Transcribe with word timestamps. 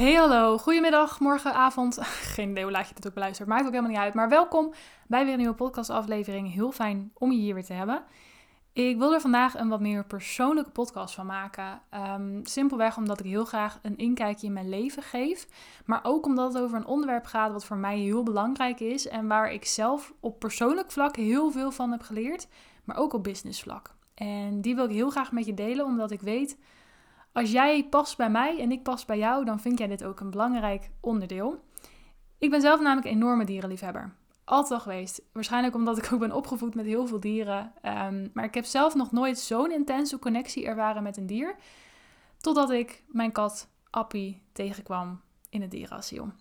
Hey 0.00 0.14
hallo, 0.14 0.58
goedemiddag, 0.58 1.20
morgen, 1.20 1.54
avond. 1.54 1.98
Geen 2.36 2.50
idee 2.50 2.62
hoe 2.62 2.72
laat 2.72 2.88
je 2.88 2.94
dit 2.94 3.06
ook 3.06 3.14
beluistert, 3.14 3.48
maakt 3.48 3.64
ook 3.64 3.70
helemaal 3.70 3.90
niet 3.90 4.00
uit. 4.00 4.14
Maar 4.14 4.28
welkom 4.28 4.72
bij 5.06 5.22
weer 5.24 5.32
een 5.32 5.38
nieuwe 5.38 5.54
podcastaflevering. 5.54 6.52
Heel 6.52 6.72
fijn 6.72 7.10
om 7.14 7.32
je 7.32 7.38
hier 7.38 7.54
weer 7.54 7.64
te 7.64 7.72
hebben. 7.72 8.02
Ik 8.72 8.98
wil 8.98 9.12
er 9.12 9.20
vandaag 9.20 9.58
een 9.58 9.68
wat 9.68 9.80
meer 9.80 10.04
persoonlijke 10.04 10.70
podcast 10.70 11.14
van 11.14 11.26
maken. 11.26 11.82
Ehm, 11.90 12.40
simpelweg 12.42 12.96
omdat 12.96 13.20
ik 13.20 13.26
heel 13.26 13.44
graag 13.44 13.78
een 13.82 13.96
inkijkje 13.96 14.46
in 14.46 14.52
mijn 14.52 14.68
leven 14.68 15.02
geef. 15.02 15.46
Maar 15.84 16.00
ook 16.02 16.26
omdat 16.26 16.52
het 16.52 16.62
over 16.62 16.76
een 16.76 16.86
onderwerp 16.86 17.24
gaat 17.24 17.52
wat 17.52 17.64
voor 17.64 17.76
mij 17.76 17.98
heel 17.98 18.22
belangrijk 18.22 18.80
is. 18.80 19.08
En 19.08 19.28
waar 19.28 19.52
ik 19.52 19.64
zelf 19.64 20.12
op 20.20 20.38
persoonlijk 20.38 20.90
vlak 20.90 21.16
heel 21.16 21.50
veel 21.50 21.70
van 21.70 21.90
heb 21.90 22.02
geleerd. 22.02 22.48
Maar 22.84 22.96
ook 22.96 23.12
op 23.12 23.22
business 23.22 23.62
vlak. 23.62 23.94
En 24.14 24.60
die 24.60 24.74
wil 24.74 24.84
ik 24.84 24.90
heel 24.90 25.10
graag 25.10 25.32
met 25.32 25.46
je 25.46 25.54
delen, 25.54 25.84
omdat 25.84 26.10
ik 26.10 26.20
weet 26.20 26.56
als 27.32 27.50
jij 27.50 27.86
past 27.90 28.16
bij 28.16 28.30
mij 28.30 28.60
en 28.60 28.72
ik 28.72 28.82
pas 28.82 29.04
bij 29.04 29.18
jou, 29.18 29.44
dan 29.44 29.60
vind 29.60 29.78
jij 29.78 29.86
dit 29.86 30.04
ook 30.04 30.20
een 30.20 30.30
belangrijk 30.30 30.90
onderdeel. 31.00 31.64
Ik 32.38 32.50
ben 32.50 32.60
zelf 32.60 32.80
namelijk 32.80 33.06
een 33.06 33.12
enorme 33.12 33.44
dierenliefhebber. 33.44 34.14
Altijd 34.44 34.72
al 34.72 34.80
geweest. 34.80 35.22
Waarschijnlijk 35.32 35.74
omdat 35.74 35.98
ik 35.98 36.12
ook 36.12 36.18
ben 36.18 36.32
opgevoed 36.32 36.74
met 36.74 36.86
heel 36.86 37.06
veel 37.06 37.20
dieren. 37.20 37.72
Ehm, 37.82 38.28
maar 38.34 38.44
ik 38.44 38.54
heb 38.54 38.64
zelf 38.64 38.94
nog 38.94 39.12
nooit 39.12 39.38
zo'n 39.38 39.72
intense 39.72 40.18
connectie 40.18 40.66
ervaren 40.66 41.02
met 41.02 41.16
een 41.16 41.26
dier. 41.26 41.54
Totdat 42.38 42.70
ik 42.70 43.02
mijn 43.06 43.32
kat 43.32 43.68
Appie 43.90 44.42
tegenkwam 44.52 45.20
in 45.48 45.60
het 45.60 45.70
dierenasiel. 45.70 46.32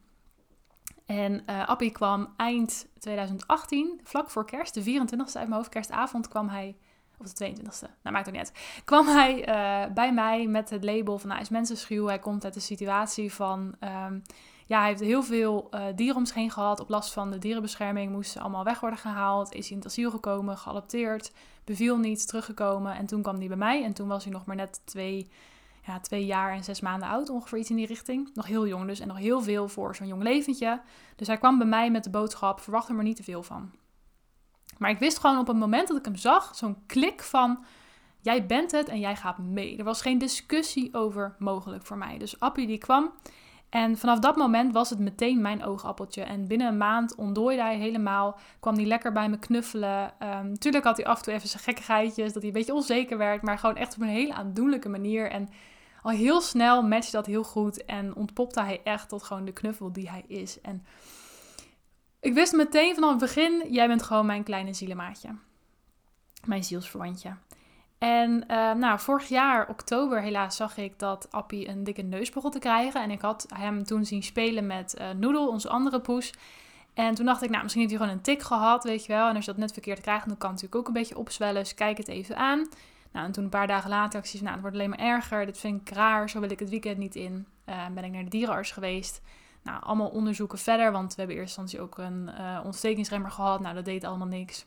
En 1.05 1.43
uh, 1.49 1.67
Appie 1.67 1.91
kwam 1.91 2.33
eind 2.37 2.87
2018, 2.99 3.99
vlak 4.03 4.29
voor 4.29 4.45
kerst, 4.45 4.73
de 4.73 4.83
24e 4.83 5.17
uit 5.17 5.33
mijn 5.33 5.51
hoofd, 5.51 5.69
kerstavond, 5.69 6.27
kwam 6.27 6.49
hij 6.49 6.77
of 7.19 7.33
de 7.33 7.47
22e, 7.47 7.89
nou 8.03 8.15
maakt 8.15 8.25
het 8.25 8.35
niet 8.35 8.43
uit, 8.43 8.81
kwam 8.85 9.07
hij 9.07 9.47
uh, 9.47 9.93
bij 9.93 10.13
mij 10.13 10.47
met 10.47 10.69
het 10.69 10.83
label 10.83 11.17
van 11.17 11.29
hij 11.31 11.41
is 11.41 11.49
mensenschuw. 11.49 12.05
Hij 12.05 12.19
komt 12.19 12.43
uit 12.43 12.53
de 12.53 12.59
situatie 12.59 13.33
van, 13.33 13.75
um, 14.07 14.21
ja, 14.65 14.79
hij 14.79 14.87
heeft 14.87 14.99
heel 14.99 15.23
veel 15.23 15.67
uh, 15.71 15.85
dieren 15.95 16.27
gehad. 16.27 16.79
Op 16.79 16.89
last 16.89 17.13
van 17.13 17.31
de 17.31 17.37
dierenbescherming 17.37 18.11
moesten 18.11 18.41
allemaal 18.41 18.63
weg 18.63 18.79
worden 18.79 18.99
gehaald. 18.99 19.53
Is 19.53 19.61
hij 19.61 19.71
in 19.71 19.77
het 19.77 19.85
asiel 19.85 20.11
gekomen, 20.11 20.57
geadopteerd, 20.57 21.31
beviel 21.63 21.97
niet, 21.97 22.27
teruggekomen. 22.27 22.95
En 22.95 23.05
toen 23.05 23.21
kwam 23.21 23.37
hij 23.37 23.47
bij 23.47 23.57
mij 23.57 23.83
en 23.83 23.93
toen 23.93 24.07
was 24.07 24.23
hij 24.23 24.33
nog 24.33 24.45
maar 24.45 24.55
net 24.55 24.81
twee, 24.85 25.29
ja, 25.85 25.99
twee 25.99 26.25
jaar 26.25 26.53
en 26.53 26.63
zes 26.63 26.81
maanden 26.81 27.09
oud, 27.09 27.29
ongeveer 27.29 27.57
iets 27.57 27.69
in 27.69 27.75
die 27.75 27.85
richting. 27.85 28.29
Nog 28.33 28.45
heel 28.45 28.67
jong 28.67 28.87
dus 28.87 28.99
en 28.99 29.07
nog 29.07 29.17
heel 29.17 29.41
veel 29.41 29.67
voor 29.67 29.95
zo'n 29.95 30.07
jong 30.07 30.23
leventje. 30.23 30.81
Dus 31.15 31.27
hij 31.27 31.37
kwam 31.37 31.57
bij 31.57 31.67
mij 31.67 31.91
met 31.91 32.03
de 32.03 32.09
boodschap, 32.09 32.59
verwacht 32.59 32.89
er 32.89 32.95
maar 32.95 33.03
niet 33.03 33.15
te 33.15 33.23
veel 33.23 33.43
van. 33.43 33.71
Maar 34.79 34.89
ik 34.89 34.99
wist 34.99 35.19
gewoon 35.19 35.39
op 35.39 35.47
het 35.47 35.57
moment 35.57 35.87
dat 35.87 35.97
ik 35.97 36.05
hem 36.05 36.15
zag, 36.15 36.55
zo'n 36.55 36.77
klik 36.85 37.23
van 37.23 37.63
jij 38.21 38.45
bent 38.45 38.71
het 38.71 38.87
en 38.87 38.99
jij 38.99 39.15
gaat 39.15 39.37
mee. 39.37 39.77
Er 39.77 39.83
was 39.83 40.01
geen 40.01 40.17
discussie 40.17 40.93
over 40.93 41.35
mogelijk 41.39 41.85
voor 41.85 41.97
mij. 41.97 42.17
Dus 42.17 42.39
Appie 42.39 42.67
die 42.67 42.77
kwam 42.77 43.11
en 43.69 43.97
vanaf 43.97 44.19
dat 44.19 44.35
moment 44.35 44.73
was 44.73 44.89
het 44.89 44.99
meteen 44.99 45.41
mijn 45.41 45.65
oogappeltje. 45.65 46.21
En 46.23 46.47
binnen 46.47 46.67
een 46.67 46.77
maand 46.77 47.15
ontdooide 47.15 47.61
hij 47.61 47.77
helemaal. 47.77 48.39
Kwam 48.59 48.75
hij 48.75 48.85
lekker 48.85 49.11
bij 49.11 49.29
me 49.29 49.39
knuffelen. 49.39 50.13
Um, 50.23 50.59
tuurlijk 50.59 50.83
had 50.83 50.97
hij 50.97 51.05
af 51.05 51.17
en 51.17 51.23
toe 51.23 51.33
even 51.33 51.49
zijn 51.49 51.63
gekkigheidjes. 51.63 52.33
Dat 52.33 52.41
hij 52.41 52.51
een 52.51 52.57
beetje 52.57 52.73
onzeker 52.73 53.17
werd. 53.17 53.41
Maar 53.41 53.57
gewoon 53.57 53.75
echt 53.75 53.95
op 53.95 54.01
een 54.01 54.07
hele 54.07 54.33
aandoenlijke 54.33 54.89
manier. 54.89 55.31
En 55.31 55.49
al 56.01 56.11
heel 56.11 56.41
snel 56.41 56.81
matchte 56.81 57.11
dat 57.11 57.25
heel 57.25 57.43
goed. 57.43 57.85
En 57.85 58.15
ontpopte 58.15 58.61
hij 58.61 58.81
echt 58.83 59.09
tot 59.09 59.23
gewoon 59.23 59.45
de 59.45 59.53
knuffel 59.53 59.91
die 59.91 60.09
hij 60.09 60.23
is. 60.27 60.61
En 60.61 60.85
ik 62.19 62.33
wist 62.33 62.53
meteen 62.53 62.95
vanaf 62.95 63.09
het 63.09 63.19
begin, 63.19 63.63
jij 63.69 63.87
bent 63.87 64.03
gewoon 64.03 64.25
mijn 64.25 64.43
kleine 64.43 64.73
zielemaatje. 64.73 65.29
Mijn 66.45 66.63
zielsverwantje. 66.63 67.35
En 67.97 68.43
uh, 68.47 68.73
nou, 68.73 68.99
vorig 68.99 69.27
jaar, 69.27 69.69
oktober, 69.69 70.21
helaas 70.21 70.55
zag 70.55 70.77
ik 70.77 70.99
dat 70.99 71.27
Appie 71.31 71.69
een 71.69 71.83
dikke 71.83 72.01
neus 72.01 72.29
begon 72.29 72.51
te 72.51 72.59
krijgen. 72.59 73.01
En 73.01 73.11
ik 73.11 73.21
had 73.21 73.45
hem 73.53 73.83
toen 73.83 74.05
zien 74.05 74.23
spelen 74.23 74.67
met 74.67 74.95
uh, 74.99 75.09
Noodle, 75.09 75.47
onze 75.47 75.69
andere 75.69 75.99
poes. 75.99 76.33
En 76.93 77.15
toen 77.15 77.25
dacht 77.25 77.41
ik, 77.41 77.49
nou, 77.49 77.61
misschien 77.61 77.81
heeft 77.81 77.93
hij 77.95 78.03
gewoon 78.03 78.17
een 78.17 78.23
tik 78.25 78.41
gehad, 78.41 78.83
weet 78.83 79.05
je 79.05 79.13
wel. 79.13 79.29
En 79.29 79.35
als 79.35 79.45
je 79.45 79.51
dat 79.51 79.59
net 79.59 79.73
verkeerd 79.73 80.01
krijgt, 80.01 80.27
dan 80.27 80.37
kan 80.37 80.51
het 80.51 80.61
natuurlijk 80.61 80.75
ook 80.75 80.87
een 80.87 81.01
beetje 81.01 81.17
opzwellen. 81.17 81.63
Dus 81.63 81.73
kijk 81.73 81.97
het 81.97 82.07
even 82.07 82.37
aan. 82.37 82.67
Nou, 83.11 83.25
en 83.25 83.31
toen 83.31 83.43
een 83.43 83.49
paar 83.49 83.67
dagen 83.67 83.89
later, 83.89 84.19
ik 84.19 84.25
zie, 84.25 84.39
nou, 84.39 84.51
het 84.51 84.61
wordt 84.61 84.75
alleen 84.75 84.89
maar 84.89 84.99
erger. 84.99 85.45
Dit 85.45 85.57
vind 85.57 85.81
ik 85.81 85.95
raar, 85.95 86.29
zo 86.29 86.39
wil 86.39 86.51
ik 86.51 86.59
het 86.59 86.69
weekend 86.69 86.97
niet 86.97 87.15
in. 87.15 87.47
Uh, 87.65 87.87
ben 87.93 88.03
ik 88.03 88.11
naar 88.11 88.23
de 88.23 88.29
dierenarts 88.29 88.71
geweest. 88.71 89.21
Nou, 89.63 89.83
allemaal 89.83 90.09
onderzoeken 90.09 90.57
verder, 90.57 90.91
want 90.91 91.15
we 91.15 91.19
hebben 91.21 91.37
eerst 91.37 91.57
instantie 91.57 91.81
ook 91.81 91.97
een 91.97 92.29
uh, 92.39 92.59
ontstekingsremmer 92.65 93.31
gehad. 93.31 93.59
Nou, 93.59 93.75
dat 93.75 93.85
deed 93.85 94.03
allemaal 94.03 94.27
niks. 94.27 94.65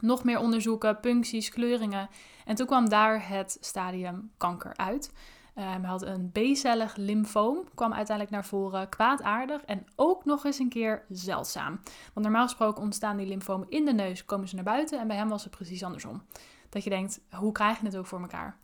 Nog 0.00 0.24
meer 0.24 0.38
onderzoeken, 0.38 1.00
puncties, 1.00 1.48
kleuringen. 1.48 2.08
En 2.44 2.54
toen 2.54 2.66
kwam 2.66 2.88
daar 2.88 3.28
het 3.28 3.56
stadium 3.60 4.30
kanker 4.36 4.76
uit. 4.76 5.12
Um, 5.54 5.64
hij 5.64 5.80
had 5.90 6.02
een 6.02 6.30
B-cellig 6.32 6.96
lymfoom, 6.96 7.64
kwam 7.74 7.92
uiteindelijk 7.92 8.36
naar 8.36 8.44
voren, 8.44 8.88
kwaadaardig 8.88 9.62
en 9.64 9.86
ook 9.96 10.24
nog 10.24 10.44
eens 10.44 10.58
een 10.58 10.68
keer 10.68 11.04
zeldzaam. 11.08 11.80
Want 12.12 12.26
normaal 12.26 12.46
gesproken 12.46 12.82
ontstaan 12.82 13.16
die 13.16 13.26
lymfomen 13.26 13.68
in 13.70 13.84
de 13.84 13.92
neus, 13.92 14.24
komen 14.24 14.48
ze 14.48 14.54
naar 14.54 14.64
buiten 14.64 15.00
en 15.00 15.06
bij 15.06 15.16
hem 15.16 15.28
was 15.28 15.44
het 15.44 15.52
precies 15.52 15.84
andersom. 15.84 16.22
Dat 16.68 16.84
je 16.84 16.90
denkt, 16.90 17.20
hoe 17.30 17.52
krijg 17.52 17.80
je 17.80 17.86
het 17.86 17.96
ook 17.96 18.06
voor 18.06 18.20
elkaar? 18.20 18.56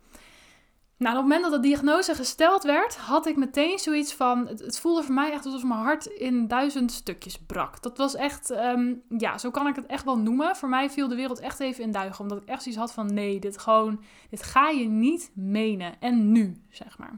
Nou, 0.97 1.15
op 1.15 1.21
het 1.21 1.31
moment 1.31 1.51
dat 1.51 1.61
de 1.61 1.67
diagnose 1.67 2.15
gesteld 2.15 2.63
werd, 2.63 2.97
had 2.97 3.25
ik 3.25 3.35
meteen 3.35 3.79
zoiets 3.79 4.13
van. 4.13 4.47
Het, 4.47 4.79
voelde 4.79 5.03
voor 5.03 5.13
mij 5.13 5.31
echt 5.31 5.45
alsof 5.45 5.63
mijn 5.63 5.79
hart 5.79 6.05
in 6.05 6.47
duizend 6.47 6.91
stukjes 6.91 7.37
brak. 7.37 7.81
Dat 7.81 7.97
was 7.97 8.15
echt, 8.15 8.49
ehm, 8.49 8.93
ja, 9.17 9.37
zo 9.37 9.51
kan 9.51 9.67
ik 9.67 9.75
het 9.75 9.85
echt 9.85 10.03
wel 10.03 10.17
noemen. 10.17 10.55
Voor 10.55 10.69
mij 10.69 10.89
viel 10.89 11.07
de 11.07 11.15
wereld 11.15 11.39
echt 11.39 11.59
even 11.59 11.83
in 11.83 11.91
duigen. 11.91 12.19
Omdat 12.19 12.41
ik 12.41 12.47
echt 12.47 12.61
zoiets 12.61 12.81
had 12.81 12.93
van: 12.93 13.13
nee, 13.13 13.39
dit 13.39 13.57
gewoon, 13.57 14.03
dit 14.29 14.43
ga 14.43 14.69
je 14.69 14.87
niet 14.87 15.31
menen. 15.33 15.99
En 15.99 16.31
nu, 16.31 16.61
zeg 16.69 16.97
maar. 16.97 17.13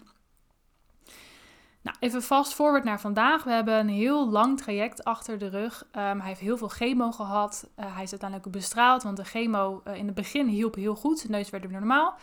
Nou, 1.81 1.97
even 1.99 2.23
vast 2.23 2.53
forward 2.53 2.83
naar 2.83 2.99
vandaag. 2.99 3.43
We 3.43 3.51
hebben 3.51 3.79
een 3.79 3.89
heel 3.89 4.29
lang 4.29 4.57
traject 4.57 5.03
achter 5.03 5.37
de 5.37 5.47
rug. 5.49 5.87
Um, 5.91 6.19
hij 6.19 6.27
heeft 6.27 6.39
heel 6.39 6.57
veel 6.57 6.67
chemo 6.67 7.11
gehad. 7.11 7.69
Uh, 7.79 7.85
hij 7.95 8.03
is 8.03 8.11
uiteindelijk 8.11 8.51
bestraald, 8.51 9.03
want 9.03 9.17
de 9.17 9.23
chemo 9.23 9.81
uh, 9.87 9.95
in 9.95 10.05
het 10.05 10.15
begin 10.15 10.47
hielp 10.47 10.75
heel 10.75 10.95
goed. 10.95 11.19
Zijn 11.19 11.31
neus 11.31 11.49
werd 11.49 11.67
weer 11.67 11.79
normaal. 11.79 12.17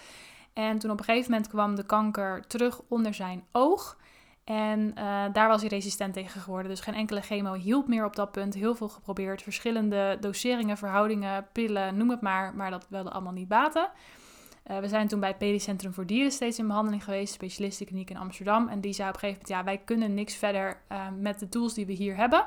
En 0.57 0.79
toen 0.79 0.91
op 0.91 0.99
een 0.99 1.05
gegeven 1.05 1.31
moment 1.31 1.49
kwam 1.49 1.75
de 1.75 1.87
kanker 1.87 2.47
terug 2.47 2.81
onder 2.89 3.15
zijn 3.15 3.45
oog. 3.53 3.97
En 4.45 4.81
uh, 4.81 5.25
daar 5.33 5.49
was 5.49 5.61
hij 5.61 5.71
resistent 5.71 6.15
tegen 6.15 6.41
geworden. 6.41 6.71
Dus 6.71 6.81
geen 6.81 6.95
enkele 6.95 7.21
chemo 7.21 7.53
hielp 7.53 7.89
meer 7.89 8.05
op 8.05 8.17
dat 8.17 8.33
punt. 8.33 8.55
Heel 8.55 8.75
veel 8.75 8.89
geprobeerd. 8.89 9.43
Verschillende 9.43 10.17
doseringen, 10.21 10.77
verhoudingen, 10.77 11.47
pillen, 11.53 11.97
noem 11.97 12.11
het 12.11 12.21
maar. 12.21 12.55
Maar 12.55 12.71
dat 12.71 12.87
wilde 12.89 13.11
allemaal 13.11 13.33
niet 13.33 13.49
baten. 13.49 13.91
Uh, 14.71 14.79
we 14.79 14.89
zijn 14.89 15.09
toen 15.09 15.21
bij 15.21 15.29
het 15.29 15.39
Pedicentrum 15.39 15.93
voor 15.93 16.07
Dieren 16.07 16.33
steeds 16.33 16.59
in 16.59 16.67
behandeling 16.67 17.05
geweest. 17.05 17.35
Specialistenkliniek 17.35 18.11
in 18.11 18.17
Amsterdam. 18.17 18.69
En 18.69 18.81
die 18.81 18.93
zei 18.93 19.09
op 19.09 19.15
een 19.15 19.21
gegeven 19.21 19.43
moment, 19.43 19.59
ja, 19.59 19.73
wij 19.73 19.85
kunnen 19.85 20.15
niks 20.15 20.35
verder 20.35 20.81
uh, 20.93 21.07
met 21.19 21.39
de 21.39 21.49
tools 21.49 21.75
die 21.75 21.87
we 21.87 21.93
hier 21.93 22.17
hebben. 22.17 22.47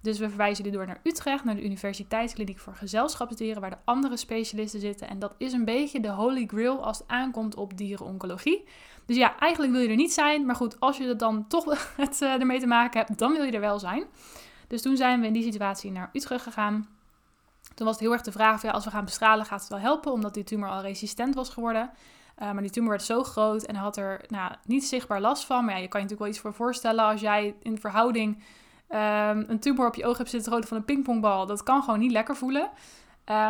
Dus 0.00 0.18
we 0.18 0.28
verwijzen 0.28 0.64
jullie 0.64 0.78
door 0.78 0.86
naar 0.86 1.00
Utrecht, 1.02 1.44
naar 1.44 1.54
de 1.54 1.64
Universiteitskliniek 1.64 2.58
voor 2.58 2.74
Gezelschapsdieren, 2.74 3.60
waar 3.60 3.70
de 3.70 3.76
andere 3.84 4.16
specialisten 4.16 4.80
zitten. 4.80 5.08
En 5.08 5.18
dat 5.18 5.34
is 5.38 5.52
een 5.52 5.64
beetje 5.64 6.00
de 6.00 6.10
holy 6.10 6.46
grail 6.46 6.84
als 6.84 6.98
het 6.98 7.08
aankomt 7.08 7.54
op 7.54 7.76
dierenoncologie. 7.76 8.64
Dus 9.06 9.16
ja, 9.16 9.38
eigenlijk 9.38 9.72
wil 9.72 9.80
je 9.80 9.88
er 9.88 9.96
niet 9.96 10.12
zijn, 10.12 10.46
maar 10.46 10.54
goed, 10.54 10.80
als 10.80 10.96
je 10.96 11.08
er 11.08 11.16
dan 11.16 11.46
toch 11.46 11.64
het, 11.96 12.20
uh, 12.20 12.32
ermee 12.32 12.60
te 12.60 12.66
maken 12.66 13.00
hebt, 13.00 13.18
dan 13.18 13.32
wil 13.32 13.44
je 13.44 13.52
er 13.52 13.60
wel 13.60 13.78
zijn. 13.78 14.04
Dus 14.66 14.82
toen 14.82 14.96
zijn 14.96 15.20
we 15.20 15.26
in 15.26 15.32
die 15.32 15.42
situatie 15.42 15.90
naar 15.90 16.10
Utrecht 16.12 16.42
gegaan. 16.42 16.88
Toen 17.74 17.86
was 17.86 17.94
het 17.94 18.04
heel 18.04 18.12
erg 18.12 18.22
de 18.22 18.32
vraag: 18.32 18.62
ja, 18.62 18.70
als 18.70 18.84
we 18.84 18.90
gaan 18.90 19.04
bestralen, 19.04 19.46
gaat 19.46 19.60
het 19.60 19.68
wel 19.68 19.78
helpen, 19.78 20.12
omdat 20.12 20.34
die 20.34 20.44
tumor 20.44 20.68
al 20.68 20.80
resistent 20.80 21.34
was 21.34 21.48
geworden. 21.48 21.90
Uh, 22.42 22.52
maar 22.52 22.62
die 22.62 22.70
tumor 22.70 22.90
werd 22.90 23.02
zo 23.02 23.22
groot 23.22 23.62
en 23.62 23.74
had 23.74 23.96
er 23.96 24.24
nou, 24.28 24.52
niet 24.64 24.84
zichtbaar 24.84 25.20
last 25.20 25.44
van. 25.44 25.64
Maar 25.64 25.74
ja, 25.74 25.80
je 25.80 25.88
kan 25.88 26.00
je 26.00 26.06
natuurlijk 26.06 26.18
wel 26.18 26.28
iets 26.28 26.38
voor 26.38 26.54
voorstellen 26.54 27.04
als 27.04 27.20
jij 27.20 27.54
in 27.62 27.78
verhouding 27.78 28.42
um, 28.88 29.44
een 29.48 29.58
tumor 29.58 29.86
op 29.86 29.94
je 29.94 30.06
oog 30.06 30.16
hebt 30.16 30.30
zitten, 30.30 30.50
groter 30.50 30.68
van 30.68 30.76
een 30.78 30.84
pingpongbal. 30.84 31.46
Dat 31.46 31.62
kan 31.62 31.82
gewoon 31.82 31.98
niet 31.98 32.12
lekker 32.12 32.36
voelen. 32.36 32.70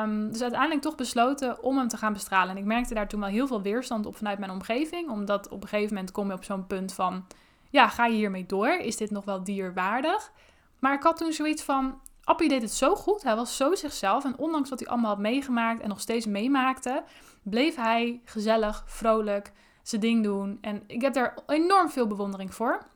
Um, 0.03 0.32
dus 0.32 0.43
uiteindelijk 0.43 0.82
toch 0.82 0.94
besloten 0.94 1.62
om 1.62 1.78
hem 1.78 1.88
te 1.88 1.97
gaan 1.97 2.12
bestralen. 2.12 2.50
En 2.50 2.56
ik 2.56 2.65
merkte 2.65 2.94
daar 2.94 3.09
toen 3.09 3.21
wel 3.21 3.28
heel 3.28 3.47
veel 3.47 3.62
weerstand 3.62 4.06
op 4.06 4.16
vanuit 4.16 4.38
mijn 4.38 4.50
omgeving. 4.50 5.10
Omdat 5.10 5.49
op 5.49 5.62
een 5.62 5.69
gegeven 5.69 5.94
moment 5.94 6.12
kom 6.12 6.26
je 6.26 6.34
op 6.34 6.44
zo'n 6.44 6.66
punt 6.66 6.93
van... 6.93 7.26
Ja, 7.71 7.88
ga 7.88 8.06
je 8.06 8.15
hiermee 8.15 8.47
door? 8.47 8.69
Is 8.69 8.96
dit 8.96 9.11
nog 9.11 9.25
wel 9.25 9.44
dierwaardig? 9.44 10.32
Maar 10.79 10.94
ik 10.94 11.02
had 11.02 11.17
toen 11.17 11.32
zoiets 11.32 11.62
van... 11.62 12.00
Appie 12.25 12.49
deed 12.49 12.62
het 12.62 12.73
zo 12.73 12.94
goed. 12.94 13.23
Hij 13.23 13.37
was 13.37 13.56
zo 13.56 13.75
zichzelf. 13.75 14.25
En 14.25 14.38
ondanks 14.38 14.70
wat 14.70 14.79
hij 14.79 14.88
allemaal 14.88 15.11
had 15.11 15.19
meegemaakt 15.19 15.81
en 15.81 15.88
nog 15.88 16.00
steeds 16.00 16.26
meemaakte... 16.26 17.02
bleef 17.43 17.76
hij 17.76 18.20
gezellig, 18.25 18.82
vrolijk, 18.87 19.52
zijn 19.82 20.00
ding 20.00 20.23
doen. 20.25 20.58
En 20.61 20.82
ik 20.87 21.02
heb 21.02 21.14
daar 21.14 21.38
enorm 21.46 21.91
veel 21.91 22.06
bewondering 22.06 22.55
voor. 22.55 22.87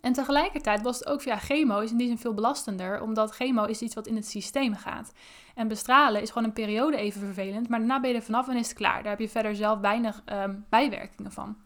En 0.00 0.12
tegelijkertijd 0.12 0.82
was 0.82 0.98
het 0.98 1.08
ook 1.08 1.22
via 1.22 1.38
chemo 1.38 1.78
is 1.78 1.90
in 1.90 1.96
die 1.96 2.06
zin 2.06 2.18
veel 2.18 2.34
belastender, 2.34 3.02
omdat 3.02 3.30
chemo 3.30 3.64
is 3.64 3.80
iets 3.80 3.94
wat 3.94 4.06
in 4.06 4.16
het 4.16 4.28
systeem 4.28 4.74
gaat. 4.74 5.12
En 5.54 5.68
bestralen 5.68 6.22
is 6.22 6.30
gewoon 6.30 6.44
een 6.44 6.52
periode 6.52 6.96
even 6.96 7.20
vervelend, 7.20 7.68
maar 7.68 7.78
daarna 7.78 8.00
ben 8.00 8.10
je 8.10 8.16
er 8.16 8.22
vanaf 8.22 8.48
en 8.48 8.56
is 8.56 8.68
het 8.68 8.76
klaar. 8.76 9.02
Daar 9.02 9.10
heb 9.10 9.20
je 9.20 9.28
verder 9.28 9.56
zelf 9.56 9.80
weinig 9.80 10.22
um, 10.32 10.64
bijwerkingen 10.68 11.32
van. 11.32 11.56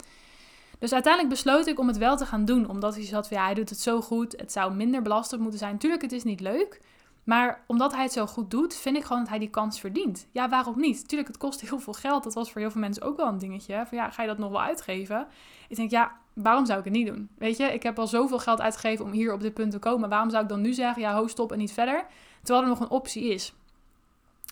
Dus 0.78 0.92
uiteindelijk 0.92 1.34
besloot 1.34 1.66
ik 1.66 1.78
om 1.78 1.86
het 1.86 1.98
wel 1.98 2.16
te 2.16 2.26
gaan 2.26 2.44
doen, 2.44 2.68
omdat 2.68 2.94
hij 2.94 3.04
zat 3.04 3.28
van 3.28 3.36
ja, 3.36 3.44
hij 3.44 3.54
doet 3.54 3.70
het 3.70 3.80
zo 3.80 4.00
goed, 4.00 4.34
het 4.36 4.52
zou 4.52 4.74
minder 4.74 5.02
belastend 5.02 5.40
moeten 5.40 5.58
zijn. 5.58 5.78
Tuurlijk, 5.78 6.02
het 6.02 6.12
is 6.12 6.24
niet 6.24 6.40
leuk, 6.40 6.80
maar 7.24 7.64
omdat 7.66 7.92
hij 7.92 8.02
het 8.02 8.12
zo 8.12 8.26
goed 8.26 8.50
doet, 8.50 8.74
vind 8.74 8.96
ik 8.96 9.04
gewoon 9.04 9.20
dat 9.20 9.30
hij 9.30 9.38
die 9.38 9.50
kans 9.50 9.80
verdient. 9.80 10.26
Ja, 10.32 10.48
waarom 10.48 10.80
niet? 10.80 11.08
Tuurlijk, 11.08 11.28
het 11.28 11.38
kost 11.38 11.60
heel 11.60 11.78
veel 11.78 11.92
geld. 11.92 12.24
Dat 12.24 12.34
was 12.34 12.52
voor 12.52 12.60
heel 12.60 12.70
veel 12.70 12.80
mensen 12.80 13.02
ook 13.02 13.16
wel 13.16 13.26
een 13.26 13.38
dingetje. 13.38 13.84
Van 13.88 13.98
ja, 13.98 14.10
ga 14.10 14.22
je 14.22 14.28
dat 14.28 14.38
nog 14.38 14.50
wel 14.50 14.62
uitgeven? 14.62 15.26
Ik 15.68 15.76
denk, 15.76 15.90
ja, 15.90 16.12
waarom 16.34 16.66
zou 16.66 16.78
ik 16.78 16.84
het 16.84 16.94
niet 16.94 17.06
doen? 17.06 17.28
Weet 17.38 17.56
je, 17.56 17.64
ik 17.64 17.82
heb 17.82 17.98
al 17.98 18.06
zoveel 18.06 18.38
geld 18.38 18.60
uitgegeven 18.60 19.04
om 19.04 19.10
hier 19.10 19.32
op 19.32 19.40
dit 19.40 19.54
punt 19.54 19.70
te 19.70 19.78
komen. 19.78 20.08
Waarom 20.08 20.30
zou 20.30 20.42
ik 20.42 20.48
dan 20.48 20.60
nu 20.60 20.72
zeggen, 20.72 21.02
ja, 21.02 21.14
ho, 21.14 21.26
stop 21.26 21.52
en 21.52 21.58
niet 21.58 21.72
verder? 21.72 22.06
Terwijl 22.42 22.64
er 22.64 22.70
nog 22.70 22.80
een 22.80 22.90
optie 22.90 23.24
is. 23.24 23.52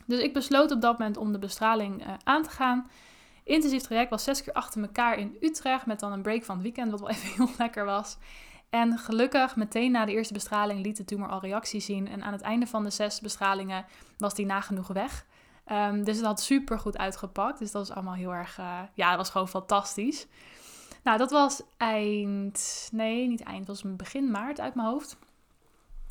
Dus 0.07 0.21
ik 0.21 0.33
besloot 0.33 0.71
op 0.71 0.81
dat 0.81 0.99
moment 0.99 1.17
om 1.17 1.33
de 1.33 1.39
bestraling 1.39 2.07
uh, 2.07 2.13
aan 2.25 2.43
te 2.43 2.51
gaan. 2.51 2.91
Intensief 3.45 3.83
traject 3.83 4.11
was 4.11 4.25
zes 4.25 4.43
keer 4.43 4.53
achter 4.53 4.83
elkaar 4.83 5.19
in 5.19 5.37
Utrecht. 5.41 5.87
Met 5.87 6.01
dan 6.01 6.13
een 6.13 6.23
break 6.23 6.45
van 6.45 6.55
het 6.55 6.65
weekend, 6.65 6.91
wat 6.91 7.01
wel 7.01 7.11
even 7.15 7.29
heel 7.29 7.55
lekker 7.59 7.85
was. 7.85 8.17
En 8.71 8.99
gelukkig, 8.99 9.57
meteen 9.57 9.93
na 9.93 10.05
de 10.05 10.13
eerste 10.13 10.33
bestraling 10.33 10.83
liet 10.83 10.97
de 10.97 11.05
tumor 11.05 11.29
al 11.29 11.41
reactie 11.41 11.81
zien. 11.81 12.09
En 12.09 12.23
aan 12.23 12.33
het 12.33 12.43
einde 12.43 12.67
van 12.67 12.85
de 12.85 12.91
zes 12.91 13.21
bestralingen 13.21 13.85
was 14.19 14.35
die 14.35 14.47
nagenoeg 14.47 14.89
weg. 14.89 15.27
Um, 15.73 16.05
dus 16.05 16.17
het 16.17 16.27
had 16.27 16.41
super 16.41 16.79
goed 16.79 16.99
uitgepakt. 16.99 17.59
Dus 17.59 17.71
dat 17.71 17.87
was 17.87 17.97
allemaal 17.97 18.15
heel 18.15 18.35
erg, 18.35 18.59
uh, 18.59 18.79
ja, 18.95 19.09
dat 19.09 19.17
was 19.17 19.31
gewoon 19.31 19.49
fantastisch. 19.49 20.27
Nou, 21.03 21.19
dat 21.19 21.31
was 21.31 21.63
eind, 21.77 22.89
nee, 22.93 23.29
niet 23.29 23.43
eind, 23.43 23.67
dat 23.67 23.83
was 23.83 23.97
begin 23.97 24.31
maart 24.31 24.61
uit 24.61 24.75
mijn 24.75 24.89
hoofd. 24.89 25.19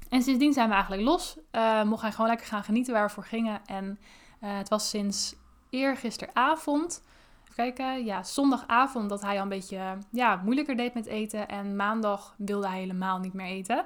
En 0.09 0.21
sindsdien 0.21 0.53
zijn 0.53 0.67
we 0.67 0.73
eigenlijk 0.73 1.03
los. 1.03 1.37
Uh, 1.51 1.83
mocht 1.83 2.01
hij 2.01 2.11
gewoon 2.11 2.29
lekker 2.29 2.47
gaan 2.47 2.63
genieten 2.63 2.93
waar 2.93 3.07
we 3.07 3.13
voor 3.13 3.23
gingen. 3.23 3.61
En 3.65 3.99
uh, 4.43 4.57
het 4.57 4.69
was 4.69 4.89
sinds 4.89 5.35
eergisteravond, 5.69 7.03
even 7.43 7.55
kijken, 7.55 8.05
ja, 8.05 8.23
zondagavond 8.23 9.09
dat 9.09 9.21
hij 9.21 9.35
al 9.35 9.41
een 9.41 9.49
beetje 9.49 9.97
ja, 10.11 10.35
moeilijker 10.35 10.77
deed 10.77 10.93
met 10.93 11.05
eten. 11.05 11.47
En 11.47 11.75
maandag 11.75 12.33
wilde 12.37 12.67
hij 12.67 12.79
helemaal 12.79 13.19
niet 13.19 13.33
meer 13.33 13.45
eten. 13.45 13.85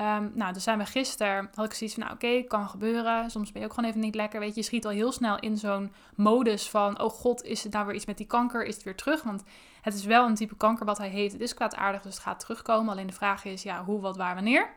Um, 0.00 0.32
nou, 0.34 0.52
dus 0.52 0.62
zijn 0.62 0.78
we 0.78 0.86
gisteren, 0.86 1.50
had 1.54 1.64
ik 1.64 1.72
zoiets 1.72 1.96
van, 1.96 2.04
nou 2.04 2.14
oké, 2.14 2.42
kan 2.42 2.68
gebeuren. 2.68 3.30
Soms 3.30 3.52
ben 3.52 3.60
je 3.60 3.68
ook 3.68 3.74
gewoon 3.74 3.90
even 3.90 4.02
niet 4.02 4.14
lekker, 4.14 4.40
weet 4.40 4.54
je. 4.54 4.60
Je 4.60 4.66
schiet 4.66 4.84
al 4.84 4.90
heel 4.90 5.12
snel 5.12 5.38
in 5.38 5.56
zo'n 5.56 5.92
modus 6.14 6.70
van, 6.70 7.00
oh 7.00 7.10
god, 7.10 7.42
is 7.42 7.62
het 7.62 7.72
nou 7.72 7.86
weer 7.86 7.94
iets 7.94 8.06
met 8.06 8.16
die 8.16 8.26
kanker? 8.26 8.64
Is 8.64 8.74
het 8.74 8.84
weer 8.84 8.96
terug? 8.96 9.22
Want 9.22 9.42
het 9.82 9.94
is 9.94 10.04
wel 10.04 10.26
een 10.26 10.34
type 10.34 10.56
kanker 10.56 10.86
wat 10.86 10.98
hij 10.98 11.08
heeft. 11.08 11.32
Het 11.32 11.42
is 11.42 11.54
kwaadaardig, 11.54 12.02
dus 12.02 12.14
het 12.14 12.22
gaat 12.22 12.40
terugkomen. 12.40 12.92
Alleen 12.92 13.06
de 13.06 13.12
vraag 13.12 13.44
is, 13.44 13.62
ja, 13.62 13.84
hoe, 13.84 14.00
wat, 14.00 14.16
waar, 14.16 14.34
wanneer? 14.34 14.70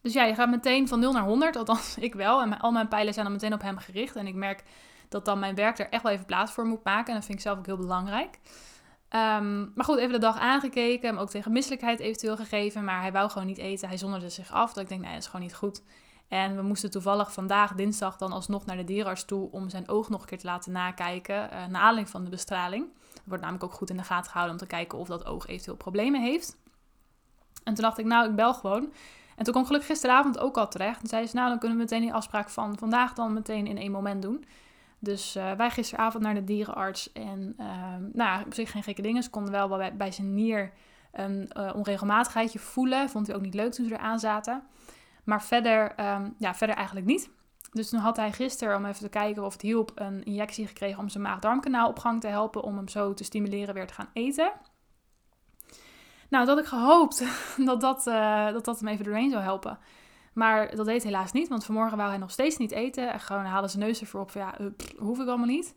Dus 0.00 0.12
ja, 0.12 0.24
je 0.24 0.34
gaat 0.34 0.50
meteen 0.50 0.88
van 0.88 1.00
0 1.00 1.12
naar 1.12 1.22
100, 1.22 1.56
althans 1.56 1.98
ik 2.08 2.14
wel. 2.14 2.42
En 2.42 2.58
al 2.58 2.72
mijn 2.72 2.88
pijlen 2.88 3.12
zijn 3.12 3.24
dan 3.24 3.34
meteen 3.34 3.52
op 3.52 3.62
hem 3.62 3.78
gericht. 3.78 4.16
En 4.16 4.26
ik 4.26 4.34
merk 4.34 4.62
dat 5.08 5.24
dan 5.24 5.38
mijn 5.38 5.54
werk 5.54 5.78
er 5.78 5.88
echt 5.88 6.02
wel 6.02 6.12
even 6.12 6.24
plaats 6.24 6.52
voor 6.52 6.66
moet 6.66 6.84
maken. 6.84 7.08
En 7.08 7.14
dat 7.14 7.24
vind 7.24 7.38
ik 7.38 7.44
zelf 7.44 7.58
ook 7.58 7.66
heel 7.66 7.76
belangrijk. 7.76 8.38
Um, 9.14 9.72
maar 9.74 9.84
goed, 9.84 9.98
even 9.98 10.12
de 10.12 10.18
dag 10.18 10.38
aangekeken. 10.38 11.08
Hem 11.08 11.18
ook 11.18 11.30
tegen 11.30 11.52
misselijkheid 11.52 12.00
eventueel 12.00 12.36
gegeven. 12.36 12.84
Maar 12.84 13.00
hij 13.00 13.12
wou 13.12 13.30
gewoon 13.30 13.46
niet 13.46 13.58
eten. 13.58 13.88
Hij 13.88 13.96
zonderde 13.96 14.28
zich 14.28 14.52
af. 14.52 14.72
Dat 14.72 14.82
ik 14.82 14.88
denk, 14.88 15.00
nee, 15.00 15.12
dat 15.12 15.20
is 15.20 15.26
gewoon 15.26 15.46
niet 15.46 15.54
goed. 15.54 15.82
En 16.28 16.56
we 16.56 16.62
moesten 16.62 16.90
toevallig 16.90 17.32
vandaag, 17.32 17.74
dinsdag, 17.74 18.16
dan 18.16 18.32
alsnog 18.32 18.66
naar 18.66 18.76
de 18.76 18.84
dierenarts 18.84 19.24
toe 19.24 19.50
om 19.50 19.68
zijn 19.68 19.88
oog 19.88 20.08
nog 20.08 20.20
een 20.20 20.26
keer 20.26 20.38
te 20.38 20.46
laten 20.46 20.72
nakijken. 20.72 21.34
Uh, 21.34 21.50
naar 21.50 21.80
aanleiding 21.80 22.08
van 22.08 22.24
de 22.24 22.30
bestraling. 22.30 22.86
Dat 23.12 23.22
wordt 23.24 23.42
namelijk 23.42 23.64
ook 23.64 23.78
goed 23.78 23.90
in 23.90 23.96
de 23.96 24.02
gaten 24.02 24.30
gehouden 24.30 24.60
om 24.60 24.60
te 24.60 24.74
kijken 24.74 24.98
of 24.98 25.08
dat 25.08 25.26
oog 25.26 25.46
eventueel 25.46 25.76
problemen 25.76 26.22
heeft. 26.22 26.56
En 27.64 27.74
toen 27.74 27.84
dacht 27.84 27.98
ik, 27.98 28.04
nou, 28.04 28.28
ik 28.28 28.36
bel 28.36 28.54
gewoon. 28.54 28.92
En 29.36 29.44
toen 29.44 29.52
kwam 29.52 29.66
gelukkig 29.66 29.90
gisteravond 29.90 30.38
ook 30.38 30.56
al 30.56 30.68
terecht. 30.68 31.02
En 31.02 31.08
zei 31.08 31.26
ze, 31.26 31.36
nou, 31.36 31.48
dan 31.48 31.58
kunnen 31.58 31.76
we 31.76 31.82
meteen 31.82 32.00
die 32.00 32.12
afspraak 32.12 32.48
van 32.48 32.78
vandaag 32.78 33.12
dan 33.12 33.32
meteen 33.32 33.66
in 33.66 33.78
één 33.78 33.92
moment 33.92 34.22
doen. 34.22 34.44
Dus 35.04 35.36
uh, 35.36 35.52
wij 35.52 35.70
gisteravond 35.70 36.22
naar 36.24 36.34
de 36.34 36.44
dierenarts. 36.44 37.12
En 37.12 37.54
uh, 37.60 37.66
nou, 38.12 38.44
op 38.44 38.54
zich 38.54 38.70
geen 38.70 38.82
gekke 38.82 39.02
dingen. 39.02 39.22
Ze 39.22 39.30
konden 39.30 39.52
wel 39.52 39.68
bij, 39.68 39.96
bij 39.96 40.12
zijn 40.12 40.34
nier 40.34 40.72
een 41.12 41.50
uh, 41.56 41.70
onregelmatigheidje 41.74 42.58
voelen. 42.58 43.10
Vond 43.10 43.26
hij 43.26 43.36
ook 43.36 43.42
niet 43.42 43.54
leuk 43.54 43.72
toen 43.72 43.86
ze 43.86 43.94
eraan 43.94 44.18
zaten. 44.18 44.62
Maar 45.24 45.42
verder, 45.42 46.00
um, 46.00 46.34
ja, 46.38 46.54
verder 46.54 46.76
eigenlijk 46.76 47.06
niet. 47.06 47.30
Dus 47.72 47.88
toen 47.88 48.00
had 48.00 48.16
hij 48.16 48.32
gisteren, 48.32 48.76
om 48.76 48.84
even 48.84 49.00
te 49.00 49.08
kijken 49.08 49.44
of 49.44 49.52
het 49.52 49.62
hielp, 49.62 49.92
een 49.94 50.24
injectie 50.24 50.66
gekregen 50.66 50.98
om 50.98 51.08
zijn 51.08 51.22
maag-darmkanaal 51.22 51.88
op 51.88 51.98
gang 51.98 52.20
te 52.20 52.26
helpen. 52.26 52.62
Om 52.62 52.76
hem 52.76 52.88
zo 52.88 53.14
te 53.14 53.24
stimuleren 53.24 53.74
weer 53.74 53.86
te 53.86 53.94
gaan 53.94 54.10
eten. 54.12 54.52
Nou, 56.28 56.46
dat 56.46 56.54
had 56.54 56.58
ik 56.58 56.70
gehoopt 56.70 57.24
dat 57.70 57.80
dat, 57.80 58.06
uh, 58.06 58.52
dat 58.52 58.64
dat 58.64 58.78
hem 58.80 58.88
even 58.88 59.04
doorheen 59.04 59.30
zou 59.30 59.42
helpen. 59.42 59.78
Maar 60.34 60.76
dat 60.76 60.86
deed 60.86 61.02
helaas 61.02 61.32
niet, 61.32 61.48
want 61.48 61.64
vanmorgen 61.64 61.96
wou 61.96 62.08
hij 62.08 62.18
nog 62.18 62.30
steeds 62.30 62.56
niet 62.56 62.70
eten. 62.70 63.12
En 63.12 63.20
gewoon 63.20 63.44
halen 63.44 63.70
zijn 63.70 63.82
neus 63.82 64.00
ervoor 64.00 64.20
op 64.20 64.30
van 64.30 64.40
ja, 64.40 64.60
uh, 64.60 64.66
hoef 64.98 65.20
ik 65.20 65.28
allemaal 65.28 65.46
niet. 65.46 65.74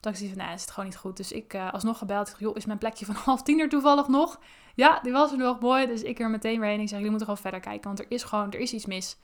Toen 0.00 0.12
ik 0.12 0.18
van, 0.18 0.36
nee, 0.36 0.54
is 0.54 0.60
het 0.60 0.70
gewoon 0.70 0.88
niet 0.88 0.98
goed. 0.98 1.16
Dus 1.16 1.32
ik 1.32 1.54
uh, 1.54 1.72
alsnog 1.72 1.98
gebeld. 1.98 2.28
Ik 2.28 2.38
joh, 2.38 2.56
is 2.56 2.66
mijn 2.66 2.78
plekje 2.78 3.04
van 3.04 3.14
half 3.24 3.42
tien 3.42 3.60
er 3.60 3.68
toevallig 3.68 4.08
nog? 4.08 4.40
Ja, 4.74 5.00
die 5.02 5.12
was 5.12 5.32
er 5.32 5.38
nog, 5.38 5.60
mooi. 5.60 5.86
Dus 5.86 6.02
ik 6.02 6.20
er 6.20 6.30
meteen 6.30 6.60
weer 6.60 6.68
heen. 6.68 6.80
Ik 6.80 6.88
zeg, 6.88 6.96
jullie 6.98 7.10
moeten 7.10 7.26
gewoon 7.26 7.42
verder 7.42 7.60
kijken, 7.60 7.86
want 7.86 7.98
er 7.98 8.06
is 8.08 8.22
gewoon, 8.22 8.52
er 8.52 8.58
is 8.58 8.72
iets 8.72 8.86
mis. 8.86 9.18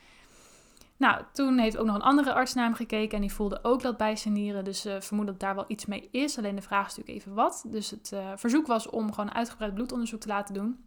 Nou, 0.97 1.23
toen 1.33 1.59
heeft 1.59 1.77
ook 1.77 1.87
nog 1.87 1.95
een 1.95 2.03
andere 2.03 2.33
arts 2.33 2.55
naar 2.55 2.65
hem 2.65 2.75
gekeken 2.75 3.15
en 3.15 3.21
die 3.21 3.33
voelde 3.33 3.59
ook 3.63 3.83
dat 3.83 3.97
bij 3.97 4.17
zijn 4.17 4.35
nieren. 4.35 4.65
Dus 4.65 4.87
uh, 4.87 5.01
vermoedde 5.01 5.33
dat 5.33 5.41
daar 5.41 5.55
wel 5.55 5.65
iets 5.69 5.87
mee 5.87 6.09
is. 6.11 6.39
Alleen 6.39 6.55
de 6.55 6.63
vraag 6.63 6.87
is 6.87 6.97
natuurlijk 6.97 7.19
even 7.19 7.35
wat. 7.35 7.65
Dus 7.67 7.91
het 7.91 8.13
verzoek 8.37 8.67
was 8.67 8.91
om 8.91 9.13
gewoon 9.13 9.35
uitgebreid 9.35 9.75
bloedonderzoek 9.75 10.21
te 10.21 10.29
laten 10.29 10.55
doen. 10.55 10.85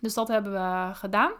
Dus 0.00 0.14
dat 0.14 0.28
hebben 0.28 0.52
we 0.52 0.94
gedaan. 0.94 1.32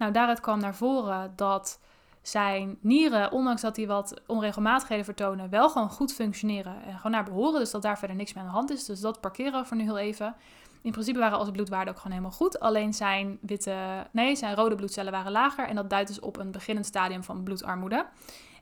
Nou, 0.00 0.12
daaruit 0.12 0.40
kwam 0.40 0.60
naar 0.60 0.74
voren 0.74 1.32
dat 1.36 1.80
zijn 2.22 2.78
nieren, 2.80 3.32
ondanks 3.32 3.60
dat 3.60 3.74
die 3.74 3.86
wat 3.86 4.20
onregelmatigheden 4.26 5.04
vertonen, 5.04 5.50
wel 5.50 5.70
gewoon 5.70 5.90
goed 5.90 6.12
functioneren 6.12 6.82
en 6.84 6.96
gewoon 6.96 7.12
naar 7.12 7.24
behoren. 7.24 7.60
Dus 7.60 7.70
dat 7.70 7.82
daar 7.82 7.98
verder 7.98 8.16
niks 8.16 8.32
meer 8.32 8.42
aan 8.42 8.48
de 8.48 8.54
hand 8.54 8.70
is. 8.70 8.84
Dus 8.84 9.00
dat 9.00 9.20
parkeren 9.20 9.60
we 9.60 9.66
voor 9.66 9.76
nu 9.76 9.82
heel 9.82 9.98
even. 9.98 10.34
In 10.82 10.90
principe 10.90 11.18
waren 11.18 11.36
al 11.36 11.42
zijn 11.42 11.54
bloedwaarden 11.54 11.92
ook 11.92 12.00
gewoon 12.00 12.16
helemaal 12.16 12.36
goed. 12.36 12.60
Alleen 12.60 12.94
zijn 12.94 13.38
witte, 13.40 14.06
nee, 14.12 14.36
zijn 14.36 14.54
rode 14.54 14.74
bloedcellen 14.74 15.12
waren 15.12 15.32
lager. 15.32 15.66
En 15.66 15.74
dat 15.74 15.90
duidt 15.90 16.08
dus 16.08 16.20
op 16.20 16.36
een 16.36 16.50
beginnend 16.50 16.86
stadium 16.86 17.24
van 17.24 17.42
bloedarmoede. 17.42 18.06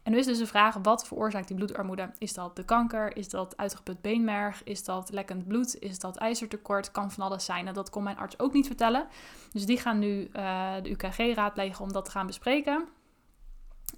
En 0.09 0.15
nu 0.15 0.21
is 0.21 0.27
dus 0.27 0.39
de 0.39 0.47
vraag, 0.47 0.75
wat 0.83 1.07
veroorzaakt 1.07 1.49
die 1.49 1.57
bloedarmoede? 1.57 2.11
Is 2.19 2.35
dat 2.35 2.57
de 2.57 2.65
kanker? 2.65 3.17
Is 3.17 3.29
dat 3.29 3.57
uitgeput 3.57 4.01
beenmerg? 4.01 4.65
Is 4.65 4.85
dat 4.85 5.11
lekkend 5.11 5.47
bloed? 5.47 5.79
Is 5.79 5.99
dat 5.99 6.17
ijzertekort? 6.17 6.91
Kan 6.91 7.11
van 7.11 7.25
alles 7.25 7.45
zijn. 7.45 7.67
En 7.67 7.75
dat 7.75 7.91
kon 7.91 8.03
mijn 8.03 8.17
arts 8.17 8.39
ook 8.39 8.53
niet 8.53 8.67
vertellen. 8.67 9.07
Dus 9.53 9.67
die 9.67 9.79
gaan 9.79 9.99
nu 9.99 10.31
uh, 10.33 10.75
de 10.83 10.91
UKG 10.91 11.35
raadplegen 11.35 11.85
om 11.85 11.93
dat 11.93 12.05
te 12.05 12.11
gaan 12.11 12.27
bespreken. 12.27 12.89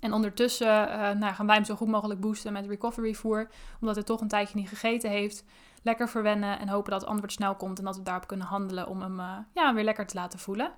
En 0.00 0.12
ondertussen 0.12 0.88
uh, 0.88 1.10
nou, 1.10 1.34
gaan 1.34 1.46
wij 1.46 1.54
hem 1.54 1.64
zo 1.64 1.74
goed 1.74 1.88
mogelijk 1.88 2.20
boosten 2.20 2.52
met 2.52 2.66
recovery 2.66 3.14
voer. 3.14 3.48
Omdat 3.80 3.94
hij 3.94 4.04
toch 4.04 4.20
een 4.20 4.28
tijdje 4.28 4.58
niet 4.58 4.68
gegeten 4.68 5.10
heeft. 5.10 5.44
Lekker 5.82 6.08
verwennen 6.08 6.58
en 6.58 6.68
hopen 6.68 6.90
dat 6.90 7.00
het 7.00 7.10
antwoord 7.10 7.32
snel 7.32 7.54
komt. 7.54 7.78
En 7.78 7.84
dat 7.84 7.96
we 7.96 8.02
daarop 8.02 8.26
kunnen 8.26 8.46
handelen 8.46 8.88
om 8.88 9.00
hem 9.00 9.20
uh, 9.20 9.36
ja, 9.54 9.74
weer 9.74 9.84
lekker 9.84 10.06
te 10.06 10.14
laten 10.14 10.38
voelen. 10.38 10.72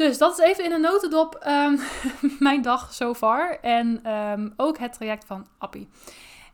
Dus 0.00 0.18
dat 0.18 0.38
is 0.38 0.44
even 0.44 0.64
in 0.64 0.72
een 0.72 0.80
notendop 0.80 1.44
um, 1.46 1.80
mijn 2.38 2.62
dag 2.62 2.92
so 2.92 3.14
far. 3.14 3.58
En 3.60 4.12
um, 4.12 4.52
ook 4.56 4.78
het 4.78 4.92
traject 4.92 5.24
van 5.24 5.46
Appie. 5.58 5.88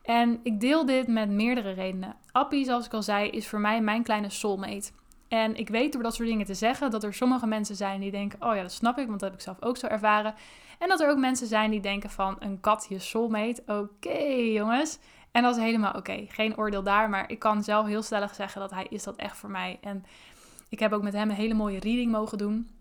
En 0.03 0.41
ik 0.43 0.61
deel 0.61 0.87
dit 0.87 1.07
met 1.07 1.29
meerdere 1.31 1.73
redenen. 1.73 2.17
Appie, 2.33 2.65
zoals 2.65 2.87
ik 2.87 2.93
al 2.93 3.03
zei, 3.03 3.29
is 3.31 3.49
voor 3.49 3.61
mij 3.61 3.81
mijn 3.81 4.03
kleine 4.03 4.31
soulmate. 4.31 4.91
En 5.29 5.57
ik 5.57 5.69
weet 5.69 5.93
door 5.93 6.03
dat 6.03 6.15
soort 6.15 6.29
dingen 6.29 6.47
te 6.47 6.55
zeggen 6.55 6.91
dat 6.91 7.05
er 7.05 7.15
sommige 7.15 7.47
mensen 7.47 7.77
zijn 7.77 8.01
die 8.01 8.11
denken: 8.11 8.43
Oh 8.43 8.55
ja, 8.55 8.63
dat 8.63 8.73
snap 8.73 8.99
ik, 8.99 9.07
want 9.07 9.21
dat 9.21 9.29
heb 9.31 9.39
ik 9.39 9.45
zelf 9.45 9.63
ook 9.63 9.77
zo 9.77 9.87
ervaren. 9.87 10.35
En 10.79 10.89
dat 10.89 11.01
er 11.01 11.11
ook 11.11 11.19
mensen 11.19 11.47
zijn 11.47 11.71
die 11.71 11.81
denken: 11.81 12.11
van 12.11 12.37
een 12.39 12.61
kat, 12.61 12.87
je 12.89 12.99
soulmate. 12.99 13.63
Oké, 13.67 14.19
jongens. 14.29 14.99
En 15.31 15.43
dat 15.43 15.57
is 15.57 15.63
helemaal 15.63 15.95
oké. 15.95 16.25
Geen 16.29 16.57
oordeel 16.57 16.83
daar, 16.83 17.11
maar 17.11 17.31
ik 17.31 17.39
kan 17.39 17.65
zelf 17.65 17.87
heel 17.87 18.03
stellig 18.03 18.35
zeggen 18.35 18.61
dat 18.61 18.71
hij 18.71 18.87
is 18.91 19.03
dat 19.03 19.17
echt 19.17 19.37
voor 19.37 19.51
mij. 19.51 19.79
En 19.81 20.05
ik 20.69 20.79
heb 20.79 20.93
ook 20.93 21.03
met 21.03 21.13
hem 21.13 21.31
een 21.31 21.37
hele 21.37 21.55
mooie 21.55 21.81
reading 21.81 22.13
mogen 22.13 22.39
doen. 22.39 22.76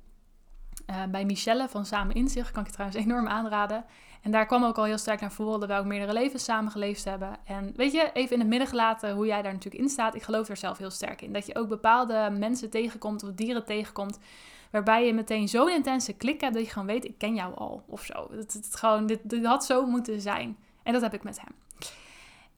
Uh, 0.89 1.03
bij 1.11 1.25
Michelle 1.25 1.69
van 1.69 1.85
Samen 1.85 2.15
Inzicht 2.15 2.51
kan 2.51 2.65
ik 2.65 2.71
trouwens 2.71 2.99
enorm 3.05 3.27
aanraden. 3.27 3.85
En 4.21 4.31
daar 4.31 4.45
kwam 4.45 4.63
ook 4.63 4.77
al 4.77 4.83
heel 4.83 4.97
sterk 4.97 5.21
naar 5.21 5.31
voren 5.31 5.59
dat 5.59 5.69
wij 5.69 5.79
ook 5.79 5.85
meerdere 5.85 6.13
levens 6.13 6.43
samen 6.43 6.71
geleefd 6.71 7.03
hebben. 7.03 7.37
En 7.45 7.73
weet 7.75 7.91
je, 7.91 8.09
even 8.13 8.33
in 8.33 8.39
het 8.39 8.47
midden 8.47 8.67
gelaten 8.67 9.13
hoe 9.13 9.25
jij 9.25 9.41
daar 9.41 9.53
natuurlijk 9.53 9.83
in 9.83 9.89
staat. 9.89 10.15
Ik 10.15 10.23
geloof 10.23 10.49
er 10.49 10.57
zelf 10.57 10.77
heel 10.77 10.89
sterk 10.89 11.21
in. 11.21 11.33
Dat 11.33 11.45
je 11.45 11.55
ook 11.55 11.67
bepaalde 11.67 12.29
mensen 12.37 12.69
tegenkomt 12.69 13.23
of 13.23 13.29
dieren 13.31 13.65
tegenkomt. 13.65 14.19
Waarbij 14.71 15.05
je 15.05 15.13
meteen 15.13 15.47
zo'n 15.47 15.69
intense 15.69 16.13
klik 16.13 16.41
hebt 16.41 16.53
dat 16.53 16.63
je 16.65 16.71
gewoon 16.71 16.87
weet, 16.87 17.05
ik 17.05 17.17
ken 17.17 17.35
jou 17.35 17.55
al 17.55 17.83
of 17.87 18.03
zo. 18.03 18.27
Het, 18.31 18.53
het, 18.53 18.75
gewoon, 18.75 19.05
dit, 19.05 19.19
dit 19.23 19.45
had 19.45 19.65
zo 19.65 19.85
moeten 19.85 20.21
zijn. 20.21 20.57
En 20.83 20.93
dat 20.93 21.01
heb 21.01 21.13
ik 21.13 21.23
met 21.23 21.41
hem. 21.41 21.55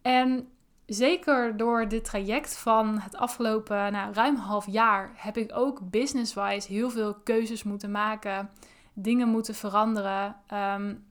En 0.02 0.50
zeker 0.88 1.58
door 1.58 1.88
dit 1.88 2.04
traject 2.06 2.58
van 2.58 3.00
het 3.00 3.16
afgelopen 3.16 3.92
nou, 3.92 4.14
ruim 4.14 4.36
half 4.36 4.68
jaar 4.68 5.12
heb 5.16 5.38
ik 5.38 5.52
ook 5.54 5.90
business-wise 5.90 6.68
heel 6.74 6.90
veel 6.90 7.14
keuzes 7.14 7.64
moeten 7.64 7.92
maken, 7.92 8.50
dingen 8.94 9.28
moeten 9.28 9.56
veranderen. 9.56 10.36
Um, 10.54 11.06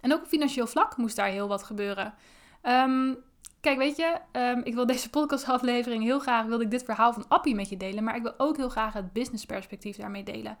en 0.00 0.12
ook 0.12 0.20
op 0.20 0.26
financieel 0.26 0.66
vlak 0.66 0.96
moest 0.96 1.16
daar 1.16 1.28
heel 1.28 1.48
wat 1.48 1.62
gebeuren. 1.62 2.14
Um, 2.62 3.16
kijk, 3.60 3.78
weet 3.78 3.96
je, 3.96 4.18
um, 4.32 4.60
ik 4.64 4.74
wil 4.74 4.86
deze 4.86 5.10
podcastaflevering 5.10 6.02
heel 6.02 6.18
graag, 6.18 6.46
wilde 6.46 6.64
ik 6.64 6.70
dit 6.70 6.84
verhaal 6.84 7.12
van 7.12 7.28
Appie 7.28 7.54
met 7.54 7.68
je 7.68 7.76
delen, 7.76 8.04
maar 8.04 8.16
ik 8.16 8.22
wil 8.22 8.34
ook 8.36 8.56
heel 8.56 8.68
graag 8.68 8.92
het 8.92 9.12
businessperspectief 9.12 9.96
daarmee 9.96 10.22
delen. 10.22 10.58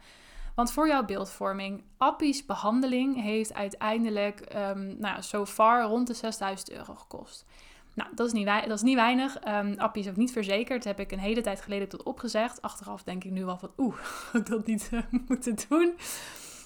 Want 0.54 0.72
voor 0.72 0.88
jouw 0.88 1.04
beeldvorming, 1.04 1.84
Appie's 1.96 2.46
behandeling 2.46 3.22
heeft 3.22 3.54
uiteindelijk 3.54 4.54
nou, 4.98 5.22
so 5.22 5.46
far 5.46 5.82
rond 5.82 6.06
de 6.06 6.14
6000 6.14 6.70
euro 6.70 6.94
gekost. 6.94 7.46
Nou, 7.98 8.10
dat 8.14 8.26
is 8.26 8.32
niet, 8.32 8.46
dat 8.46 8.70
is 8.70 8.82
niet 8.82 8.94
weinig. 8.94 9.48
Um, 9.48 9.74
Appie 9.78 10.02
is 10.02 10.08
ook 10.08 10.16
niet 10.16 10.32
verzekerd. 10.32 10.84
Heb 10.84 11.00
ik 11.00 11.12
een 11.12 11.18
hele 11.18 11.40
tijd 11.40 11.60
geleden 11.60 11.88
tot 11.88 12.02
opgezegd. 12.02 12.62
Achteraf 12.62 13.02
denk 13.02 13.24
ik 13.24 13.30
nu 13.30 13.44
wel 13.44 13.58
van, 13.58 13.70
oeh, 13.76 13.96
dat 14.50 14.66
niet 14.66 14.90
uh, 14.92 15.00
moeten 15.28 15.56
doen. 15.68 15.92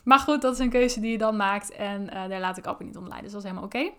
Maar 0.04 0.18
goed, 0.18 0.42
dat 0.42 0.52
is 0.52 0.58
een 0.58 0.70
keuze 0.70 1.00
die 1.00 1.10
je 1.10 1.18
dan 1.18 1.36
maakt. 1.36 1.70
En 1.70 2.02
uh, 2.02 2.28
daar 2.28 2.40
laat 2.40 2.56
ik 2.56 2.66
Appie 2.66 2.86
niet 2.86 2.96
om 2.96 3.08
leiden. 3.08 3.22
Dus 3.22 3.32
dat 3.32 3.42
is 3.42 3.48
helemaal 3.48 3.68
oké. 3.68 3.90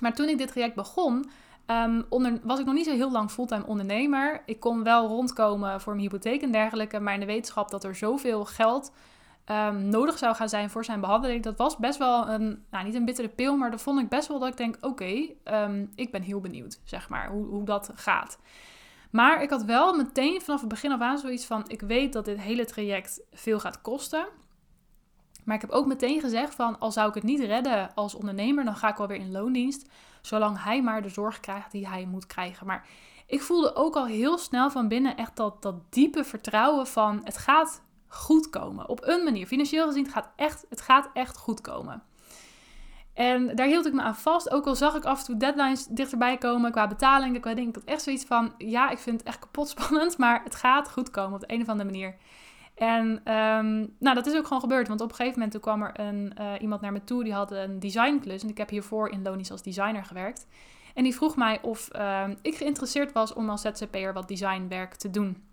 Maar 0.00 0.14
toen 0.14 0.28
ik 0.28 0.38
dit 0.38 0.48
traject 0.48 0.74
begon, 0.74 1.30
Um, 1.66 2.04
onder, 2.08 2.40
was 2.42 2.58
ik 2.58 2.66
nog 2.66 2.74
niet 2.74 2.84
zo 2.84 2.92
heel 2.92 3.10
lang 3.10 3.30
fulltime 3.30 3.66
ondernemer. 3.66 4.42
Ik 4.46 4.60
kon 4.60 4.82
wel 4.82 5.08
rondkomen 5.08 5.80
voor 5.80 5.92
mijn 5.92 6.04
hypotheek 6.04 6.42
en 6.42 6.52
dergelijke. 6.52 7.00
Maar 7.00 7.14
in 7.14 7.20
de 7.20 7.26
wetenschap 7.26 7.70
dat 7.70 7.84
er 7.84 7.94
zoveel 7.94 8.44
geld 8.44 8.92
um, 9.46 9.88
nodig 9.88 10.18
zou 10.18 10.34
gaan 10.34 10.48
zijn 10.48 10.70
voor 10.70 10.84
zijn 10.84 11.00
behandeling. 11.00 11.42
Dat 11.42 11.56
was 11.56 11.76
best 11.76 11.98
wel 11.98 12.28
een, 12.28 12.64
nou 12.70 12.84
niet 12.84 12.94
een 12.94 13.04
bittere 13.04 13.28
pil, 13.28 13.56
maar 13.56 13.70
dat 13.70 13.82
vond 13.82 14.00
ik 14.00 14.08
best 14.08 14.28
wel 14.28 14.38
dat 14.38 14.48
ik 14.48 14.56
denk, 14.56 14.76
oké, 14.80 15.26
um, 15.44 15.90
ik 15.94 16.12
ben 16.12 16.22
heel 16.22 16.40
benieuwd, 16.40 16.80
zeg 16.84 17.08
maar, 17.08 17.30
hoe, 17.30 17.46
hoe 17.46 17.64
dat 17.64 17.90
gaat. 17.94 18.38
Maar 19.10 19.42
ik 19.42 19.50
had 19.50 19.64
wel 19.64 19.96
meteen 19.96 20.40
vanaf 20.40 20.60
het 20.60 20.68
begin 20.68 20.92
af 20.92 21.00
aan 21.00 21.18
zoiets 21.18 21.46
van, 21.46 21.64
ik 21.66 21.80
weet 21.80 22.12
dat 22.12 22.24
dit 22.24 22.40
hele 22.40 22.64
traject 22.64 23.20
veel 23.32 23.60
gaat 23.60 23.80
kosten. 23.80 24.26
Maar 25.44 25.54
ik 25.54 25.60
heb 25.60 25.70
ook 25.70 25.86
meteen 25.86 26.20
gezegd 26.20 26.54
van, 26.54 26.78
al 26.78 26.92
zou 26.92 27.08
ik 27.08 27.14
het 27.14 27.22
niet 27.22 27.40
redden 27.40 27.94
als 27.94 28.14
ondernemer, 28.14 28.64
dan 28.64 28.76
ga 28.76 28.88
ik 28.88 28.96
wel 28.96 29.06
weer 29.06 29.18
in 29.18 29.32
loondienst. 29.32 29.88
Zolang 30.20 30.62
hij 30.62 30.82
maar 30.82 31.02
de 31.02 31.08
zorg 31.08 31.40
krijgt 31.40 31.72
die 31.72 31.88
hij 31.88 32.06
moet 32.06 32.26
krijgen. 32.26 32.66
Maar 32.66 32.86
ik 33.26 33.42
voelde 33.42 33.74
ook 33.74 33.96
al 33.96 34.06
heel 34.06 34.38
snel 34.38 34.70
van 34.70 34.88
binnen 34.88 35.16
echt 35.16 35.36
dat, 35.36 35.62
dat 35.62 35.92
diepe 35.92 36.24
vertrouwen 36.24 36.86
van, 36.86 37.20
het 37.24 37.38
gaat 37.38 37.82
goed 38.12 38.50
komen. 38.50 38.88
Op 38.88 39.00
een 39.02 39.24
manier. 39.24 39.46
Financieel 39.46 39.86
gezien 39.86 40.08
gaat 40.08 40.28
echt, 40.36 40.66
het 40.68 40.80
gaat 40.80 41.10
echt 41.12 41.36
goed 41.36 41.60
komen. 41.60 42.02
En 43.14 43.56
daar 43.56 43.66
hield 43.66 43.86
ik 43.86 43.92
me 43.92 44.02
aan 44.02 44.16
vast. 44.16 44.50
Ook 44.50 44.66
al 44.66 44.74
zag 44.74 44.94
ik 44.94 45.04
af 45.04 45.18
en 45.18 45.24
toe 45.24 45.36
deadlines 45.36 45.86
dichterbij 45.86 46.38
komen 46.38 46.70
qua 46.70 46.86
betalingen. 46.86 47.40
Qua 47.40 47.54
dingen. 47.54 47.68
Ik 47.68 47.74
had 47.74 47.84
echt 47.84 48.02
zoiets 48.02 48.24
van, 48.24 48.54
ja, 48.58 48.90
ik 48.90 48.98
vind 48.98 49.18
het 49.18 49.28
echt 49.28 49.38
kapot 49.38 49.68
spannend. 49.68 50.18
Maar 50.18 50.40
het 50.44 50.54
gaat 50.54 50.90
goed 50.90 51.10
komen 51.10 51.34
op 51.34 51.40
de 51.40 51.54
een 51.54 51.60
of 51.60 51.68
andere 51.68 51.90
manier. 51.90 52.16
En 52.74 53.06
um, 53.34 53.94
nou, 53.98 54.14
dat 54.14 54.26
is 54.26 54.36
ook 54.36 54.46
gewoon 54.46 54.62
gebeurd. 54.62 54.88
Want 54.88 55.00
op 55.00 55.08
een 55.08 55.14
gegeven 55.14 55.34
moment 55.34 55.52
toen 55.52 55.60
kwam 55.60 55.82
er 55.82 56.00
een, 56.00 56.32
uh, 56.40 56.52
iemand 56.60 56.80
naar 56.80 56.92
me 56.92 57.04
toe. 57.04 57.24
Die 57.24 57.32
had 57.32 57.52
een 57.52 57.78
designklus. 57.78 58.42
En 58.42 58.48
ik 58.48 58.58
heb 58.58 58.70
hiervoor 58.70 59.08
in 59.08 59.22
Lonisch 59.22 59.50
als 59.50 59.62
designer 59.62 60.04
gewerkt. 60.04 60.46
En 60.94 61.02
die 61.02 61.14
vroeg 61.14 61.36
mij 61.36 61.62
of 61.62 61.88
uh, 61.96 62.24
ik 62.42 62.54
geïnteresseerd 62.54 63.12
was 63.12 63.32
om 63.32 63.50
als 63.50 63.60
ZZP'er 63.60 64.12
wat 64.12 64.28
designwerk 64.28 64.94
te 64.94 65.10
doen. 65.10 65.51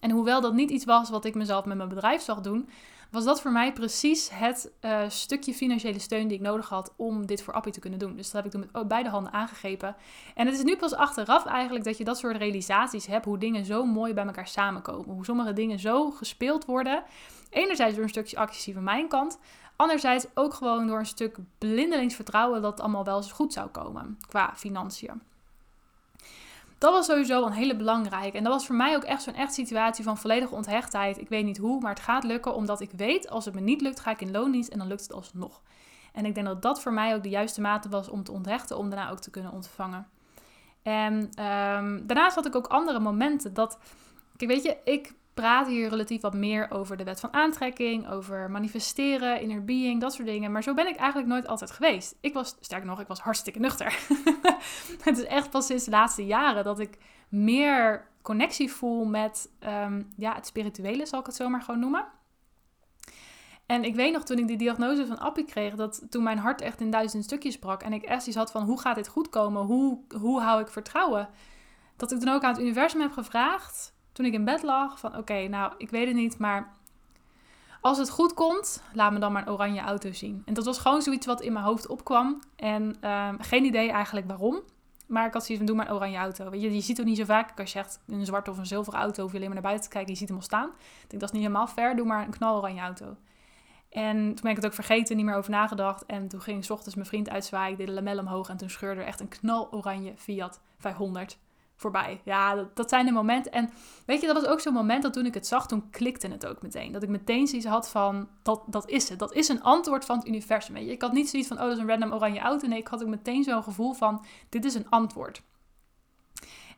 En 0.00 0.10
hoewel 0.10 0.40
dat 0.40 0.54
niet 0.54 0.70
iets 0.70 0.84
was 0.84 1.10
wat 1.10 1.24
ik 1.24 1.34
mezelf 1.34 1.64
met 1.64 1.76
mijn 1.76 1.88
bedrijf 1.88 2.22
zag 2.22 2.40
doen, 2.40 2.68
was 3.10 3.24
dat 3.24 3.40
voor 3.40 3.52
mij 3.52 3.72
precies 3.72 4.30
het 4.32 4.72
uh, 4.80 5.00
stukje 5.08 5.54
financiële 5.54 5.98
steun 5.98 6.28
die 6.28 6.36
ik 6.36 6.42
nodig 6.42 6.68
had 6.68 6.92
om 6.96 7.26
dit 7.26 7.42
voor 7.42 7.54
Appie 7.54 7.72
te 7.72 7.80
kunnen 7.80 7.98
doen. 7.98 8.16
Dus 8.16 8.30
dat 8.30 8.32
heb 8.32 8.44
ik 8.44 8.50
toen 8.50 8.70
met 8.72 8.88
beide 8.88 9.08
handen 9.08 9.32
aangegrepen. 9.32 9.96
En 10.34 10.46
het 10.46 10.54
is 10.54 10.62
nu 10.62 10.76
pas 10.76 10.94
achteraf 10.94 11.46
eigenlijk 11.46 11.84
dat 11.84 11.98
je 11.98 12.04
dat 12.04 12.18
soort 12.18 12.36
realisaties 12.36 13.06
hebt, 13.06 13.24
hoe 13.24 13.38
dingen 13.38 13.64
zo 13.64 13.84
mooi 13.84 14.14
bij 14.14 14.26
elkaar 14.26 14.48
samenkomen. 14.48 15.14
Hoe 15.14 15.24
sommige 15.24 15.52
dingen 15.52 15.78
zo 15.78 16.10
gespeeld 16.10 16.64
worden. 16.64 17.02
Enerzijds 17.50 17.94
door 17.94 18.02
een 18.02 18.08
stukje 18.08 18.36
actie 18.36 18.74
van 18.74 18.82
mijn 18.82 19.08
kant, 19.08 19.38
anderzijds 19.76 20.26
ook 20.34 20.54
gewoon 20.54 20.86
door 20.86 20.98
een 20.98 21.06
stuk 21.06 21.36
blindelings 21.58 22.14
vertrouwen 22.14 22.62
dat 22.62 22.70
het 22.70 22.80
allemaal 22.80 23.04
wel 23.04 23.16
eens 23.16 23.32
goed 23.32 23.52
zou 23.52 23.68
komen 23.68 24.18
qua 24.28 24.52
financiën. 24.54 25.22
Dat 26.78 26.92
was 26.92 27.06
sowieso 27.06 27.46
een 27.46 27.52
hele 27.52 27.76
belangrijke. 27.76 28.36
En 28.36 28.44
dat 28.44 28.52
was 28.52 28.66
voor 28.66 28.74
mij 28.74 28.96
ook 28.96 29.04
echt 29.04 29.22
zo'n 29.22 29.34
echt 29.34 29.54
situatie 29.54 30.04
van 30.04 30.18
volledige 30.18 30.54
onthechtheid. 30.54 31.18
Ik 31.18 31.28
weet 31.28 31.44
niet 31.44 31.58
hoe, 31.58 31.80
maar 31.80 31.90
het 31.90 32.00
gaat 32.00 32.24
lukken 32.24 32.54
omdat 32.54 32.80
ik 32.80 32.90
weet 32.96 33.30
als 33.30 33.44
het 33.44 33.54
me 33.54 33.60
niet 33.60 33.80
lukt, 33.80 34.00
ga 34.00 34.10
ik 34.10 34.20
in 34.20 34.30
loondienst 34.30 34.68
en 34.68 34.78
dan 34.78 34.88
lukt 34.88 35.02
het 35.02 35.12
alsnog. 35.12 35.62
En 36.12 36.24
ik 36.24 36.34
denk 36.34 36.46
dat 36.46 36.62
dat 36.62 36.80
voor 36.80 36.92
mij 36.92 37.14
ook 37.14 37.22
de 37.22 37.28
juiste 37.28 37.60
mate 37.60 37.88
was 37.88 38.08
om 38.08 38.24
te 38.24 38.32
onthechten, 38.32 38.78
om 38.78 38.90
daarna 38.90 39.10
ook 39.10 39.20
te 39.20 39.30
kunnen 39.30 39.52
ontvangen. 39.52 40.06
En 40.82 41.14
um, 41.14 42.06
daarnaast 42.06 42.34
had 42.34 42.46
ik 42.46 42.56
ook 42.56 42.66
andere 42.66 43.00
momenten 43.00 43.54
dat, 43.54 43.78
kijk 44.36 44.50
weet 44.50 44.62
je, 44.62 44.76
ik 44.84 45.14
praat 45.36 45.66
hier 45.66 45.88
relatief 45.88 46.20
wat 46.20 46.34
meer 46.34 46.70
over 46.70 46.96
de 46.96 47.04
wet 47.04 47.20
van 47.20 47.32
aantrekking, 47.32 48.08
over 48.08 48.50
manifesteren, 48.50 49.40
inner 49.40 49.64
being, 49.64 50.00
dat 50.00 50.12
soort 50.12 50.28
dingen. 50.28 50.52
Maar 50.52 50.62
zo 50.62 50.74
ben 50.74 50.88
ik 50.88 50.96
eigenlijk 50.96 51.28
nooit 51.28 51.46
altijd 51.46 51.70
geweest. 51.70 52.16
Ik 52.20 52.34
was, 52.34 52.56
sterker 52.60 52.86
nog, 52.86 53.00
ik 53.00 53.06
was 53.06 53.20
hartstikke 53.20 53.58
nuchter. 53.58 53.98
het 55.02 55.18
is 55.18 55.24
echt 55.24 55.50
pas 55.50 55.66
sinds 55.66 55.84
de 55.84 55.90
laatste 55.90 56.26
jaren 56.26 56.64
dat 56.64 56.78
ik 56.78 56.98
meer 57.28 58.08
connectie 58.22 58.72
voel 58.72 59.04
met 59.04 59.50
um, 59.60 60.12
ja, 60.16 60.34
het 60.34 60.46
spirituele, 60.46 61.06
zal 61.06 61.20
ik 61.20 61.26
het 61.26 61.34
zomaar 61.34 61.62
gewoon 61.62 61.80
noemen. 61.80 62.04
En 63.66 63.84
ik 63.84 63.94
weet 63.94 64.12
nog 64.12 64.24
toen 64.24 64.38
ik 64.38 64.46
die 64.46 64.56
diagnose 64.56 65.06
van 65.06 65.18
Appie 65.18 65.44
kreeg, 65.44 65.74
dat 65.74 66.06
toen 66.10 66.22
mijn 66.22 66.38
hart 66.38 66.60
echt 66.60 66.80
in 66.80 66.90
duizend 66.90 67.24
stukjes 67.24 67.58
brak 67.58 67.82
en 67.82 67.92
ik 67.92 68.02
echt 68.02 68.34
had 68.34 68.50
van 68.50 68.62
hoe 68.62 68.80
gaat 68.80 68.96
dit 68.96 69.08
goed 69.08 69.28
komen, 69.28 69.62
hoe, 69.62 69.98
hoe 70.20 70.40
hou 70.40 70.60
ik 70.60 70.68
vertrouwen, 70.68 71.28
dat 71.96 72.12
ik 72.12 72.20
dan 72.20 72.34
ook 72.34 72.42
aan 72.42 72.52
het 72.52 72.62
universum 72.62 73.00
heb 73.00 73.12
gevraagd 73.12 73.94
toen 74.16 74.26
ik 74.26 74.32
in 74.32 74.44
bed 74.44 74.62
lag 74.62 74.98
van 74.98 75.16
oké, 75.16 75.48
nou 75.48 75.72
ik 75.78 75.90
weet 75.90 76.06
het 76.06 76.16
niet, 76.16 76.38
maar 76.38 76.74
als 77.80 77.98
het 77.98 78.10
goed 78.10 78.34
komt, 78.34 78.82
laat 78.92 79.12
me 79.12 79.18
dan 79.18 79.32
maar 79.32 79.42
een 79.42 79.52
oranje 79.52 79.80
auto 79.80 80.12
zien. 80.12 80.42
En 80.44 80.54
dat 80.54 80.64
was 80.64 80.78
gewoon 80.78 81.02
zoiets 81.02 81.26
wat 81.26 81.40
in 81.40 81.52
mijn 81.52 81.64
hoofd 81.64 81.86
opkwam. 81.86 82.40
En 82.56 82.96
ehm, 83.00 83.36
geen 83.38 83.64
idee 83.64 83.90
eigenlijk 83.90 84.26
waarom. 84.26 84.60
Maar 85.06 85.26
ik 85.26 85.32
had 85.32 85.44
zoiets 85.44 85.56
van, 85.56 85.66
doe 85.66 85.76
maar 85.76 85.88
een 85.88 85.94
oranje 85.94 86.18
auto. 86.18 86.50
Weet 86.50 86.62
je, 86.62 86.74
je 86.74 86.80
ziet 86.80 86.96
het 86.96 87.06
niet 87.06 87.16
zo 87.16 87.24
vaak. 87.24 87.60
Als 87.60 87.72
je 87.72 87.78
echt 87.78 88.00
een 88.06 88.26
zwarte 88.26 88.50
of 88.50 88.58
een 88.58 88.66
zilveren 88.66 89.00
auto 89.00 89.22
hoef 89.22 89.30
je 89.30 89.36
alleen 89.36 89.50
maar 89.50 89.62
naar 89.62 89.70
buiten 89.70 89.88
te 89.88 89.94
kijken. 89.94 90.12
Je 90.12 90.18
ziet 90.18 90.28
hem 90.28 90.36
al 90.36 90.42
staan. 90.42 90.68
Ik 90.68 91.08
denk, 91.08 91.20
dat 91.20 91.22
is 91.22 91.30
niet 91.30 91.42
helemaal 91.42 91.66
fair. 91.66 91.96
Doe 91.96 92.06
maar 92.06 92.24
een 92.24 92.30
knaloranje 92.30 92.80
auto. 92.80 93.16
En 93.90 94.16
toen 94.16 94.42
ben 94.42 94.50
ik 94.50 94.56
het 94.56 94.66
ook 94.66 94.72
vergeten, 94.72 95.16
niet 95.16 95.24
meer 95.24 95.34
over 95.34 95.50
nagedacht. 95.50 96.06
En 96.06 96.28
toen 96.28 96.40
ging 96.40 96.64
s 96.64 96.70
ochtends 96.70 96.94
mijn 96.94 97.06
vriend 97.06 97.30
uitzwaaien. 97.30 97.72
Ik 97.72 97.78
deed 97.78 97.86
de 97.86 97.92
lamel 97.92 98.18
omhoog. 98.18 98.48
En 98.48 98.56
toen 98.56 98.70
scheurde 98.70 99.00
er 99.00 99.06
echt 99.06 99.20
een 99.20 99.28
knaloranje 99.28 100.12
Fiat 100.16 100.60
500 100.78 101.38
voorbij. 101.76 102.20
Ja, 102.24 102.54
dat, 102.54 102.76
dat, 102.76 102.88
zijn 102.88 103.06
de 103.06 103.12
momenten. 103.12 103.52
En 103.52 103.70
weet 104.06 104.20
je, 104.20 104.26
dat 104.26 104.36
was 104.36 104.50
ook 104.50 104.60
zo'n 104.60 104.72
moment 104.72 105.02
dat 105.02 105.12
toen 105.12 105.26
ik 105.26 105.34
het 105.34 105.46
zag, 105.46 105.66
toen 105.66 105.90
klikte 105.90 106.28
het 106.28 106.46
ook 106.46 106.62
meteen. 106.62 106.92
Dat 106.92 107.02
ik 107.02 107.08
meteen 107.08 107.46
zoiets 107.46 107.66
had 107.66 107.88
van, 107.88 108.28
dat, 108.42 108.62
dat 108.66 108.88
is 108.88 109.08
het. 109.08 109.18
Dat 109.18 109.34
is 109.34 109.48
een 109.48 109.62
antwoord 109.62 110.04
van 110.04 110.18
het 110.18 110.26
universum. 110.26 110.74
Weet 110.74 110.86
je? 110.86 110.92
Ik 110.92 111.02
had 111.02 111.12
niet 111.12 111.28
zoiets 111.30 111.48
van, 111.48 111.56
oh, 111.56 111.62
dat 111.62 111.72
is 111.72 111.78
een 111.78 111.88
random 111.88 112.12
oranje 112.12 112.40
auto. 112.40 112.68
Nee, 112.68 112.78
ik 112.78 112.88
had 112.88 113.02
ook 113.02 113.08
meteen 113.08 113.44
zo'n 113.44 113.62
gevoel 113.62 113.92
van, 113.92 114.24
dit 114.48 114.64
is 114.64 114.74
een 114.74 114.90
antwoord. 114.90 115.42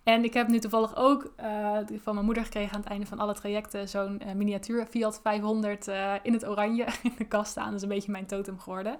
En 0.02 0.24
ik 0.24 0.34
heb 0.34 0.48
nu 0.48 0.58
toevallig 0.58 0.96
ook 0.96 1.32
uh, 1.40 1.76
van 2.02 2.14
mijn 2.14 2.24
moeder 2.24 2.44
gekregen 2.44 2.74
aan 2.74 2.80
het 2.80 2.88
einde 2.88 3.06
van 3.06 3.18
alle 3.18 3.34
trajecten 3.34 3.88
zo'n 3.88 4.20
uh, 4.26 4.32
miniatuur 4.32 4.86
Fiat 4.86 5.20
500 5.22 5.88
uh, 5.88 6.14
in 6.22 6.32
het 6.32 6.46
oranje 6.46 6.86
in 7.02 7.12
de 7.18 7.26
kast 7.26 7.50
staan. 7.50 7.66
Dat 7.66 7.74
is 7.74 7.82
een 7.82 7.88
beetje 7.88 8.12
mijn 8.12 8.26
totem 8.26 8.58
geworden. 8.58 8.98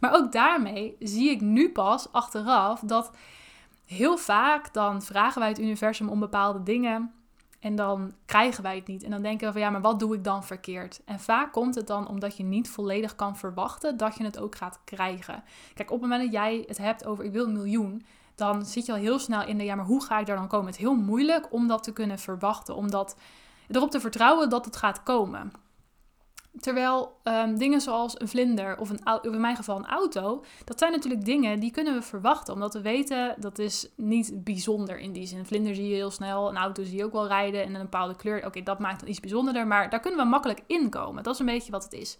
Maar 0.00 0.14
ook 0.14 0.32
daarmee 0.32 0.96
zie 0.98 1.30
ik 1.30 1.40
nu 1.40 1.70
pas 1.70 2.12
achteraf 2.12 2.80
dat 2.80 3.10
heel 3.92 4.16
vaak 4.16 4.72
dan 4.72 5.02
vragen 5.02 5.40
wij 5.40 5.48
het 5.48 5.60
universum 5.60 6.08
om 6.08 6.20
bepaalde 6.20 6.62
dingen 6.62 7.12
en 7.62 7.76
dan 7.76 8.14
krijgen 8.24 8.62
wij 8.62 8.76
het 8.76 8.86
niet. 8.86 9.02
En 9.02 9.10
dan 9.10 9.22
denken 9.22 9.46
we 9.46 9.52
van 9.52 9.60
ja, 9.60 9.70
maar 9.70 9.80
wat 9.80 9.98
doe 10.00 10.14
ik 10.14 10.24
dan 10.24 10.44
verkeerd? 10.44 11.00
En 11.04 11.20
vaak 11.20 11.52
komt 11.52 11.74
het 11.74 11.86
dan 11.86 12.08
omdat 12.08 12.36
je 12.36 12.42
niet 12.42 12.70
volledig 12.70 13.16
kan 13.16 13.36
verwachten 13.36 13.96
dat 13.96 14.16
je 14.16 14.24
het 14.24 14.38
ook 14.38 14.56
gaat 14.56 14.80
krijgen. 14.84 15.44
Kijk, 15.74 15.90
op 15.90 16.00
het 16.00 16.10
moment 16.10 16.22
dat 16.22 16.32
jij 16.32 16.64
het 16.66 16.78
hebt 16.78 17.06
over 17.06 17.24
ik 17.24 17.32
wil 17.32 17.46
een 17.46 17.52
miljoen, 17.52 18.04
dan 18.34 18.64
zit 18.64 18.86
je 18.86 18.92
al 18.92 18.98
heel 18.98 19.18
snel 19.18 19.46
in 19.46 19.58
de 19.58 19.64
ja, 19.64 19.74
maar 19.74 19.84
hoe 19.84 20.04
ga 20.04 20.18
ik 20.18 20.26
daar 20.26 20.36
dan 20.36 20.48
komen? 20.48 20.66
Het 20.66 20.74
is 20.74 20.80
heel 20.80 20.94
moeilijk 20.94 21.52
om 21.52 21.68
dat 21.68 21.82
te 21.82 21.92
kunnen 21.92 22.18
verwachten, 22.18 22.76
om 22.76 22.90
dat, 22.90 23.16
erop 23.68 23.90
te 23.90 24.00
vertrouwen 24.00 24.48
dat 24.48 24.64
het 24.64 24.76
gaat 24.76 25.02
komen. 25.02 25.52
Terwijl 26.60 27.20
um, 27.24 27.58
dingen 27.58 27.80
zoals 27.80 28.20
een 28.20 28.28
vlinder 28.28 28.78
of, 28.78 28.90
in 29.22 29.40
mijn 29.40 29.56
geval 29.56 29.76
een 29.76 29.86
auto, 29.86 30.44
dat 30.64 30.78
zijn 30.78 30.92
natuurlijk 30.92 31.24
dingen 31.24 31.60
die 31.60 31.70
kunnen 31.70 31.94
we 31.94 32.02
verwachten. 32.02 32.54
Omdat 32.54 32.74
we 32.74 32.80
weten 32.80 33.34
dat 33.38 33.58
is 33.58 33.88
niet 33.96 34.44
bijzonder 34.44 34.98
in 34.98 35.12
die 35.12 35.26
zin. 35.26 35.38
Een 35.38 35.46
vlinder 35.46 35.74
zie 35.74 35.88
je 35.88 35.94
heel 35.94 36.10
snel, 36.10 36.48
een 36.48 36.56
auto 36.56 36.84
zie 36.84 36.96
je 36.96 37.04
ook 37.04 37.12
wel 37.12 37.26
rijden 37.26 37.64
in 37.64 37.74
een 37.74 37.82
bepaalde 37.82 38.16
kleur. 38.16 38.46
Oké, 38.46 38.62
dat 38.62 38.78
maakt 38.78 39.00
het 39.00 39.10
iets 39.10 39.20
bijzonderder, 39.20 39.66
maar 39.66 39.90
daar 39.90 40.00
kunnen 40.00 40.20
we 40.20 40.26
makkelijk 40.26 40.62
in 40.66 40.90
komen. 40.90 41.22
Dat 41.22 41.34
is 41.34 41.40
een 41.40 41.46
beetje 41.46 41.72
wat 41.72 41.84
het 41.84 41.92
is. 41.92 42.18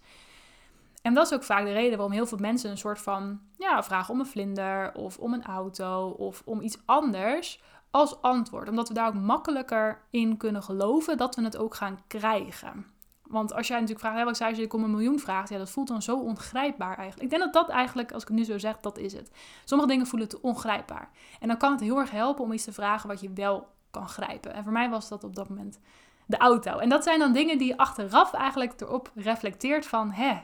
En 1.01 1.13
dat 1.13 1.25
is 1.25 1.33
ook 1.33 1.43
vaak 1.43 1.65
de 1.65 1.71
reden 1.71 1.97
waarom 1.97 2.15
heel 2.15 2.25
veel 2.25 2.37
mensen 2.37 2.71
een 2.71 2.77
soort 2.77 2.99
van 2.99 3.39
ja, 3.57 3.83
vragen 3.83 4.13
om 4.13 4.19
een 4.19 4.25
vlinder 4.25 4.93
of 4.93 5.17
om 5.17 5.33
een 5.33 5.43
auto 5.43 6.09
of 6.09 6.41
om 6.45 6.61
iets 6.61 6.77
anders 6.85 7.61
als 7.91 8.21
antwoord. 8.21 8.69
Omdat 8.69 8.87
we 8.87 8.93
daar 8.93 9.07
ook 9.07 9.13
makkelijker 9.13 10.01
in 10.09 10.37
kunnen 10.37 10.63
geloven 10.63 11.17
dat 11.17 11.35
we 11.35 11.43
het 11.43 11.57
ook 11.57 11.75
gaan 11.75 11.99
krijgen. 12.07 12.85
Want 13.33 13.53
als 13.53 13.67
jij 13.67 13.75
natuurlijk 13.75 14.05
vraagt, 14.05 14.19
hè, 14.19 14.25
wat 14.25 14.37
zei 14.37 14.55
je, 14.55 14.61
ik 14.61 14.73
om 14.73 14.83
een 14.83 14.91
miljoen 14.91 15.19
vraagt, 15.19 15.49
ja, 15.49 15.57
dat 15.57 15.69
voelt 15.69 15.87
dan 15.87 16.01
zo 16.01 16.17
ongrijpbaar 16.17 16.97
eigenlijk. 16.97 17.21
Ik 17.21 17.29
denk 17.29 17.41
dat 17.41 17.53
dat 17.53 17.69
eigenlijk, 17.69 18.11
als 18.11 18.21
ik 18.21 18.27
het 18.27 18.37
nu 18.37 18.43
zo 18.43 18.57
zeg, 18.57 18.79
dat 18.79 18.97
is 18.97 19.13
het. 19.13 19.31
Sommige 19.63 19.89
dingen 19.89 20.07
voelen 20.07 20.29
te 20.29 20.41
ongrijpbaar. 20.41 21.09
En 21.39 21.47
dan 21.47 21.57
kan 21.57 21.71
het 21.71 21.81
heel 21.81 21.97
erg 21.97 22.11
helpen 22.11 22.43
om 22.43 22.51
iets 22.51 22.63
te 22.63 22.73
vragen 22.73 23.09
wat 23.09 23.21
je 23.21 23.33
wel 23.33 23.67
kan 23.91 24.09
grijpen. 24.09 24.53
En 24.53 24.63
voor 24.63 24.73
mij 24.73 24.89
was 24.89 25.09
dat 25.09 25.23
op 25.23 25.35
dat 25.35 25.49
moment 25.49 25.79
de 26.25 26.37
auto. 26.37 26.77
En 26.77 26.89
dat 26.89 27.03
zijn 27.03 27.19
dan 27.19 27.33
dingen 27.33 27.57
die 27.57 27.67
je 27.67 27.77
achteraf 27.77 28.33
eigenlijk 28.33 28.81
erop 28.81 29.11
reflecteert 29.15 29.85
van, 29.85 30.11
hè, 30.11 30.41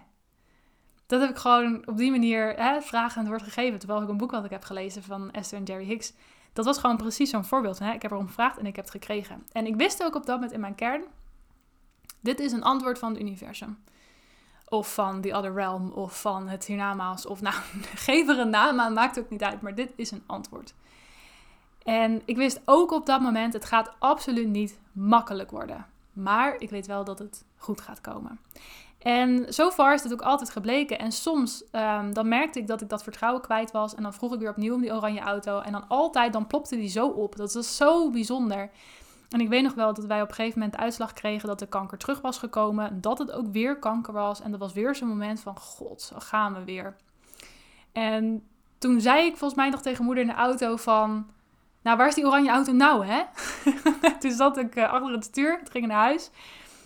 dat 1.09 1.21
heb 1.21 1.29
ik 1.29 1.37
gewoon 1.37 1.87
op 1.87 1.97
die 1.97 2.11
manier 2.11 2.53
hè, 2.55 2.81
vragen 2.81 3.19
het 3.19 3.29
woord 3.29 3.43
gegeven. 3.43 3.79
Terwijl 3.79 4.01
ik 4.01 4.09
een 4.09 4.17
boek 4.17 4.31
wat 4.31 4.45
ik 4.45 4.49
heb 4.49 4.63
gelezen 4.63 5.03
van 5.03 5.31
Esther 5.31 5.57
en 5.57 5.63
Jerry 5.63 5.85
Hicks. 5.85 6.13
Dat 6.53 6.65
was 6.65 6.77
gewoon 6.77 6.97
precies 6.97 7.29
zo'n 7.29 7.45
voorbeeld. 7.45 7.79
Hè? 7.79 7.91
Ik 7.91 8.01
heb 8.01 8.11
erom 8.11 8.27
gevraagd 8.27 8.57
en 8.57 8.65
ik 8.65 8.75
heb 8.75 8.85
het 8.85 8.93
gekregen. 8.93 9.45
En 9.51 9.65
ik 9.65 9.75
wist 9.75 10.03
ook 10.03 10.15
op 10.15 10.25
dat 10.25 10.35
moment 10.35 10.51
in 10.51 10.59
mijn 10.59 10.75
kern, 10.75 11.03
dit 12.19 12.39
is 12.39 12.51
een 12.51 12.63
antwoord 12.63 12.99
van 12.99 13.11
het 13.11 13.21
universum. 13.21 13.77
Of 14.67 14.93
van 14.93 15.21
The 15.21 15.33
Other 15.33 15.53
Realm, 15.53 15.91
of 15.91 16.21
van 16.21 16.47
het 16.47 16.65
hiernamaals. 16.65 17.25
Of 17.25 17.41
nou, 17.41 17.55
geef 18.07 18.27
er 18.27 18.39
een 18.39 18.49
naam 18.49 18.93
maakt 18.93 19.19
ook 19.19 19.29
niet 19.29 19.43
uit. 19.43 19.61
Maar 19.61 19.75
dit 19.75 19.93
is 19.95 20.11
een 20.11 20.23
antwoord. 20.25 20.73
En 21.83 22.21
ik 22.25 22.37
wist 22.37 22.61
ook 22.65 22.91
op 22.91 23.05
dat 23.05 23.21
moment, 23.21 23.53
het 23.53 23.65
gaat 23.65 23.93
absoluut 23.99 24.47
niet 24.47 24.79
makkelijk 24.91 25.51
worden. 25.51 25.85
Maar 26.13 26.55
ik 26.57 26.69
weet 26.69 26.87
wel 26.87 27.03
dat 27.03 27.19
het 27.19 27.45
goed 27.57 27.81
gaat 27.81 28.01
komen. 28.01 28.39
En 28.99 29.53
zo 29.53 29.71
far 29.71 29.93
is 29.93 30.03
het 30.03 30.13
ook 30.13 30.21
altijd 30.21 30.49
gebleken. 30.49 30.99
En 30.99 31.11
soms 31.11 31.63
um, 31.71 32.13
dan 32.13 32.27
merkte 32.27 32.59
ik 32.59 32.67
dat 32.67 32.81
ik 32.81 32.89
dat 32.89 33.03
vertrouwen 33.03 33.41
kwijt 33.41 33.71
was. 33.71 33.95
En 33.95 34.03
dan 34.03 34.13
vroeg 34.13 34.33
ik 34.33 34.39
weer 34.39 34.49
opnieuw 34.49 34.73
om 34.73 34.81
die 34.81 34.93
oranje 34.93 35.19
auto. 35.19 35.59
En 35.59 35.71
dan 35.71 35.87
altijd, 35.87 36.33
dan 36.33 36.47
plopte 36.47 36.75
die 36.75 36.89
zo 36.89 37.07
op. 37.07 37.35
Dat 37.35 37.53
was 37.53 37.75
zo 37.75 38.09
bijzonder. 38.09 38.69
En 39.29 39.41
ik 39.41 39.49
weet 39.49 39.63
nog 39.63 39.73
wel 39.73 39.93
dat 39.93 40.05
wij 40.05 40.21
op 40.21 40.29
een 40.29 40.35
gegeven 40.35 40.59
moment 40.59 40.77
de 40.77 40.83
uitslag 40.83 41.13
kregen 41.13 41.47
dat 41.47 41.59
de 41.59 41.67
kanker 41.67 41.97
terug 41.97 42.21
was 42.21 42.37
gekomen. 42.37 43.01
Dat 43.01 43.17
het 43.17 43.31
ook 43.31 43.47
weer 43.51 43.79
kanker 43.79 44.13
was. 44.13 44.41
En 44.41 44.51
dat 44.51 44.59
was 44.59 44.73
weer 44.73 44.95
zo'n 44.95 45.07
moment 45.07 45.39
van, 45.39 45.57
god, 45.57 46.11
gaan 46.17 46.53
we 46.53 46.63
weer. 46.63 46.95
En 47.91 48.47
toen 48.77 49.01
zei 49.01 49.25
ik 49.25 49.37
volgens 49.37 49.59
mij 49.59 49.69
nog 49.69 49.81
tegen 49.81 50.05
moeder 50.05 50.23
in 50.23 50.29
de 50.29 50.35
auto 50.35 50.75
van... 50.75 51.27
Nou, 51.81 51.97
waar 51.97 52.07
is 52.07 52.15
die 52.15 52.25
oranje 52.25 52.49
auto 52.49 52.71
nou, 52.71 53.05
hè? 53.05 53.23
toen 54.19 54.31
zat 54.31 54.57
ik 54.57 54.75
uh, 54.75 54.91
achter 54.91 55.11
het 55.11 55.23
stuur, 55.23 55.57
toen 55.57 55.71
ging 55.71 55.87
naar 55.87 55.97
huis. 55.97 56.29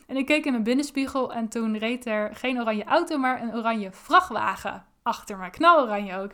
En 0.07 0.17
ik 0.17 0.25
keek 0.25 0.45
in 0.45 0.51
mijn 0.51 0.63
binnenspiegel 0.63 1.33
en 1.33 1.47
toen 1.47 1.77
reed 1.77 2.05
er 2.05 2.35
geen 2.35 2.59
oranje 2.59 2.83
auto, 2.83 3.17
maar 3.17 3.41
een 3.41 3.55
oranje 3.55 3.91
vrachtwagen 3.91 4.85
achter 5.03 5.38
me. 5.38 5.50
Knaloranje 5.50 6.17
ook. 6.17 6.31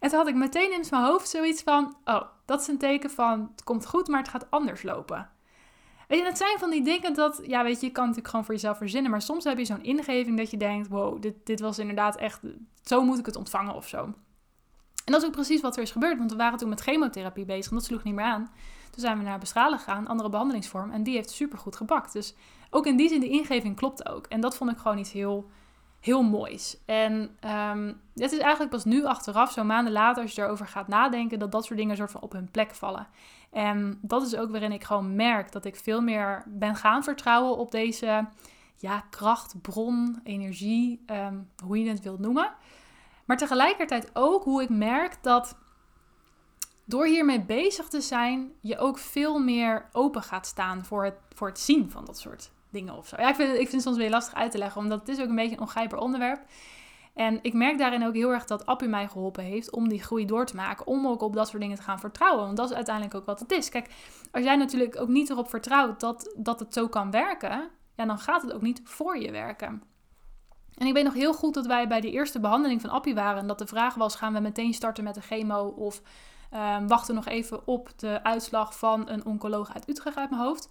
En 0.00 0.08
toen 0.08 0.18
had 0.18 0.28
ik 0.28 0.34
meteen 0.34 0.72
in 0.72 0.84
mijn 0.90 1.02
hoofd 1.02 1.28
zoiets 1.28 1.62
van: 1.62 1.96
oh, 2.04 2.22
dat 2.44 2.60
is 2.60 2.68
een 2.68 2.78
teken 2.78 3.10
van 3.10 3.48
het 3.50 3.64
komt 3.64 3.86
goed, 3.86 4.08
maar 4.08 4.20
het 4.20 4.28
gaat 4.28 4.50
anders 4.50 4.82
lopen. 4.82 5.30
Weet 6.08 6.18
je, 6.18 6.24
het 6.24 6.38
zijn 6.38 6.58
van 6.58 6.70
die 6.70 6.82
dingen 6.82 7.14
dat, 7.14 7.40
ja, 7.46 7.62
weet 7.62 7.80
je, 7.80 7.86
je 7.86 7.92
kan 7.92 8.02
natuurlijk 8.02 8.28
gewoon 8.28 8.44
voor 8.44 8.54
jezelf 8.54 8.76
verzinnen, 8.76 9.10
maar 9.10 9.22
soms 9.22 9.44
heb 9.44 9.58
je 9.58 9.64
zo'n 9.64 9.82
ingeving 9.82 10.36
dat 10.36 10.50
je 10.50 10.56
denkt: 10.56 10.88
wow, 10.88 11.22
dit, 11.22 11.34
dit 11.44 11.60
was 11.60 11.78
inderdaad 11.78 12.16
echt, 12.16 12.40
zo 12.82 13.02
moet 13.02 13.18
ik 13.18 13.26
het 13.26 13.36
ontvangen 13.36 13.74
of 13.74 13.88
zo. 13.88 13.98
En 15.04 15.14
dat 15.14 15.22
is 15.22 15.26
ook 15.26 15.34
precies 15.34 15.60
wat 15.60 15.76
er 15.76 15.82
is 15.82 15.90
gebeurd, 15.90 16.18
want 16.18 16.30
we 16.30 16.36
waren 16.36 16.58
toen 16.58 16.68
met 16.68 16.80
chemotherapie 16.80 17.44
bezig 17.44 17.70
en 17.70 17.76
dat 17.76 17.86
sloeg 17.86 18.02
niet 18.02 18.14
meer 18.14 18.24
aan. 18.24 18.50
Toen 18.90 19.00
zijn 19.00 19.18
we 19.18 19.24
naar 19.24 19.38
bestralen 19.38 19.78
gegaan, 19.78 20.06
andere 20.06 20.28
behandelingsvorm, 20.28 20.90
en 20.90 21.02
die 21.02 21.14
heeft 21.14 21.30
super 21.30 21.58
goed 21.58 21.76
gepakt. 21.76 22.12
Dus 22.12 22.34
ook 22.70 22.86
in 22.86 22.96
die 22.96 23.08
zin, 23.08 23.20
de 23.20 23.28
ingeving 23.28 23.76
klopt 23.76 24.08
ook. 24.08 24.26
En 24.26 24.40
dat 24.40 24.56
vond 24.56 24.70
ik 24.70 24.78
gewoon 24.78 24.98
iets 24.98 25.12
heel, 25.12 25.50
heel 26.00 26.22
moois. 26.22 26.78
En 26.86 27.36
um, 27.44 28.00
het 28.14 28.32
is 28.32 28.38
eigenlijk 28.38 28.70
pas 28.70 28.84
nu 28.84 29.04
achteraf, 29.04 29.52
zo 29.52 29.64
maanden 29.64 29.92
later, 29.92 30.22
als 30.22 30.32
je 30.32 30.42
erover 30.42 30.66
gaat 30.66 30.88
nadenken, 30.88 31.38
dat 31.38 31.52
dat 31.52 31.64
soort 31.64 31.78
dingen 31.78 31.96
soort 31.96 32.10
van 32.10 32.20
op 32.20 32.32
hun 32.32 32.50
plek 32.50 32.74
vallen. 32.74 33.06
En 33.50 33.98
dat 34.02 34.22
is 34.22 34.36
ook 34.36 34.50
waarin 34.50 34.72
ik 34.72 34.84
gewoon 34.84 35.14
merk 35.14 35.52
dat 35.52 35.64
ik 35.64 35.76
veel 35.76 36.00
meer 36.00 36.44
ben 36.46 36.76
gaan 36.76 37.02
vertrouwen 37.02 37.56
op 37.56 37.70
deze 37.70 38.26
ja, 38.76 39.04
kracht, 39.10 39.62
bron, 39.62 40.20
energie, 40.24 41.02
ehm, 41.06 41.38
hoe 41.64 41.82
je 41.82 41.88
het 41.88 42.02
wilt 42.02 42.18
noemen. 42.18 42.52
Maar 43.24 43.36
tegelijkertijd 43.36 44.10
ook 44.12 44.44
hoe 44.44 44.62
ik 44.62 44.68
merk 44.68 45.22
dat 45.22 45.56
door 46.84 47.06
hiermee 47.06 47.40
bezig 47.40 47.88
te 47.88 48.00
zijn, 48.00 48.52
je 48.60 48.78
ook 48.78 48.98
veel 48.98 49.38
meer 49.38 49.88
open 49.92 50.22
gaat 50.22 50.46
staan 50.46 50.84
voor 50.84 51.04
het, 51.04 51.14
voor 51.34 51.48
het 51.48 51.58
zien 51.58 51.90
van 51.90 52.04
dat 52.04 52.18
soort 52.18 52.50
dingen 52.70 52.96
of 52.96 53.06
zo. 53.06 53.16
Ja, 53.18 53.28
ik 53.28 53.34
vind, 53.34 53.50
ik 53.50 53.56
vind 53.56 53.72
het 53.72 53.82
soms 53.82 53.96
weer 53.96 54.10
lastig 54.10 54.34
uit 54.34 54.50
te 54.50 54.58
leggen, 54.58 54.80
omdat 54.80 55.00
het 55.00 55.08
is 55.08 55.20
ook 55.20 55.28
een 55.28 55.34
beetje 55.34 55.56
een 55.56 55.60
ongrijpbaar 55.60 56.00
onderwerp. 56.00 56.40
En 57.14 57.38
ik 57.42 57.52
merk 57.52 57.78
daarin 57.78 58.06
ook 58.06 58.14
heel 58.14 58.32
erg 58.32 58.44
dat 58.44 58.66
Appie 58.66 58.88
mij 58.88 59.08
geholpen 59.08 59.44
heeft 59.44 59.70
om 59.70 59.88
die 59.88 60.02
groei 60.02 60.24
door 60.24 60.46
te 60.46 60.56
maken. 60.56 60.86
Om 60.86 61.06
ook 61.06 61.22
op 61.22 61.34
dat 61.34 61.48
soort 61.48 61.62
dingen 61.62 61.76
te 61.76 61.82
gaan 61.82 62.00
vertrouwen. 62.00 62.44
Want 62.44 62.56
dat 62.56 62.70
is 62.70 62.76
uiteindelijk 62.76 63.14
ook 63.14 63.26
wat 63.26 63.40
het 63.40 63.52
is. 63.52 63.68
Kijk, 63.68 63.90
als 64.32 64.44
jij 64.44 64.56
natuurlijk 64.56 65.00
ook 65.00 65.08
niet 65.08 65.30
erop 65.30 65.48
vertrouwt 65.48 66.00
dat, 66.00 66.34
dat 66.36 66.60
het 66.60 66.74
zo 66.74 66.88
kan 66.88 67.10
werken, 67.10 67.68
ja, 67.96 68.06
dan 68.06 68.18
gaat 68.18 68.42
het 68.42 68.52
ook 68.52 68.62
niet 68.62 68.80
voor 68.84 69.18
je 69.18 69.30
werken. 69.30 69.82
En 70.74 70.86
ik 70.86 70.92
weet 70.92 71.04
nog 71.04 71.14
heel 71.14 71.34
goed 71.34 71.54
dat 71.54 71.66
wij 71.66 71.88
bij 71.88 72.00
de 72.00 72.10
eerste 72.10 72.40
behandeling 72.40 72.80
van 72.80 72.90
Appie 72.90 73.14
waren. 73.14 73.40
En 73.40 73.46
dat 73.46 73.58
de 73.58 73.66
vraag 73.66 73.94
was: 73.94 74.14
gaan 74.14 74.32
we 74.32 74.40
meteen 74.40 74.74
starten 74.74 75.04
met 75.04 75.14
de 75.14 75.20
chemo 75.20 75.66
of 75.66 76.02
um, 76.54 76.88
wachten 76.88 77.14
nog 77.14 77.26
even 77.26 77.66
op 77.66 77.90
de 77.96 78.22
uitslag 78.22 78.78
van 78.78 79.08
een 79.08 79.24
oncoloog 79.24 79.74
uit 79.74 79.88
Utrecht 79.88 80.16
uit 80.16 80.30
mijn 80.30 80.42
hoofd? 80.42 80.68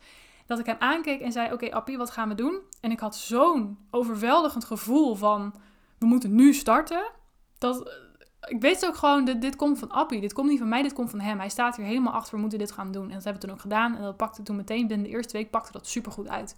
Dat 0.48 0.60
ik 0.60 0.66
hem 0.66 0.75
aankeek 0.80 1.22
en 1.22 1.32
zei: 1.32 1.54
Oké, 1.54 1.72
Appie, 1.72 1.98
wat 1.98 2.12
gaan 2.12 2.30
we 2.30 2.36
doen? 2.36 2.60
En 2.82 2.92
ik 2.92 3.00
had 3.00 3.16
zo'n 3.16 3.77
overweldigend 3.92 4.66
gevoel 4.66 5.16
van: 5.16 5.54
we 5.98 6.06
moeten 6.06 6.36
nu 6.36 6.54
starten. 6.54 7.12
Dat, 7.58 7.98
ik 8.48 8.62
weet 8.62 8.86
ook 8.86 8.96
gewoon: 8.96 9.25
dit, 9.25 9.42
dit 9.42 9.56
komt 9.56 9.80
van 9.80 9.92
Appie. 9.92 10.22
Dit 10.22 10.34
komt 10.34 10.50
niet 10.50 10.60
van 10.60 10.70
mij, 10.70 10.82
dit 10.82 10.94
komt 10.94 11.10
van 11.10 11.20
hem. 11.20 11.39
Hij 11.39 11.50
staat 11.50 11.75
hier 11.75 11.86
helemaal 11.86 12.13
achter. 12.13 12.36
We 12.36 12.42
moeten 12.42 12.60
dit 12.60 12.72
gaan 12.72 12.92
doen. 12.92 13.08
En 13.08 13.13
dat 13.13 13.24
hebben 13.24 13.42
we 13.42 13.48
toen 13.48 13.56
ook 13.56 13.62
gedaan. 13.62 13.96
En 13.96 14.01
dat 14.01 14.18
pakte 14.18 14.44
toen 14.44 14.56
meteen 14.56 14.88
binnen 14.88 15.08
de 15.08 15.13
eerste 15.13 15.38
week 15.38 15.50
pakte 15.50 15.72
dat 15.72 15.88
super 15.88 16.12
goed 16.12 16.27
uit. 16.27 16.58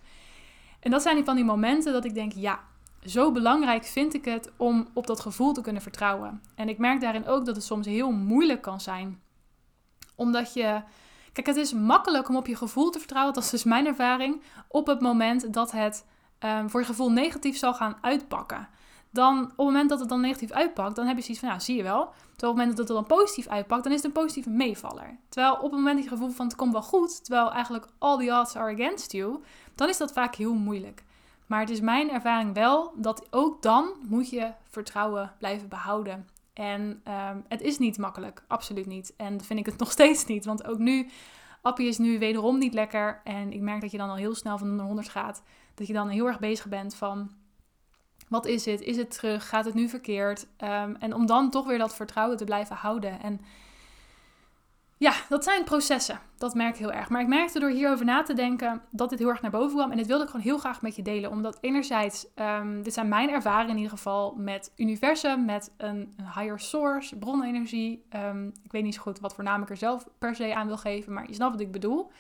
En 0.80 0.92
dat 0.92 1.02
zijn 1.02 1.26
van 1.26 1.36
die 1.36 1.46
momenten 1.46 1.94
dat 1.94 2.06
ik 2.06 2.14
denk: 2.14 2.32
ja, 2.32 2.60
zo 3.06 3.32
belangrijk 3.32 3.84
vind 3.84 4.14
ik 4.14 4.26
het 4.26 4.52
om 4.58 4.88
op 4.94 5.08
dat 5.08 5.20
gevoel 5.20 5.54
te 5.54 5.62
kunnen 5.62 5.82
vertrouwen. 5.82 6.42
En 6.56 6.70
ik 6.70 6.78
merk 6.78 7.02
daarin 7.02 7.28
ook 7.28 7.46
dat 7.46 7.56
het 7.56 7.66
soms 7.66 7.86
heel 7.86 8.12
moeilijk 8.12 8.62
kan 8.62 8.82
zijn. 8.82 9.22
Omdat 10.16 10.54
je 10.54 10.82
Kijk, 11.44 11.58
het 11.58 11.66
is 11.66 11.74
makkelijk 11.74 12.30
om 12.30 12.36
op 12.36 12.48
je 12.48 12.56
gevoel 12.56 12.90
te 12.90 13.00
vertrouwen, 13.00 13.34
dat 13.34 13.44
is 13.44 13.50
dus 13.50 13.64
mijn 13.64 13.86
ervaring, 13.86 14.42
op 14.68 14.88
het 14.88 15.02
moment 15.02 15.54
dat 15.54 15.72
het 15.72 16.06
um, 16.40 16.70
voor 16.70 16.80
je 16.80 16.86
gevoel 16.86 17.12
negatief 17.12 17.58
zal 17.58 17.74
gaan 17.74 17.98
uitpakken. 18.02 18.70
Dan 19.10 19.44
op 19.44 19.48
het 19.48 19.58
moment 19.58 19.90
dat 19.90 20.00
het 20.00 20.10
dan 20.10 20.22
negatief 20.22 20.52
uitpakt, 20.52 20.96
dan 20.96 21.06
heb 21.06 21.16
je 21.16 21.22
zoiets 21.22 21.40
van, 21.40 21.50
nou 21.50 21.62
zie 21.62 21.76
je 21.76 21.84
wel. 21.84 22.00
Terwijl 22.06 22.14
op 22.32 22.42
het 22.42 22.52
moment 22.58 22.78
dat 22.78 22.88
het 22.88 22.98
dan 22.98 23.18
positief 23.18 23.48
uitpakt, 23.48 23.84
dan 23.84 23.92
is 23.92 23.98
het 23.98 24.08
een 24.08 24.22
positieve 24.22 24.50
meevaller. 24.50 25.18
Terwijl 25.30 25.54
op 25.54 25.62
het 25.62 25.72
moment 25.72 25.96
dat 25.96 26.04
je 26.04 26.10
gevoel 26.10 26.30
van 26.30 26.46
het 26.46 26.56
komt 26.56 26.72
wel 26.72 26.82
goed, 26.82 27.24
terwijl 27.26 27.52
eigenlijk 27.52 27.88
all 27.98 28.26
the 28.26 28.40
odds 28.40 28.56
are 28.56 28.74
against 28.74 29.12
you, 29.12 29.44
dan 29.76 29.90
is 29.90 29.98
dat 29.98 30.12
vaak 30.12 30.36
heel 30.36 30.54
moeilijk. 30.54 31.04
Maar 31.46 31.60
het 31.60 31.70
is 31.70 31.82
mijn 31.82 32.12
ervaring 32.12 32.54
wel 32.54 32.94
dat 32.96 33.28
ook 33.30 33.62
dan 33.62 33.90
moet 34.02 34.30
je 34.30 34.52
vertrouwen 34.70 35.34
blijven 35.38 35.68
behouden. 35.68 36.28
En 36.60 37.02
um, 37.08 37.46
het 37.48 37.62
is 37.62 37.78
niet 37.78 37.98
makkelijk, 37.98 38.44
absoluut 38.48 38.86
niet. 38.86 39.14
En 39.18 39.42
vind 39.42 39.60
ik 39.60 39.66
het 39.66 39.78
nog 39.84 39.92
steeds 39.92 40.26
niet, 40.26 40.46
want 40.46 40.68
ook 40.68 40.78
nu, 40.78 41.10
Appie 41.62 41.88
is 41.88 41.98
nu 41.98 42.20
wederom 42.20 42.58
niet 42.58 42.74
lekker. 42.74 43.22
En 43.24 43.52
ik 43.52 43.62
merk 43.62 43.82
dat 43.82 43.92
je 43.92 43.98
dan 43.98 44.10
al 44.10 44.16
heel 44.16 44.36
snel 44.36 44.58
van 44.58 44.78
de 44.78 44.84
100 44.84 45.10
gaat. 45.10 45.44
Dat 45.74 45.88
je 45.88 45.94
dan 45.94 46.08
heel 46.10 46.28
erg 46.28 46.40
bezig 46.40 46.68
bent 46.68 46.96
van, 46.96 47.32
wat 48.28 48.46
is 48.46 48.66
het? 48.66 48.82
Is 48.82 48.98
het 48.98 49.12
terug? 49.12 49.50
Gaat 49.50 49.66
het 49.66 49.74
nu 49.74 49.90
verkeerd? 49.90 50.48
Um, 50.58 50.96
en 50.96 51.14
om 51.14 51.26
dan 51.26 51.50
toch 51.50 51.66
weer 51.66 51.78
dat 51.78 51.96
vertrouwen 51.96 52.38
te 52.38 52.44
blijven 52.44 52.76
houden. 52.76 53.22
En 53.22 53.42
ja, 55.00 55.14
dat 55.30 55.44
zijn 55.44 55.64
processen. 55.64 56.20
Dat 56.38 56.54
merk 56.54 56.74
ik 56.74 56.80
heel 56.80 56.92
erg. 56.92 57.10
Maar 57.10 57.22
ik 57.22 57.28
merkte 57.28 57.60
door 57.60 57.70
hierover 57.70 58.06
na 58.06 58.24
te 58.24 58.34
denken 58.34 58.82
dat 58.92 59.10
dit 59.10 59.20
heel 59.20 59.28
erg 59.28 59.42
naar 59.42 59.52
boven 59.52 59.76
kwam. 59.76 59.92
En 59.92 59.98
dit 59.98 60.08
wilde 60.08 60.24
ik 60.24 60.30
gewoon 60.30 60.46
heel 60.46 60.58
graag 60.58 60.82
met 60.82 60.96
je 60.96 61.02
delen. 61.02 61.30
Omdat 61.30 61.58
enerzijds, 61.62 62.28
um, 62.36 62.84
dit 62.84 62.94
zijn 62.94 63.08
mijn 63.08 63.30
ervaringen 63.30 63.70
in 63.70 63.76
ieder 63.76 63.98
geval 63.98 64.36
met 64.38 64.72
universum, 64.76 65.46
met 65.46 65.74
een, 65.78 66.14
een 66.18 66.26
higher 66.26 66.60
source, 66.60 67.18
bronenergie. 67.18 68.06
Um, 68.16 68.48
ik 68.64 68.72
weet 68.72 68.84
niet 68.84 68.96
zo 68.96 69.02
goed 69.02 69.20
wat 69.20 69.36
voor 69.36 69.44
naam 69.44 69.62
ik 69.62 69.70
er 69.70 69.78
zelf 69.78 70.08
per 70.18 70.36
se 70.36 70.56
aan 70.56 70.68
wil 70.68 70.78
geven, 70.78 71.14
maar 71.14 71.28
je 71.28 71.34
snapt 71.34 71.52
wat 71.52 71.62
ik 71.62 71.72
bedoel. 71.72 72.12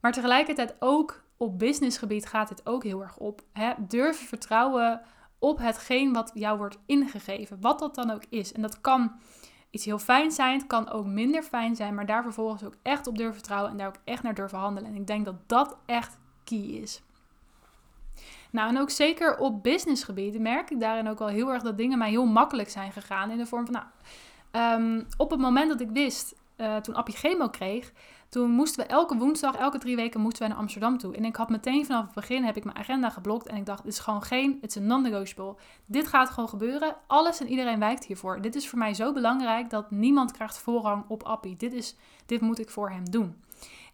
Maar 0.00 0.12
tegelijkertijd 0.12 0.76
ook 0.78 1.22
op 1.36 1.58
businessgebied 1.58 2.26
gaat 2.26 2.48
dit 2.48 2.66
ook 2.66 2.84
heel 2.84 3.02
erg 3.02 3.16
op. 3.16 3.42
Hè? 3.52 3.72
Durven 3.78 4.26
vertrouwen 4.26 5.00
op 5.38 5.58
hetgeen 5.58 6.12
wat 6.12 6.30
jou 6.34 6.58
wordt 6.58 6.78
ingegeven. 6.86 7.60
Wat 7.60 7.78
dat 7.78 7.94
dan 7.94 8.10
ook 8.10 8.24
is. 8.28 8.52
En 8.52 8.62
dat 8.62 8.80
kan 8.80 9.12
iets 9.76 9.84
heel 9.84 9.98
fijn 9.98 10.30
zijn. 10.30 10.66
Kan 10.66 10.90
ook 10.90 11.06
minder 11.06 11.42
fijn 11.42 11.76
zijn, 11.76 11.94
maar 11.94 12.06
daar 12.06 12.22
vervolgens 12.22 12.64
ook 12.64 12.74
echt 12.82 13.06
op 13.06 13.16
durven 13.16 13.34
vertrouwen 13.34 13.70
en 13.70 13.76
daar 13.76 13.88
ook 13.88 14.00
echt 14.04 14.22
naar 14.22 14.34
durven 14.34 14.58
handelen. 14.58 14.90
En 14.90 14.96
ik 14.96 15.06
denk 15.06 15.24
dat 15.24 15.34
dat 15.46 15.76
echt 15.86 16.18
key 16.44 16.58
is. 16.58 17.02
Nou, 18.50 18.68
en 18.68 18.78
ook 18.78 18.90
zeker 18.90 19.38
op 19.38 19.62
businessgebied 19.62 20.40
merk 20.40 20.70
ik 20.70 20.80
daarin 20.80 21.08
ook 21.08 21.18
wel 21.18 21.28
heel 21.28 21.52
erg 21.52 21.62
dat 21.62 21.76
dingen 21.76 21.98
mij 21.98 22.10
heel 22.10 22.26
makkelijk 22.26 22.68
zijn 22.68 22.92
gegaan. 22.92 23.30
In 23.30 23.38
de 23.38 23.46
vorm 23.46 23.66
van, 23.66 23.74
nou, 23.74 23.86
ehm, 24.50 25.02
op 25.16 25.30
het 25.30 25.40
moment 25.40 25.68
dat 25.68 25.80
ik 25.80 25.90
wist, 25.90 26.34
uh, 26.56 26.76
toen 26.76 26.94
Appie 26.94 27.16
chemo 27.16 27.48
kreeg, 27.48 27.92
toen 28.28 28.50
moesten 28.50 28.86
we 28.86 28.90
elke 28.90 29.16
woensdag, 29.16 29.54
elke 29.54 29.78
drie 29.78 29.96
weken 29.96 30.20
moesten 30.20 30.42
we 30.42 30.48
naar 30.48 30.58
Amsterdam 30.58 30.98
toe. 30.98 31.16
En 31.16 31.24
ik 31.24 31.36
had 31.36 31.48
meteen 31.48 31.86
vanaf 31.86 32.04
het 32.04 32.14
begin, 32.14 32.44
heb 32.44 32.56
ik 32.56 32.64
mijn 32.64 32.76
agenda 32.76 33.10
geblokt. 33.10 33.46
En 33.46 33.56
ik 33.56 33.66
dacht, 33.66 33.82
dit 33.82 33.92
is 33.92 33.98
gewoon 33.98 34.22
geen, 34.22 34.58
het 34.60 34.70
is 34.70 34.76
een 34.76 34.86
non-negotiable. 34.86 35.54
Dit 35.86 36.06
gaat 36.06 36.30
gewoon 36.30 36.48
gebeuren. 36.48 36.96
Alles 37.06 37.40
en 37.40 37.48
iedereen 37.48 37.78
wijkt 37.78 38.04
hiervoor. 38.04 38.40
Dit 38.40 38.54
is 38.54 38.68
voor 38.68 38.78
mij 38.78 38.94
zo 38.94 39.12
belangrijk 39.12 39.70
dat 39.70 39.90
niemand 39.90 40.32
krijgt 40.32 40.58
voorrang 40.58 41.04
op 41.08 41.22
Appie. 41.22 41.56
Dit, 41.56 41.72
is, 41.72 41.96
dit 42.26 42.40
moet 42.40 42.58
ik 42.58 42.70
voor 42.70 42.90
hem 42.90 43.10
doen. 43.10 43.36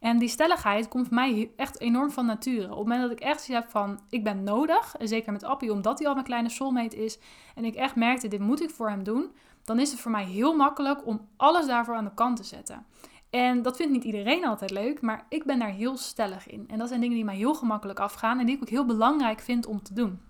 En 0.01 0.19
die 0.19 0.29
stelligheid 0.29 0.89
komt 0.89 1.07
voor 1.07 1.15
mij 1.15 1.51
echt 1.57 1.81
enorm 1.81 2.11
van 2.11 2.27
nature. 2.27 2.63
Op 2.63 2.69
het 2.69 2.79
moment 2.79 3.03
dat 3.03 3.11
ik 3.11 3.21
echt 3.21 3.43
zoiets 3.43 3.65
heb 3.65 3.73
van, 3.73 4.01
ik 4.09 4.25
ben 4.25 4.43
nodig, 4.43 4.97
en 4.97 5.09
zeker 5.09 5.33
met 5.33 5.45
Appie, 5.45 5.73
omdat 5.73 5.99
hij 5.99 6.09
al 6.09 6.15
mijn 6.15 6.27
kleine 6.27 6.49
soulmate 6.49 7.05
is, 7.05 7.19
en 7.55 7.65
ik 7.65 7.75
echt 7.75 7.97
merkte, 7.97 8.29
dit 8.29 8.41
moet 8.41 8.63
ik 8.63 8.71
voor 8.71 8.89
hem 8.89 9.05
doen, 9.05 9.33
dan 9.65 9.79
is 9.79 9.91
het 9.91 10.01
voor 10.01 10.11
mij 10.11 10.25
heel 10.25 10.57
makkelijk 10.57 11.07
om 11.07 11.29
alles 11.37 11.67
daarvoor 11.67 11.95
aan 11.95 12.05
de 12.05 12.15
kant 12.15 12.37
te 12.37 12.45
zetten. 12.45 12.87
En 13.33 13.63
dat 13.63 13.77
vindt 13.77 13.93
niet 13.93 14.05
iedereen 14.05 14.47
altijd 14.47 14.71
leuk, 14.71 15.01
maar 15.01 15.27
ik 15.29 15.45
ben 15.45 15.59
daar 15.59 15.71
heel 15.71 15.97
stellig 15.97 16.49
in. 16.49 16.65
En 16.69 16.79
dat 16.79 16.89
zijn 16.89 17.01
dingen 17.01 17.17
die 17.17 17.25
mij 17.25 17.37
heel 17.37 17.55
gemakkelijk 17.55 18.01
afgaan 18.01 18.39
en 18.39 18.47
die 18.47 18.55
ik 18.55 18.63
ook 18.63 18.69
heel 18.69 18.87
belangrijk 18.87 19.41
vind 19.41 19.67
om 19.67 19.83
te 19.83 19.95
doen. 19.95 20.21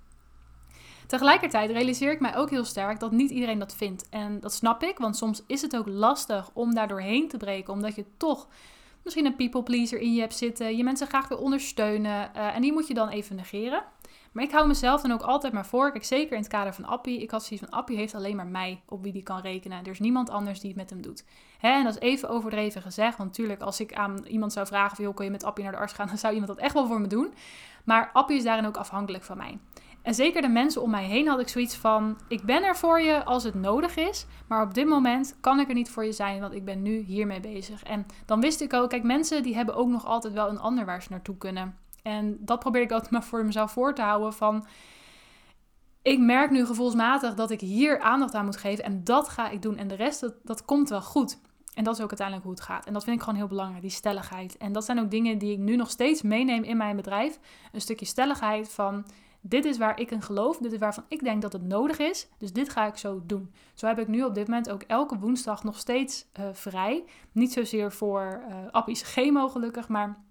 Tegelijkertijd 1.07 1.71
realiseer 1.71 2.13
ik 2.13 2.21
mij 2.21 2.37
ook 2.37 2.51
heel 2.51 2.65
sterk 2.65 3.01
dat 3.01 3.13
niet 3.13 3.31
iedereen 3.31 3.59
dat 3.59 3.75
vindt. 3.75 4.09
En 4.09 4.41
dat 4.41 4.53
snap 4.53 4.83
ik, 4.83 4.99
want 4.99 5.17
soms 5.17 5.43
is 5.47 5.63
het 5.63 5.77
ook 5.77 5.87
lastig 5.87 6.51
om 6.53 6.75
daar 6.75 6.89
doorheen 6.89 7.29
te 7.29 7.37
breken, 7.37 7.73
omdat 7.73 7.95
je 7.95 8.05
toch 8.17 8.49
misschien 9.03 9.27
een 9.27 9.37
people 9.37 9.63
pleaser 9.63 10.01
in 10.01 10.15
je 10.15 10.21
hebt 10.21 10.37
zitten, 10.37 10.77
je 10.77 10.85
mensen 10.85 11.07
graag 11.07 11.29
wil 11.29 11.39
ondersteunen 11.39 12.31
uh, 12.37 12.55
en 12.55 12.63
die 12.63 12.73
moet 12.73 12.89
je 12.89 12.95
dan 12.95 13.09
even 13.09 13.37
negeren. 13.37 13.85
Maar 14.33 14.45
ik 14.45 14.51
hou 14.51 14.67
mezelf 14.67 15.01
dan 15.03 15.13
ook 15.13 15.23
altijd 15.23 15.53
maar 15.53 15.67
voor. 15.67 15.93
Kijk, 15.93 16.05
zeker 16.05 16.33
in 16.33 16.43
het 16.43 16.51
kader 16.51 16.75
van 16.75 16.85
Appie. 16.85 17.23
Ik 17.23 17.31
had 17.31 17.45
zoiets 17.45 17.67
van, 17.69 17.79
Appie 17.79 17.97
heeft 17.97 18.15
alleen 18.15 18.37
maar 18.37 18.47
mij 18.47 18.83
op 18.89 19.03
wie 19.03 19.13
die 19.13 19.23
kan 19.23 19.41
rekenen. 19.41 19.85
Er 19.85 19.91
is 19.91 20.01
niemand 20.01 20.31
anders 20.31 20.61
die 20.61 20.69
het 20.69 20.79
met 20.79 20.91
hem 20.91 21.03
doet. 21.03 21.25
Hè? 21.59 21.69
En 21.69 21.85
dat 21.85 21.95
is 21.95 22.01
even 22.01 22.29
overdreven 22.29 22.83
gezegd. 22.83 23.17
Want 23.17 23.29
natuurlijk, 23.29 23.61
als 23.61 23.81
ik 23.81 23.95
aan 23.95 24.25
iemand 24.27 24.53
zou 24.53 24.67
vragen... 24.67 24.97
Van, 24.97 25.05
joh, 25.05 25.15
kun 25.15 25.25
je 25.25 25.31
met 25.31 25.45
Appie 25.45 25.65
naar 25.65 25.73
de 25.73 25.79
arts 25.79 25.93
gaan? 25.93 26.07
Dan 26.13 26.19
zou 26.19 26.33
iemand 26.33 26.53
dat 26.53 26.65
echt 26.65 26.75
wel 26.75 26.87
voor 26.87 27.01
me 27.01 27.07
doen. 27.07 27.35
Maar 27.85 28.11
Appie 28.13 28.37
is 28.37 28.45
daarin 28.45 28.67
ook 28.67 28.77
afhankelijk 28.77 29.25
van 29.25 29.37
mij. 29.37 29.59
En 30.03 30.15
zeker 30.15 30.43
de 30.43 30.49
mensen 30.49 30.83
om 30.83 30.91
mij 30.91 31.05
heen 31.05 31.29
had 31.29 31.41
ik 31.41 31.49
zoiets 31.49 31.77
van: 31.77 32.19
ik 32.29 32.43
ben 32.43 32.63
er 32.63 32.77
voor 32.77 33.01
je 33.01 33.25
als 33.25 33.45
het 33.45 33.55
nodig 33.55 33.97
is, 33.97 34.27
maar 34.49 34.63
op 34.63 34.75
dit 34.75 34.87
moment 34.87 35.37
kan 35.41 35.61
ik 35.61 35.69
er 35.69 35.75
niet 35.75 35.91
voor 35.91 36.05
je 36.05 36.13
zijn, 36.13 36.41
want 36.41 36.55
ik 36.55 36.65
ben 36.65 36.83
nu 36.83 36.99
hiermee 36.99 37.41
bezig. 37.41 37.83
En 37.83 38.07
dan 38.27 38.41
wist 38.41 38.61
ik 38.61 38.73
ook, 38.73 38.91
kijk, 38.91 39.03
mensen 39.03 39.43
die 39.43 39.55
hebben 39.55 39.75
ook 39.75 39.89
nog 39.89 40.07
altijd 40.07 40.33
wel 40.33 40.49
een 40.49 40.59
ander 40.59 40.85
waar 40.85 41.03
ze 41.03 41.09
naartoe 41.11 41.37
kunnen. 41.37 41.77
En 42.03 42.37
dat 42.41 42.59
probeer 42.59 42.83
ik 42.83 42.93
altijd 42.93 43.11
maar 43.11 43.25
voor 43.25 43.45
mezelf 43.45 43.73
voor 43.73 43.95
te 43.95 44.03
houden 44.03 44.33
van 44.33 44.67
ik 46.03 46.19
merk 46.19 46.51
nu 46.51 46.67
gevoelsmatig 46.67 47.35
dat 47.35 47.51
ik 47.51 47.61
hier 47.61 48.01
aandacht 48.01 48.35
aan 48.35 48.45
moet 48.45 48.57
geven 48.57 48.85
en 48.85 49.05
dat 49.05 49.29
ga 49.29 49.49
ik 49.49 49.63
doen 49.63 49.77
en 49.77 49.89
de 49.89 49.95
rest 49.95 50.21
dat, 50.21 50.35
dat 50.43 50.65
komt 50.65 50.89
wel 50.89 51.03
goed. 51.03 51.39
En 51.75 51.85
dat 51.85 51.95
is 51.95 52.01
ook 52.03 52.09
uiteindelijk 52.09 52.47
hoe 52.47 52.57
het 52.57 52.65
gaat. 52.65 52.87
En 52.87 52.93
dat 52.93 53.05
vind 53.05 53.17
ik 53.17 53.23
gewoon 53.23 53.39
heel 53.39 53.49
belangrijk, 53.49 53.83
die 53.83 53.91
stelligheid. 53.91 54.57
En 54.57 54.73
dat 54.73 54.85
zijn 54.85 55.01
ook 55.01 55.11
dingen 55.11 55.39
die 55.39 55.53
ik 55.53 55.59
nu 55.59 55.77
nog 55.77 55.91
steeds 55.91 56.23
meeneem 56.23 56.63
in 56.63 56.77
mijn 56.77 56.97
bedrijf. 56.97 57.39
Een 57.73 57.81
stukje 57.81 58.07
stelligheid 58.07 58.69
van 58.69 59.05
dit 59.41 59.65
is 59.65 59.79
waar 59.79 60.01
ik 60.01 60.11
in 60.11 60.23
geloof, 60.23 60.59
dit 60.59 60.73
is 60.73 60.79
waarvan 60.79 61.05
ik 61.09 61.25
denk 61.25 61.43
dat 61.43 61.53
het 61.53 61.63
nodig 61.63 61.99
is, 61.99 62.29
dus 62.39 62.53
dit 62.53 62.69
ga 62.69 62.87
ik 62.87 62.97
zo 62.97 63.23
doen. 63.27 63.53
Zo 63.75 63.87
heb 63.87 63.99
ik 63.99 64.09
nu 64.09 64.25
op 64.25 64.35
dit 64.35 64.47
moment 64.47 64.71
ook 64.71 64.83
elke 64.83 65.19
woensdag 65.19 65.65
nog 65.65 65.79
steeds 65.79 66.27
uh, 66.41 66.47
vrij. 66.53 67.05
Niet 67.33 67.53
zozeer 67.53 67.93
voor 67.93 68.43
uh, 68.49 68.57
Appies 68.71 69.03
chemo 69.03 69.49
gelukkig, 69.49 69.89
maar 69.89 70.25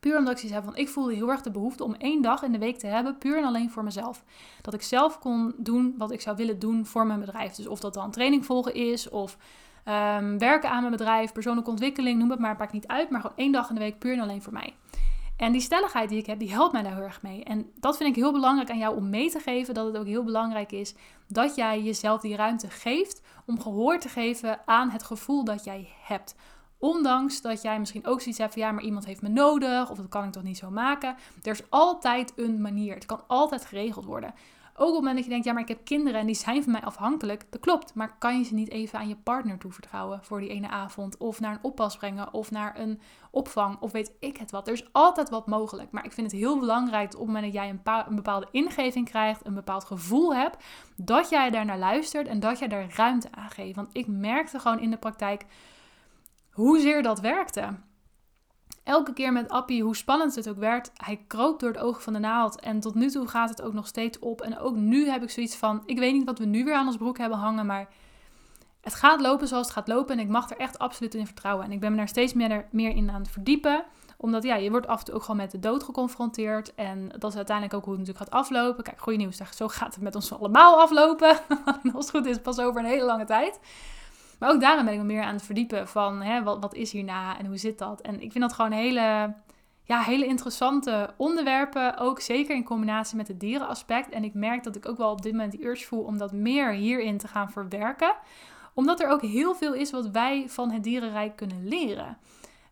puur 0.00 0.18
omdat 0.18 0.42
ik 0.42 0.50
heb 0.50 0.64
van 0.64 0.76
ik 0.76 0.88
voelde 0.88 1.14
heel 1.14 1.30
erg 1.30 1.42
de 1.42 1.50
behoefte 1.50 1.84
om 1.84 1.94
één 1.94 2.22
dag 2.22 2.42
in 2.42 2.52
de 2.52 2.58
week 2.58 2.78
te 2.78 2.86
hebben, 2.86 3.18
puur 3.18 3.38
en 3.38 3.44
alleen 3.44 3.70
voor 3.70 3.84
mezelf. 3.84 4.24
Dat 4.62 4.74
ik 4.74 4.82
zelf 4.82 5.18
kon 5.18 5.54
doen 5.56 5.94
wat 5.98 6.10
ik 6.10 6.20
zou 6.20 6.36
willen 6.36 6.58
doen 6.58 6.86
voor 6.86 7.06
mijn 7.06 7.20
bedrijf. 7.20 7.54
Dus 7.54 7.66
of 7.66 7.80
dat 7.80 7.94
dan 7.94 8.10
training 8.10 8.44
volgen 8.44 8.74
is, 8.74 9.08
of 9.08 9.36
um, 9.84 10.38
werken 10.38 10.70
aan 10.70 10.80
mijn 10.80 10.92
bedrijf, 10.92 11.32
persoonlijke 11.32 11.70
ontwikkeling, 11.70 12.18
noem 12.18 12.30
het 12.30 12.38
maar, 12.38 12.56
maakt 12.58 12.72
niet 12.72 12.86
uit, 12.86 13.10
maar 13.10 13.20
gewoon 13.20 13.36
één 13.36 13.52
dag 13.52 13.68
in 13.68 13.74
de 13.74 13.80
week 13.80 13.98
puur 13.98 14.12
en 14.12 14.20
alleen 14.20 14.42
voor 14.42 14.52
mij. 14.52 14.74
En 15.38 15.52
die 15.52 15.60
stelligheid 15.60 16.08
die 16.08 16.18
ik 16.18 16.26
heb, 16.26 16.38
die 16.38 16.50
helpt 16.50 16.72
mij 16.72 16.82
daar 16.82 16.94
heel 16.94 17.02
erg 17.02 17.22
mee. 17.22 17.44
En 17.44 17.70
dat 17.80 17.96
vind 17.96 18.08
ik 18.08 18.16
heel 18.16 18.32
belangrijk 18.32 18.70
aan 18.70 18.78
jou 18.78 18.96
om 18.96 19.10
mee 19.10 19.30
te 19.30 19.38
geven. 19.38 19.74
Dat 19.74 19.86
het 19.86 19.96
ook 19.96 20.06
heel 20.06 20.24
belangrijk 20.24 20.72
is 20.72 20.94
dat 21.26 21.54
jij 21.54 21.82
jezelf 21.82 22.20
die 22.20 22.36
ruimte 22.36 22.70
geeft 22.70 23.22
om 23.46 23.60
gehoor 23.60 23.98
te 23.98 24.08
geven 24.08 24.60
aan 24.64 24.90
het 24.90 25.02
gevoel 25.02 25.44
dat 25.44 25.64
jij 25.64 25.88
hebt. 26.02 26.34
Ondanks 26.78 27.40
dat 27.40 27.62
jij 27.62 27.78
misschien 27.78 28.06
ook 28.06 28.20
zoiets 28.20 28.40
hebt 28.40 28.52
van 28.52 28.62
ja, 28.62 28.72
maar 28.72 28.82
iemand 28.82 29.04
heeft 29.04 29.22
me 29.22 29.28
nodig 29.28 29.90
of 29.90 29.96
dat 29.96 30.08
kan 30.08 30.24
ik 30.24 30.32
toch 30.32 30.42
niet 30.42 30.58
zo 30.58 30.70
maken. 30.70 31.16
Er 31.42 31.52
is 31.52 31.70
altijd 31.70 32.32
een 32.36 32.60
manier. 32.60 32.94
Het 32.94 33.06
kan 33.06 33.20
altijd 33.26 33.64
geregeld 33.64 34.04
worden. 34.04 34.34
Ook 34.80 34.88
op 34.88 34.94
het 34.94 35.02
moment 35.02 35.14
dat 35.14 35.24
je 35.24 35.30
denkt, 35.30 35.46
ja, 35.46 35.52
maar 35.52 35.62
ik 35.62 35.68
heb 35.68 35.84
kinderen 35.84 36.20
en 36.20 36.26
die 36.26 36.34
zijn 36.34 36.62
van 36.62 36.72
mij 36.72 36.80
afhankelijk. 36.80 37.46
Dat 37.50 37.60
klopt, 37.60 37.94
maar 37.94 38.18
kan 38.18 38.38
je 38.38 38.44
ze 38.44 38.54
niet 38.54 38.70
even 38.70 38.98
aan 38.98 39.08
je 39.08 39.16
partner 39.16 39.58
toevertrouwen 39.58 40.24
voor 40.24 40.40
die 40.40 40.48
ene 40.48 40.68
avond? 40.68 41.16
Of 41.16 41.40
naar 41.40 41.52
een 41.52 41.62
oppas 41.62 41.96
brengen 41.96 42.32
of 42.32 42.50
naar 42.50 42.78
een 42.78 43.00
opvang 43.30 43.76
of 43.80 43.92
weet 43.92 44.12
ik 44.20 44.36
het 44.36 44.50
wat. 44.50 44.66
Er 44.66 44.72
is 44.72 44.88
altijd 44.92 45.30
wat 45.30 45.46
mogelijk. 45.46 45.90
Maar 45.90 46.04
ik 46.04 46.12
vind 46.12 46.30
het 46.30 46.40
heel 46.40 46.58
belangrijk 46.58 47.12
op 47.12 47.18
het 47.18 47.26
moment 47.26 47.44
dat 47.44 47.52
jij 47.52 47.68
een, 47.68 47.80
een 48.08 48.14
bepaalde 48.14 48.48
ingeving 48.50 49.08
krijgt, 49.08 49.46
een 49.46 49.54
bepaald 49.54 49.84
gevoel 49.84 50.34
hebt, 50.34 50.64
dat 50.96 51.28
jij 51.28 51.50
daar 51.50 51.64
naar 51.64 51.78
luistert 51.78 52.26
en 52.26 52.40
dat 52.40 52.58
jij 52.58 52.68
daar 52.68 52.94
ruimte 52.94 53.28
aan 53.30 53.50
geeft. 53.50 53.76
Want 53.76 53.88
ik 53.92 54.06
merkte 54.06 54.58
gewoon 54.58 54.80
in 54.80 54.90
de 54.90 54.98
praktijk 54.98 55.44
hoezeer 56.58 57.02
dat 57.02 57.20
werkte 57.20 57.74
elke 58.88 59.12
keer 59.12 59.32
met 59.32 59.48
Appie, 59.48 59.82
hoe 59.82 59.96
spannend 59.96 60.34
het 60.34 60.48
ook 60.48 60.56
werd, 60.56 60.90
hij 60.94 61.24
kroop 61.26 61.60
door 61.60 61.68
het 61.70 61.78
oog 61.78 62.02
van 62.02 62.12
de 62.12 62.18
naald. 62.18 62.60
En 62.60 62.80
tot 62.80 62.94
nu 62.94 63.10
toe 63.10 63.26
gaat 63.26 63.48
het 63.48 63.62
ook 63.62 63.72
nog 63.72 63.86
steeds 63.86 64.18
op. 64.18 64.40
En 64.40 64.58
ook 64.58 64.76
nu 64.76 65.08
heb 65.08 65.22
ik 65.22 65.30
zoiets 65.30 65.56
van, 65.56 65.82
ik 65.86 65.98
weet 65.98 66.12
niet 66.12 66.24
wat 66.24 66.38
we 66.38 66.44
nu 66.44 66.64
weer 66.64 66.74
aan 66.74 66.86
ons 66.86 66.96
broek 66.96 67.18
hebben 67.18 67.38
hangen, 67.38 67.66
maar 67.66 67.88
het 68.80 68.94
gaat 68.94 69.20
lopen 69.20 69.48
zoals 69.48 69.66
het 69.66 69.74
gaat 69.74 69.88
lopen. 69.88 70.18
En 70.18 70.20
ik 70.24 70.28
mag 70.28 70.50
er 70.50 70.56
echt 70.56 70.78
absoluut 70.78 71.14
in 71.14 71.26
vertrouwen. 71.26 71.64
En 71.64 71.72
ik 71.72 71.80
ben 71.80 71.90
me 71.90 71.96
daar 71.96 72.08
steeds 72.08 72.32
meer, 72.32 72.66
meer 72.70 72.90
in 72.90 73.10
aan 73.10 73.20
het 73.20 73.30
verdiepen. 73.30 73.84
Omdat 74.16 74.42
ja, 74.42 74.54
je 74.54 74.70
wordt 74.70 74.86
af 74.86 74.98
en 74.98 75.04
toe 75.04 75.14
ook 75.14 75.22
gewoon 75.22 75.36
met 75.36 75.50
de 75.50 75.58
dood 75.58 75.82
geconfronteerd. 75.82 76.74
En 76.74 77.08
dat 77.18 77.30
is 77.30 77.36
uiteindelijk 77.36 77.76
ook 77.76 77.84
hoe 77.84 77.94
het 77.94 78.06
natuurlijk 78.06 78.30
gaat 78.30 78.40
aflopen. 78.40 78.84
Kijk, 78.84 79.00
goede 79.00 79.18
nieuws, 79.18 79.40
zo 79.56 79.68
gaat 79.68 79.94
het 79.94 80.04
met 80.04 80.14
ons 80.14 80.32
allemaal 80.32 80.80
aflopen. 80.80 81.38
Als 81.94 82.06
het 82.06 82.10
goed 82.10 82.26
is, 82.26 82.40
pas 82.40 82.58
over 82.58 82.80
een 82.80 82.86
hele 82.86 83.04
lange 83.04 83.24
tijd. 83.24 83.60
Maar 84.38 84.50
ook 84.50 84.60
daarom 84.60 84.84
ben 84.84 84.94
ik 84.94 85.00
me 85.00 85.06
meer 85.06 85.22
aan 85.22 85.34
het 85.34 85.44
verdiepen 85.44 85.88
van 85.88 86.22
hè, 86.22 86.42
wat, 86.42 86.60
wat 86.60 86.74
is 86.74 86.92
hierna 86.92 87.38
en 87.38 87.46
hoe 87.46 87.56
zit 87.56 87.78
dat. 87.78 88.00
En 88.00 88.14
ik 88.20 88.32
vind 88.32 88.44
dat 88.44 88.52
gewoon 88.52 88.70
hele, 88.70 89.34
ja, 89.82 90.00
hele 90.00 90.26
interessante 90.26 91.10
onderwerpen. 91.16 91.96
Ook 91.98 92.20
zeker 92.20 92.54
in 92.56 92.64
combinatie 92.64 93.16
met 93.16 93.28
het 93.28 93.40
dierenaspect. 93.40 94.10
En 94.10 94.24
ik 94.24 94.34
merk 94.34 94.64
dat 94.64 94.76
ik 94.76 94.88
ook 94.88 94.96
wel 94.96 95.10
op 95.10 95.22
dit 95.22 95.32
moment 95.32 95.52
die 95.52 95.66
urge 95.66 95.84
voel 95.84 96.02
om 96.02 96.18
dat 96.18 96.32
meer 96.32 96.72
hierin 96.72 97.18
te 97.18 97.28
gaan 97.28 97.50
verwerken. 97.50 98.14
Omdat 98.74 99.00
er 99.00 99.08
ook 99.08 99.22
heel 99.22 99.54
veel 99.54 99.74
is 99.74 99.90
wat 99.90 100.10
wij 100.10 100.44
van 100.48 100.70
het 100.70 100.84
dierenrijk 100.84 101.36
kunnen 101.36 101.68
leren. 101.68 102.18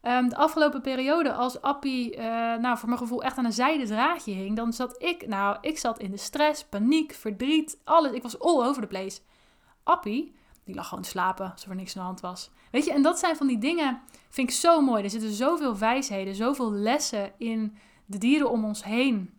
Um, 0.02 0.28
de 0.28 0.36
afgelopen 0.36 0.80
periode, 0.80 1.32
als 1.32 1.62
Appie, 1.62 2.16
uh, 2.16 2.22
nou 2.56 2.78
voor 2.78 2.88
mijn 2.88 3.00
gevoel 3.00 3.22
echt 3.22 3.38
aan 3.38 3.44
een 3.44 3.52
zijde 3.52 3.86
draadje 3.86 4.32
hing, 4.32 4.56
dan 4.56 4.72
zat 4.72 5.02
ik, 5.02 5.26
nou, 5.26 5.56
ik 5.60 5.78
zat 5.78 5.98
in 5.98 6.10
de 6.10 6.16
stress, 6.16 6.64
paniek, 6.64 7.12
verdriet, 7.12 7.78
alles. 7.84 8.12
Ik 8.12 8.22
was 8.22 8.38
all 8.38 8.64
over 8.64 8.82
the 8.82 8.88
place. 8.88 9.20
Appie, 9.82 10.34
die 10.66 10.74
lag 10.74 10.88
gewoon 10.88 11.04
te 11.04 11.10
slapen 11.10 11.52
alsof 11.52 11.70
er 11.70 11.76
niks 11.76 11.96
aan 11.96 12.02
de 12.02 12.08
hand 12.08 12.20
was. 12.20 12.50
Weet 12.70 12.84
je, 12.84 12.92
en 12.92 13.02
dat 13.02 13.18
zijn 13.18 13.36
van 13.36 13.46
die 13.46 13.58
dingen, 13.58 14.00
vind 14.28 14.50
ik 14.50 14.54
zo 14.54 14.80
mooi. 14.80 15.02
Er 15.02 15.10
zitten 15.10 15.30
zoveel 15.30 15.78
wijsheden, 15.78 16.34
zoveel 16.34 16.72
lessen 16.72 17.32
in 17.38 17.76
de 18.06 18.18
dieren 18.18 18.50
om 18.50 18.64
ons 18.64 18.84
heen. 18.84 19.30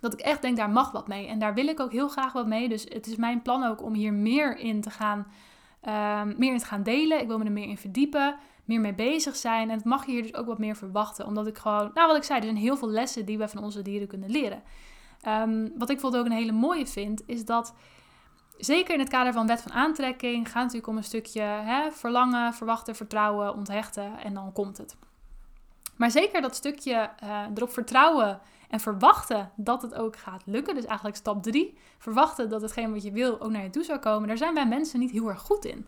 Dat 0.00 0.12
ik 0.12 0.20
echt 0.20 0.42
denk, 0.42 0.56
daar 0.56 0.70
mag 0.70 0.90
wat 0.90 1.08
mee. 1.08 1.26
En 1.26 1.38
daar 1.38 1.54
wil 1.54 1.66
ik 1.66 1.80
ook 1.80 1.92
heel 1.92 2.08
graag 2.08 2.32
wat 2.32 2.46
mee. 2.46 2.68
Dus 2.68 2.84
het 2.84 3.06
is 3.06 3.16
mijn 3.16 3.42
plan 3.42 3.64
ook 3.64 3.82
om 3.82 3.94
hier 3.94 4.12
meer 4.12 4.58
in 4.58 4.80
te 4.80 4.90
gaan, 4.90 5.26
ehm, 5.80 6.34
meer 6.36 6.52
in 6.52 6.58
te 6.58 6.64
gaan 6.64 6.82
delen. 6.82 7.20
Ik 7.20 7.26
wil 7.26 7.38
me 7.38 7.44
er 7.44 7.52
meer 7.52 7.68
in 7.68 7.78
verdiepen, 7.78 8.36
meer 8.64 8.80
mee 8.80 8.94
bezig 8.94 9.36
zijn. 9.36 9.70
En 9.70 9.76
het 9.76 9.84
mag 9.84 10.06
je 10.06 10.12
hier 10.12 10.22
dus 10.22 10.34
ook 10.34 10.46
wat 10.46 10.58
meer 10.58 10.76
verwachten. 10.76 11.26
Omdat 11.26 11.46
ik 11.46 11.58
gewoon, 11.58 11.90
nou 11.94 12.06
wat 12.06 12.16
ik 12.16 12.22
zei, 12.22 12.38
er 12.38 12.44
zijn 12.44 12.56
heel 12.56 12.76
veel 12.76 12.90
lessen 12.90 13.26
die 13.26 13.38
we 13.38 13.48
van 13.48 13.62
onze 13.62 13.82
dieren 13.82 14.08
kunnen 14.08 14.30
leren. 14.30 14.62
Um, 15.28 15.62
wat 15.62 15.90
ik 15.90 15.94
bijvoorbeeld 15.94 16.24
ook 16.24 16.30
een 16.30 16.36
hele 16.36 16.52
mooie 16.52 16.86
vind, 16.86 17.22
is 17.26 17.44
dat 17.44 17.74
zeker 18.60 18.94
in 18.94 19.00
het 19.00 19.08
kader 19.08 19.32
van 19.32 19.46
wet 19.46 19.62
van 19.62 19.72
aantrekking 19.72 20.44
gaat 20.44 20.46
het 20.46 20.54
natuurlijk 20.54 20.86
om 20.86 20.96
een 20.96 21.04
stukje 21.04 21.42
hè, 21.42 21.90
verlangen, 21.90 22.54
verwachten, 22.54 22.96
vertrouwen, 22.96 23.54
onthechten 23.54 24.18
en 24.18 24.34
dan 24.34 24.52
komt 24.52 24.78
het. 24.78 24.96
Maar 25.96 26.10
zeker 26.10 26.40
dat 26.40 26.54
stukje 26.54 27.10
uh, 27.24 27.44
erop 27.54 27.72
vertrouwen 27.72 28.40
en 28.68 28.80
verwachten 28.80 29.50
dat 29.56 29.82
het 29.82 29.94
ook 29.94 30.16
gaat 30.16 30.42
lukken. 30.46 30.74
Dus 30.74 30.84
eigenlijk 30.84 31.16
stap 31.16 31.42
3. 31.42 31.78
Verwachten 31.98 32.48
dat 32.48 32.62
hetgeen 32.62 32.92
wat 32.92 33.02
je 33.02 33.12
wil 33.12 33.40
ook 33.40 33.50
naar 33.50 33.62
je 33.62 33.70
toe 33.70 33.84
zou 33.84 33.98
komen. 33.98 34.28
Daar 34.28 34.36
zijn 34.36 34.54
wij 34.54 34.66
mensen 34.66 35.00
niet 35.00 35.10
heel 35.10 35.28
erg 35.28 35.40
goed 35.40 35.64
in. 35.64 35.86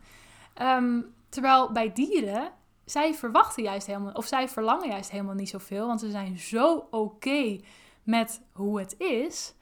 Ehm, 0.55 1.01
terwijl 1.29 1.73
bij 1.73 1.93
dieren, 1.93 2.53
zij 2.85 3.15
verwachten 3.15 3.63
juist 3.63 3.87
helemaal, 3.87 4.13
of 4.13 4.27
zij 4.27 4.49
verlangen 4.49 4.89
juist 4.89 5.11
helemaal 5.11 5.35
niet 5.35 5.49
zoveel. 5.49 5.87
Want 5.87 6.01
ze 6.01 6.11
zijn 6.11 6.39
zo 6.39 6.87
oké 6.91 7.61
met 8.03 8.41
hoe 8.53 8.79
het 8.79 8.95
is 8.99 9.55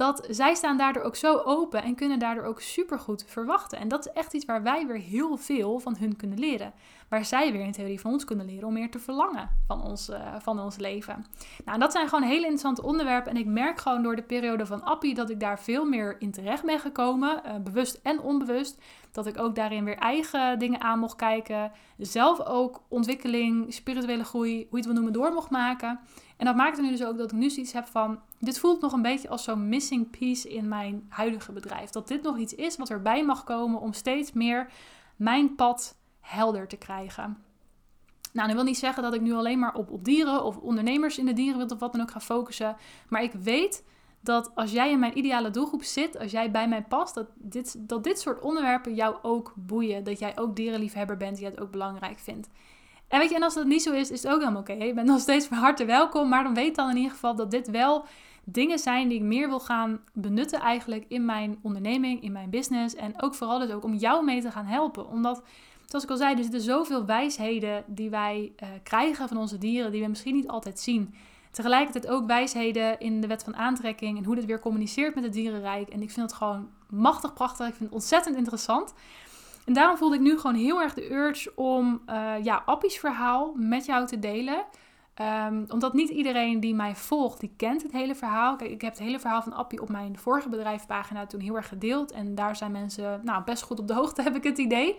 dat 0.00 0.26
zij 0.30 0.54
staan 0.54 0.76
daardoor 0.76 1.02
ook 1.02 1.16
zo 1.16 1.36
open 1.36 1.82
en 1.82 1.94
kunnen 1.94 2.18
daardoor 2.18 2.44
ook 2.44 2.60
supergoed 2.60 3.24
verwachten. 3.26 3.78
En 3.78 3.88
dat 3.88 4.06
is 4.06 4.12
echt 4.12 4.34
iets 4.34 4.44
waar 4.44 4.62
wij 4.62 4.86
weer 4.86 4.98
heel 4.98 5.36
veel 5.36 5.78
van 5.78 5.96
hun 5.96 6.16
kunnen 6.16 6.38
leren. 6.38 6.72
Waar 7.10 7.24
zij 7.24 7.52
weer 7.52 7.64
in 7.64 7.72
theorie 7.72 8.00
van 8.00 8.12
ons 8.12 8.24
kunnen 8.24 8.46
leren 8.46 8.66
om 8.66 8.72
meer 8.72 8.90
te 8.90 8.98
verlangen 8.98 9.50
van 9.66 9.82
ons, 9.82 10.08
uh, 10.08 10.34
van 10.38 10.60
ons 10.60 10.76
leven. 10.76 11.26
Nou, 11.64 11.78
dat 11.78 11.92
zijn 11.92 12.08
gewoon 12.08 12.24
hele 12.24 12.40
interessante 12.40 12.82
onderwerpen. 12.82 13.32
En 13.32 13.38
ik 13.38 13.46
merk 13.46 13.80
gewoon 13.80 14.02
door 14.02 14.16
de 14.16 14.22
periode 14.22 14.66
van 14.66 14.84
Appie 14.84 15.14
dat 15.14 15.30
ik 15.30 15.40
daar 15.40 15.60
veel 15.60 15.84
meer 15.84 16.16
in 16.18 16.30
terecht 16.30 16.64
ben 16.64 16.78
gekomen. 16.78 17.42
Uh, 17.46 17.56
bewust 17.56 18.00
en 18.02 18.20
onbewust. 18.20 18.82
Dat 19.12 19.26
ik 19.26 19.38
ook 19.38 19.54
daarin 19.54 19.84
weer 19.84 19.96
eigen 19.96 20.58
dingen 20.58 20.80
aan 20.80 20.98
mocht 20.98 21.16
kijken. 21.16 21.72
Zelf 21.98 22.40
ook 22.40 22.82
ontwikkeling, 22.88 23.74
spirituele 23.74 24.24
groei, 24.24 24.54
hoe 24.54 24.66
je 24.70 24.76
het 24.76 24.84
wil 24.84 24.94
noemen, 24.94 25.12
door 25.12 25.32
mocht 25.32 25.50
maken. 25.50 26.00
En 26.36 26.46
dat 26.46 26.56
maakt 26.56 26.80
nu 26.80 26.90
dus 26.90 27.04
ook 27.04 27.18
dat 27.18 27.32
ik 27.32 27.38
nu 27.38 27.50
zoiets 27.50 27.72
heb 27.72 27.86
van, 27.86 28.20
dit 28.38 28.58
voelt 28.58 28.80
nog 28.80 28.92
een 28.92 29.02
beetje 29.02 29.28
als 29.28 29.44
zo'n 29.44 29.68
missing 29.68 30.10
piece 30.10 30.48
in 30.48 30.68
mijn 30.68 31.06
huidige 31.08 31.52
bedrijf. 31.52 31.90
Dat 31.90 32.08
dit 32.08 32.22
nog 32.22 32.38
iets 32.38 32.54
is 32.54 32.76
wat 32.76 32.90
erbij 32.90 33.24
mag 33.24 33.44
komen 33.44 33.80
om 33.80 33.92
steeds 33.92 34.32
meer 34.32 34.70
mijn 35.16 35.54
pad 35.54 35.98
helder 36.20 36.68
te 36.68 36.76
krijgen. 36.76 37.38
Nou, 38.32 38.46
dat 38.46 38.56
wil 38.56 38.64
niet 38.64 38.78
zeggen 38.78 39.02
dat 39.02 39.14
ik 39.14 39.20
nu 39.20 39.32
alleen 39.32 39.58
maar 39.58 39.74
op, 39.74 39.90
op 39.90 40.04
dieren 40.04 40.44
of 40.44 40.56
ondernemers 40.56 41.18
in 41.18 41.26
de 41.26 41.32
dierenwereld 41.32 41.72
of 41.72 41.78
wat 41.78 41.92
dan 41.92 42.00
ook 42.00 42.10
ga 42.10 42.20
focussen. 42.20 42.76
Maar 43.08 43.22
ik 43.22 43.32
weet 43.32 43.84
dat 44.20 44.50
als 44.54 44.72
jij 44.72 44.90
in 44.90 44.98
mijn 44.98 45.18
ideale 45.18 45.50
doelgroep 45.50 45.82
zit, 45.82 46.18
als 46.18 46.30
jij 46.30 46.50
bij 46.50 46.68
mij 46.68 46.82
past, 46.82 47.14
dat 47.14 47.26
dit, 47.34 47.88
dat 47.88 48.04
dit 48.04 48.20
soort 48.20 48.40
onderwerpen 48.40 48.94
jou 48.94 49.16
ook 49.22 49.52
boeien. 49.56 50.04
Dat 50.04 50.18
jij 50.18 50.38
ook 50.38 50.56
dierenliefhebber 50.56 51.16
bent, 51.16 51.36
die 51.36 51.46
het 51.46 51.60
ook 51.60 51.70
belangrijk 51.70 52.18
vindt. 52.18 52.48
En 53.08 53.18
weet 53.18 53.28
je, 53.28 53.34
en 53.34 53.42
als 53.42 53.54
dat 53.54 53.66
niet 53.66 53.82
zo 53.82 53.92
is, 53.92 54.10
is 54.10 54.22
het 54.22 54.32
ook 54.32 54.38
helemaal 54.38 54.60
oké. 54.60 54.72
Je 54.72 54.94
bent 54.94 55.06
nog 55.06 55.20
steeds 55.20 55.46
van 55.46 55.56
harte 55.56 55.84
welkom, 55.84 56.28
maar 56.28 56.42
dan 56.42 56.54
weet 56.54 56.74
dan 56.74 56.90
in 56.90 56.96
ieder 56.96 57.10
geval 57.10 57.34
dat 57.34 57.50
dit 57.50 57.70
wel 57.70 58.04
dingen 58.44 58.78
zijn 58.78 59.08
die 59.08 59.18
ik 59.18 59.24
meer 59.24 59.48
wil 59.48 59.60
gaan 59.60 60.00
benutten 60.12 60.60
eigenlijk 60.60 61.04
in 61.08 61.24
mijn 61.24 61.58
onderneming, 61.62 62.22
in 62.22 62.32
mijn 62.32 62.50
business. 62.50 62.94
En 62.94 63.22
ook 63.22 63.34
vooral 63.34 63.58
dus 63.58 63.70
ook 63.70 63.84
om 63.84 63.94
jou 63.94 64.24
mee 64.24 64.40
te 64.40 64.50
gaan 64.50 64.66
helpen. 64.66 65.08
Omdat, 65.08 65.42
zoals 65.90 66.04
ik 66.04 66.10
al 66.10 66.16
zei, 66.16 66.34
er 66.34 66.42
zitten 66.42 66.60
zoveel 66.60 67.04
wijsheden 67.04 67.84
die 67.86 68.10
wij 68.10 68.52
uh, 68.62 68.68
krijgen 68.82 69.28
van 69.28 69.36
onze 69.36 69.58
dieren, 69.58 69.92
die 69.92 70.02
we 70.02 70.08
misschien 70.08 70.34
niet 70.34 70.48
altijd 70.48 70.80
zien. 70.80 71.14
Tegelijkertijd 71.50 72.08
ook 72.08 72.26
wijsheden 72.26 73.00
in 73.00 73.20
de 73.20 73.26
wet 73.26 73.44
van 73.44 73.56
aantrekking 73.56 74.18
en 74.18 74.24
hoe 74.24 74.34
dit 74.34 74.44
weer 74.44 74.60
communiceert 74.60 75.14
met 75.14 75.24
het 75.24 75.32
dierenrijk. 75.32 75.88
En 75.88 76.02
ik 76.02 76.10
vind 76.10 76.30
het 76.30 76.38
gewoon 76.38 76.68
machtig 76.88 77.32
prachtig. 77.32 77.66
Ik 77.66 77.74
vind 77.74 77.84
het 77.84 77.98
ontzettend 77.98 78.36
interessant. 78.36 78.94
En 79.64 79.72
daarom 79.72 79.96
voelde 79.96 80.14
ik 80.14 80.20
nu 80.20 80.38
gewoon 80.38 80.56
heel 80.56 80.80
erg 80.80 80.94
de 80.94 81.12
urge 81.12 81.52
om 81.54 82.02
uh, 82.06 82.32
ja, 82.42 82.62
Appie's 82.66 82.98
verhaal 82.98 83.52
met 83.56 83.84
jou 83.84 84.06
te 84.06 84.18
delen. 84.18 84.64
Ehm, 85.14 85.64
omdat 85.68 85.92
niet 85.92 86.08
iedereen 86.08 86.60
die 86.60 86.74
mij 86.74 86.96
volgt, 86.96 87.40
die 87.40 87.52
kent 87.56 87.82
het 87.82 87.92
hele 87.92 88.14
verhaal. 88.14 88.56
Kijk, 88.56 88.70
ik 88.70 88.80
heb 88.80 88.90
het 88.92 89.02
hele 89.02 89.18
verhaal 89.18 89.42
van 89.42 89.52
Appie 89.52 89.82
op 89.82 89.88
mijn 89.88 90.18
vorige 90.18 90.48
bedrijfspagina 90.48 91.26
toen 91.26 91.40
heel 91.40 91.56
erg 91.56 91.68
gedeeld. 91.68 92.12
En 92.12 92.34
daar 92.34 92.56
zijn 92.56 92.72
mensen 92.72 93.20
nou, 93.24 93.44
best 93.44 93.62
goed 93.62 93.78
op 93.78 93.88
de 93.88 93.94
hoogte, 93.94 94.22
heb 94.28 94.36
ik 94.36 94.44
het 94.44 94.58
idee. 94.58 94.96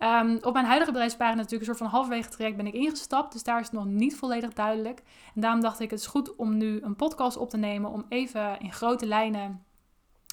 Ehm, 0.00 0.38
op 0.42 0.52
mijn 0.52 0.64
huidige 0.64 0.90
bedrijfspagina 0.90 1.36
natuurlijk 1.36 1.60
een 1.60 1.76
soort 1.76 1.90
van 1.90 1.98
halverwege 1.98 2.28
traject 2.28 2.56
ben 2.56 2.66
ik 2.66 2.74
ingestapt. 2.74 3.32
Dus 3.32 3.42
daar 3.42 3.60
is 3.60 3.66
het 3.66 3.74
nog 3.74 3.84
niet 3.84 4.16
volledig 4.16 4.52
duidelijk. 4.52 5.02
En 5.34 5.40
daarom 5.40 5.60
dacht 5.60 5.80
ik, 5.80 5.90
het 5.90 6.00
is 6.00 6.06
goed 6.06 6.36
om 6.36 6.56
nu 6.56 6.80
een 6.82 6.96
podcast 6.96 7.36
op 7.36 7.50
te 7.50 7.56
nemen. 7.56 7.90
Om 7.90 8.04
even 8.08 8.60
in 8.60 8.72
grote 8.72 9.06
lijnen 9.06 9.64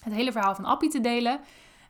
het 0.03 0.13
hele 0.13 0.31
verhaal 0.31 0.55
van 0.55 0.65
Appie 0.65 0.89
te 0.89 1.01
delen. 1.01 1.39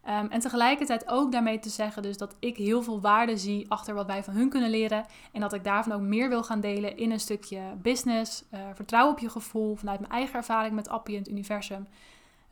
Ehm, 0.03 0.25
en 0.25 0.39
tegelijkertijd 0.39 1.07
ook 1.07 1.31
daarmee 1.31 1.59
te 1.59 1.69
zeggen 1.69 2.01
dus 2.01 2.17
dat 2.17 2.35
ik 2.39 2.57
heel 2.57 2.83
veel 2.83 3.01
waarde 3.01 3.37
zie 3.37 3.71
achter 3.71 3.93
wat 3.93 4.05
wij 4.05 4.23
van 4.23 4.33
hun 4.33 4.49
kunnen 4.49 4.69
leren. 4.69 5.05
En 5.31 5.41
dat 5.41 5.53
ik 5.53 5.63
daarvan 5.63 5.93
ook 5.93 6.01
meer 6.01 6.29
wil 6.29 6.43
gaan 6.43 6.59
delen 6.59 6.97
in 6.97 7.11
een 7.11 7.19
stukje 7.19 7.61
business, 7.81 8.43
uh, 8.53 8.59
vertrouwen 8.73 9.13
op 9.13 9.19
je 9.19 9.29
gevoel, 9.29 9.75
vanuit 9.75 9.99
mijn 9.99 10.11
eigen 10.11 10.35
ervaring 10.35 10.75
met 10.75 10.89
Appie 10.89 11.15
en 11.15 11.21
het 11.21 11.31
universum. 11.31 11.87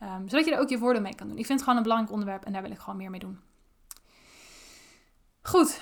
Um, 0.02 0.28
zodat 0.28 0.44
je 0.44 0.54
er 0.54 0.60
ook 0.60 0.68
je 0.68 0.78
voordeel 0.78 1.02
mee 1.02 1.14
kan 1.14 1.28
doen. 1.28 1.38
Ik 1.38 1.46
vind 1.46 1.58
het 1.58 1.62
gewoon 1.62 1.76
een 1.76 1.82
belangrijk 1.82 2.12
onderwerp 2.12 2.44
en 2.44 2.52
daar 2.52 2.62
wil 2.62 2.70
ik 2.70 2.78
gewoon 2.78 2.96
meer 2.96 3.10
mee 3.10 3.20
doen. 3.20 3.40
Goed, 5.46 5.80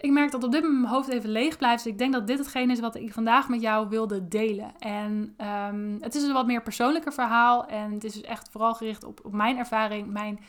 ik 0.00 0.10
merk 0.10 0.30
dat 0.30 0.44
op 0.44 0.52
dit 0.52 0.62
moment 0.62 0.80
mijn 0.80 0.92
hoofd 0.92 1.08
even 1.08 1.30
leeg 1.30 1.58
blijft. 1.58 1.82
Dus 1.82 1.92
ik 1.92 1.98
denk 1.98 2.12
dat 2.12 2.26
dit 2.26 2.38
hetgeen 2.38 2.70
is 2.70 2.80
wat 2.80 2.94
ik 2.94 3.12
vandaag 3.12 3.48
met 3.48 3.60
jou 3.60 3.88
wilde 3.88 4.28
delen. 4.28 4.72
En 4.78 5.34
um, 5.70 5.96
het 6.00 6.14
is 6.14 6.22
een 6.22 6.32
wat 6.32 6.46
meer 6.46 6.62
persoonlijker 6.62 7.12
verhaal. 7.12 7.66
En 7.66 7.92
het 7.92 8.04
is 8.04 8.12
dus 8.12 8.22
echt 8.22 8.48
vooral 8.50 8.74
gericht 8.74 9.04
op, 9.04 9.20
mijn 9.30 9.58
ervaring, 9.58 10.06
mijn 10.06 10.40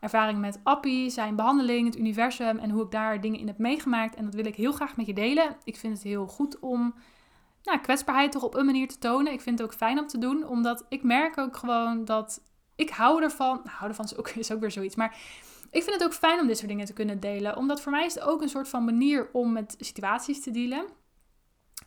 ervaring 0.00 0.38
met 0.38 0.60
Appie, 0.62 1.10
zijn 1.10 1.36
behandeling, 1.36 1.86
het 1.86 1.98
universum 1.98 2.58
en 2.58 2.70
hoe 2.70 2.84
ik 2.84 2.90
daar 2.90 3.20
dingen 3.20 3.40
in 3.40 3.46
heb 3.46 3.58
meegemaakt. 3.58 4.14
En 4.14 4.24
dat 4.24 4.34
wil 4.34 4.46
ik 4.46 4.56
heel 4.56 4.72
graag 4.72 4.96
met 4.96 5.06
je 5.06 5.14
delen. 5.14 5.56
Ik 5.64 5.76
vind 5.76 5.92
het 5.92 6.02
heel 6.02 6.26
goed 6.26 6.58
om 6.58 6.94
nou, 7.62 7.78
kwetsbaarheid 7.78 8.32
toch 8.32 8.42
op 8.42 8.54
een 8.54 8.66
manier 8.66 8.88
te 8.88 8.98
tonen. 8.98 9.32
Ik 9.32 9.40
vind 9.40 9.58
het 9.58 9.68
ook 9.68 9.74
fijn 9.74 9.98
om 9.98 10.06
te 10.06 10.18
doen, 10.18 10.46
omdat 10.46 10.84
ik 10.88 11.02
merk 11.02 11.38
ook 11.38 11.56
gewoon 11.56 12.04
dat 12.04 12.40
ik 12.76 12.90
hou 12.90 13.22
ervan. 13.22 13.60
Hou 13.64 13.90
ervan 13.90 14.04
is 14.04 14.16
ook, 14.16 14.28
is 14.28 14.52
ook 14.52 14.60
weer 14.60 14.70
zoiets. 14.70 14.96
Maar 14.96 15.16
ik 15.70 15.82
vind 15.82 15.94
het 15.94 16.04
ook 16.04 16.14
fijn 16.14 16.40
om 16.40 16.46
dit 16.46 16.56
soort 16.56 16.68
dingen 16.68 16.86
te 16.86 16.92
kunnen 16.92 17.20
delen, 17.20 17.56
omdat 17.56 17.80
voor 17.80 17.92
mij 17.92 18.04
is 18.04 18.14
het 18.14 18.22
ook 18.22 18.42
een 18.42 18.48
soort 18.48 18.68
van 18.68 18.84
manier 18.84 19.28
om 19.32 19.52
met 19.52 19.74
situaties 19.78 20.42
te 20.42 20.50
dealen. 20.50 20.86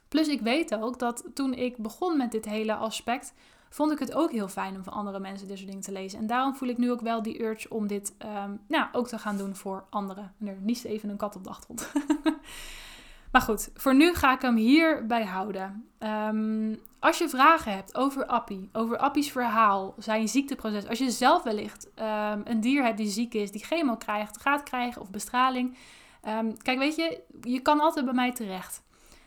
Plus 0.08 0.28
ik 0.28 0.42
weet 0.42 0.76
ook 0.76 1.00
dat 1.00 1.24
toen 1.34 1.54
ik 1.54 1.78
begon 1.78 2.18
met 2.18 2.32
dit 2.32 2.46
hele 2.46 2.76
aspect, 2.76 3.34
vond 3.70 3.92
ik 3.92 4.00
het 4.00 4.14
ook 4.14 4.32
heel 4.32 4.48
fijn 4.48 4.76
om 4.76 4.84
van 4.84 4.94
andere 4.94 5.20
mensen 5.20 5.48
dit 5.48 5.58
soort 5.58 5.70
dingen 5.70 5.86
te 5.86 5.92
lezen. 5.92 6.20
En 6.20 6.28
daarom 6.28 6.56
voel 6.56 6.70
ik 6.70 6.78
nu 6.78 6.92
ook 6.92 7.02
wel 7.02 7.22
die 7.22 7.44
urge 7.44 7.70
om 7.70 7.88
dit 7.88 8.16
um, 8.26 8.62
nou, 8.68 8.88
ook 8.92 9.08
te 9.08 9.20
gaan 9.20 9.38
doen 9.38 9.56
voor 9.56 9.86
anderen. 9.90 10.34
En 10.40 10.48
er 10.48 10.58
niest 10.62 10.86
even 10.86 11.10
een 11.10 11.18
kat 11.18 11.36
op 11.36 11.44
de 11.44 11.50
achtergrond. 11.50 11.92
maar 13.32 13.42
goed, 13.42 13.70
voor 13.74 13.96
nu 13.96 14.14
ga 14.14 14.34
ik 14.34 14.42
hem 14.42 14.56
hierbij 14.56 15.26
houden. 15.26 15.90
Um, 16.00 16.80
als 17.00 17.18
je 17.18 17.30
vragen 17.30 17.74
hebt 17.74 17.96
over 17.96 18.26
Appie, 18.26 18.70
over 18.74 18.98
Appie's 18.98 19.32
verhaal, 19.32 19.94
zijn 19.98 20.28
ziekteproces, 20.28 20.88
als 20.88 21.00
je 21.00 21.12
zelf 21.12 21.44
wellicht 21.44 21.88
um, 21.96 22.42
een 22.44 22.62
dier 22.62 22.84
hebt 22.84 22.98
die 22.98 23.10
ziek 23.10 23.34
is, 23.34 23.52
die 23.52 23.64
chemo 23.64 23.96
krijgt, 23.96 24.42
gaat 24.42 24.64
krijgen 24.64 25.02
of 25.02 25.10
bestraling. 25.10 25.78
kijk, 26.62 26.78
weet 26.78 26.96
je, 26.96 27.22
je 27.42 27.60
kan 27.60 27.80
altijd 27.80 28.06
bij 28.06 28.14
mij 28.14 28.32
terecht 28.32 28.84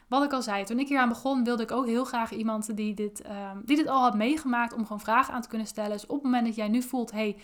wat 0.09 0.25
ik 0.25 0.33
al 0.33 0.43
zei, 0.43 0.65
toen 0.65 0.79
ik 0.79 0.89
hier 0.89 0.99
aan 0.99 1.09
begon, 1.09 1.45
wilde 1.45 1.63
ik 1.63 1.71
ook 1.71 1.87
heel 1.87 2.05
graag 2.05 2.33
iemand 2.33 2.77
die 2.77 2.95
dit, 2.95 3.23
die 3.65 3.77
dit 3.77 3.89
al 3.89 4.01
had 4.01 4.15
meegemaakt 4.15 4.73
om 4.73 4.83
gewoon 4.83 5.01
vragen 5.01 5.35
aan 5.35 5.43
te 5.43 5.49
kunnen 5.49 5.67
stellen. 5.67 5.91
Dus 5.91 6.07
op 6.07 6.15
het 6.15 6.23
moment 6.23 6.47
dat 6.47 6.55
jij 6.55 6.69
nu 6.69 6.83
voelt, 6.83 7.11
hey, 7.11 7.37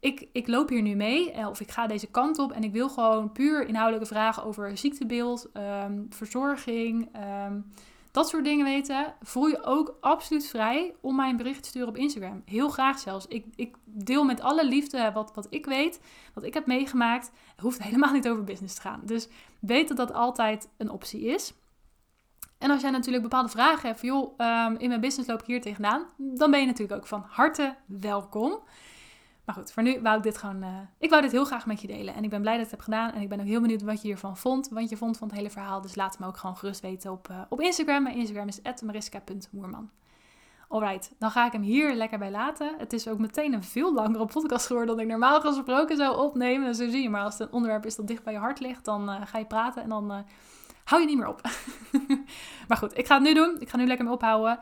ik, 0.00 0.28
ik 0.32 0.46
loop 0.46 0.68
hier 0.68 0.82
nu 0.82 0.94
mee 0.94 1.32
eh, 1.32 1.48
of 1.48 1.60
ik 1.60 1.70
ga 1.70 1.86
deze 1.86 2.06
kant 2.06 2.38
op 2.38 2.52
en 2.52 2.64
ik 2.64 2.72
wil 2.72 2.88
gewoon 2.88 3.32
puur 3.32 3.66
inhoudelijke 3.66 4.14
vragen 4.14 4.44
over 4.44 4.78
ziektebeeld, 4.78 5.50
um, 5.84 6.06
verzorging, 6.10 7.08
um, 7.46 7.72
dat 8.10 8.28
soort 8.28 8.44
dingen 8.44 8.64
weten, 8.64 9.14
voel 9.22 9.46
je 9.46 9.64
ook 9.64 9.96
absoluut 10.00 10.46
vrij 10.46 10.94
om 11.00 11.16
mij 11.16 11.30
een 11.30 11.36
bericht 11.36 11.62
te 11.62 11.68
sturen 11.68 11.88
op 11.88 11.96
Instagram. 11.96 12.42
Heel 12.44 12.68
graag 12.68 12.98
zelfs. 12.98 13.26
Ik, 13.26 13.44
ik 13.54 13.76
deel 13.84 14.24
met 14.24 14.40
alle 14.40 14.66
liefde 14.66 15.10
wat, 15.14 15.34
wat 15.34 15.46
ik 15.50 15.66
weet, 15.66 16.00
wat 16.34 16.44
ik 16.44 16.54
heb 16.54 16.66
meegemaakt. 16.66 17.30
Het 17.50 17.60
hoeft 17.60 17.82
helemaal 17.88 18.12
niet 18.12 18.28
over 18.28 18.44
business 18.44 18.74
te 18.74 18.80
gaan. 18.80 19.00
Dus 19.04 19.28
weet 19.60 19.88
dat 19.88 19.96
dat 19.96 20.12
altijd 20.12 20.68
een 20.76 20.90
optie 20.90 21.20
is. 21.20 21.54
En 22.58 22.70
als 22.70 22.80
jij 22.80 22.90
natuurlijk 22.90 23.22
bepaalde 23.22 23.48
vragen 23.48 23.88
hebt, 23.88 24.00
joh, 24.00 24.38
um, 24.38 24.76
in 24.76 24.88
mijn 24.88 25.00
business 25.00 25.28
loop 25.28 25.40
ik 25.40 25.46
hier 25.46 25.60
tegenaan, 25.60 26.06
dan 26.16 26.50
ben 26.50 26.60
je 26.60 26.66
natuurlijk 26.66 27.00
ook 27.00 27.06
van 27.06 27.24
harte 27.28 27.76
welkom. 27.86 28.58
Maar 29.50 29.58
goed, 29.58 29.72
voor 29.72 29.82
nu 29.82 30.00
wou 30.00 30.16
ik 30.16 30.22
dit 30.22 30.38
gewoon, 30.38 30.62
uh, 30.62 30.68
ik 30.98 31.10
wou 31.10 31.22
dit 31.22 31.32
heel 31.32 31.44
graag 31.44 31.66
met 31.66 31.80
je 31.80 31.86
delen. 31.86 32.14
En 32.14 32.24
ik 32.24 32.30
ben 32.30 32.40
blij 32.40 32.56
dat 32.56 32.64
ik 32.64 32.70
het 32.70 32.80
heb 32.80 32.94
gedaan. 32.94 33.12
En 33.12 33.20
ik 33.20 33.28
ben 33.28 33.40
ook 33.40 33.46
heel 33.46 33.60
benieuwd 33.60 33.82
wat 33.82 34.02
je 34.02 34.06
hiervan 34.06 34.36
vond, 34.36 34.68
wat 34.68 34.90
je 34.90 34.96
vond 34.96 35.18
van 35.18 35.28
het 35.28 35.36
hele 35.36 35.50
verhaal. 35.50 35.80
Dus 35.80 35.94
laat 35.94 36.18
me 36.18 36.26
ook 36.26 36.36
gewoon 36.36 36.56
gerust 36.56 36.80
weten 36.80 37.10
op, 37.10 37.28
uh, 37.30 37.40
op 37.48 37.60
Instagram. 37.60 38.02
Mijn 38.02 38.16
Instagram 38.16 38.48
is 38.48 38.60
mariska.moerman. 38.82 39.90
Alright, 40.68 41.14
dan 41.18 41.30
ga 41.30 41.46
ik 41.46 41.52
hem 41.52 41.62
hier 41.62 41.94
lekker 41.94 42.18
bij 42.18 42.30
laten. 42.30 42.74
Het 42.78 42.92
is 42.92 43.08
ook 43.08 43.18
meteen 43.18 43.52
een 43.52 43.62
veel 43.62 43.94
langere 43.94 44.26
podcast 44.26 44.66
geworden 44.66 44.96
dan 44.96 45.04
ik 45.04 45.10
normaal 45.10 45.40
gesproken 45.40 45.96
zou 45.96 46.16
opnemen. 46.16 46.66
Dus 46.66 46.76
zo 46.76 46.88
zie 46.88 47.02
je 47.02 47.10
maar, 47.10 47.22
als 47.22 47.38
het 47.38 47.48
een 47.48 47.54
onderwerp 47.54 47.86
is 47.86 47.96
dat 47.96 48.06
dicht 48.06 48.24
bij 48.24 48.32
je 48.32 48.38
hart 48.38 48.60
ligt, 48.60 48.84
dan 48.84 49.10
uh, 49.10 49.20
ga 49.24 49.38
je 49.38 49.46
praten 49.46 49.82
en 49.82 49.88
dan 49.88 50.24
hou 50.84 51.00
je 51.00 51.08
niet 51.08 51.18
meer 51.18 51.28
op. 51.28 51.40
maar 52.68 52.76
goed, 52.76 52.98
ik 52.98 53.06
ga 53.06 53.14
het 53.14 53.22
nu 53.22 53.34
doen. 53.34 53.56
Ik 53.58 53.68
ga 53.68 53.76
nu 53.76 53.86
lekker 53.86 54.04
mee 54.04 54.14
ophouden. 54.14 54.58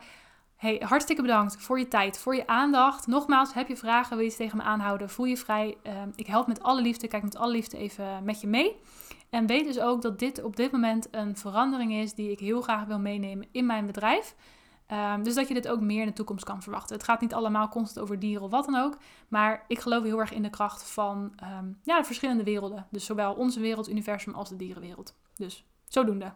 Hey, 0.59 0.81
hartstikke 0.85 1.21
bedankt 1.21 1.55
voor 1.57 1.79
je 1.79 1.87
tijd, 1.87 2.17
voor 2.17 2.35
je 2.35 2.47
aandacht. 2.47 3.07
Nogmaals, 3.07 3.53
heb 3.53 3.67
je 3.67 3.77
vragen, 3.77 4.09
wil 4.09 4.19
je 4.19 4.25
iets 4.25 4.35
tegen 4.35 4.57
me 4.57 4.63
aanhouden, 4.63 5.09
voel 5.09 5.25
je 5.25 5.37
vrij. 5.37 5.77
Ehm, 5.83 6.09
ik 6.15 6.27
help 6.27 6.47
met 6.47 6.63
alle 6.63 6.81
liefde, 6.81 7.07
kijk 7.07 7.23
met 7.23 7.35
alle 7.35 7.51
liefde 7.51 7.77
even 7.77 8.23
met 8.23 8.41
je 8.41 8.47
mee. 8.47 8.75
En 9.29 9.45
weet 9.45 9.65
dus 9.65 9.79
ook 9.79 10.01
dat 10.01 10.19
dit 10.19 10.43
op 10.43 10.55
dit 10.55 10.71
moment 10.71 11.07
een 11.11 11.37
verandering 11.37 11.93
is 11.93 12.13
die 12.13 12.31
ik 12.31 12.39
heel 12.39 12.61
graag 12.61 12.85
wil 12.85 12.99
meenemen 12.99 13.47
in 13.51 13.65
mijn 13.65 13.85
bedrijf. 13.85 14.35
Um, 14.91 15.23
dus 15.23 15.35
dat 15.35 15.47
je 15.47 15.53
dit 15.53 15.67
ook 15.67 15.79
meer 15.79 16.01
in 16.01 16.07
de 16.07 16.13
toekomst 16.13 16.45
kan 16.45 16.61
verwachten. 16.61 16.95
Het 16.95 17.05
gaat 17.05 17.21
niet 17.21 17.33
allemaal 17.33 17.69
constant 17.69 17.99
over 18.05 18.19
dieren 18.19 18.43
of 18.43 18.51
wat 18.51 18.65
dan 18.65 18.75
ook. 18.75 18.97
Maar 19.27 19.65
ik 19.67 19.79
geloof 19.79 20.03
heel 20.03 20.19
erg 20.19 20.33
in 20.33 20.43
de 20.43 20.49
kracht 20.49 20.91
van 20.91 21.33
um, 21.59 21.79
ja, 21.83 21.97
de 21.97 22.05
verschillende 22.05 22.43
werelden. 22.43 22.87
Dus 22.91 23.05
zowel 23.05 23.33
onze 23.33 23.59
wereld, 23.59 23.89
universum 23.89 24.33
als 24.33 24.49
de 24.49 24.55
dierenwereld. 24.55 25.15
Dus 25.35 25.65
Zodoende. 25.89 26.33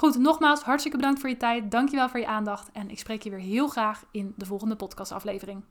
Goed, 0.00 0.18
nogmaals 0.18 0.62
hartstikke 0.62 0.96
bedankt 0.96 1.20
voor 1.20 1.28
je 1.28 1.36
tijd. 1.36 1.70
Dankjewel 1.70 2.08
voor 2.08 2.20
je 2.20 2.26
aandacht. 2.26 2.70
En 2.72 2.90
ik 2.90 2.98
spreek 2.98 3.22
je 3.22 3.30
weer 3.30 3.38
heel 3.38 3.68
graag 3.68 4.04
in 4.10 4.34
de 4.36 4.46
volgende 4.46 4.76
podcastaflevering. 4.76 5.62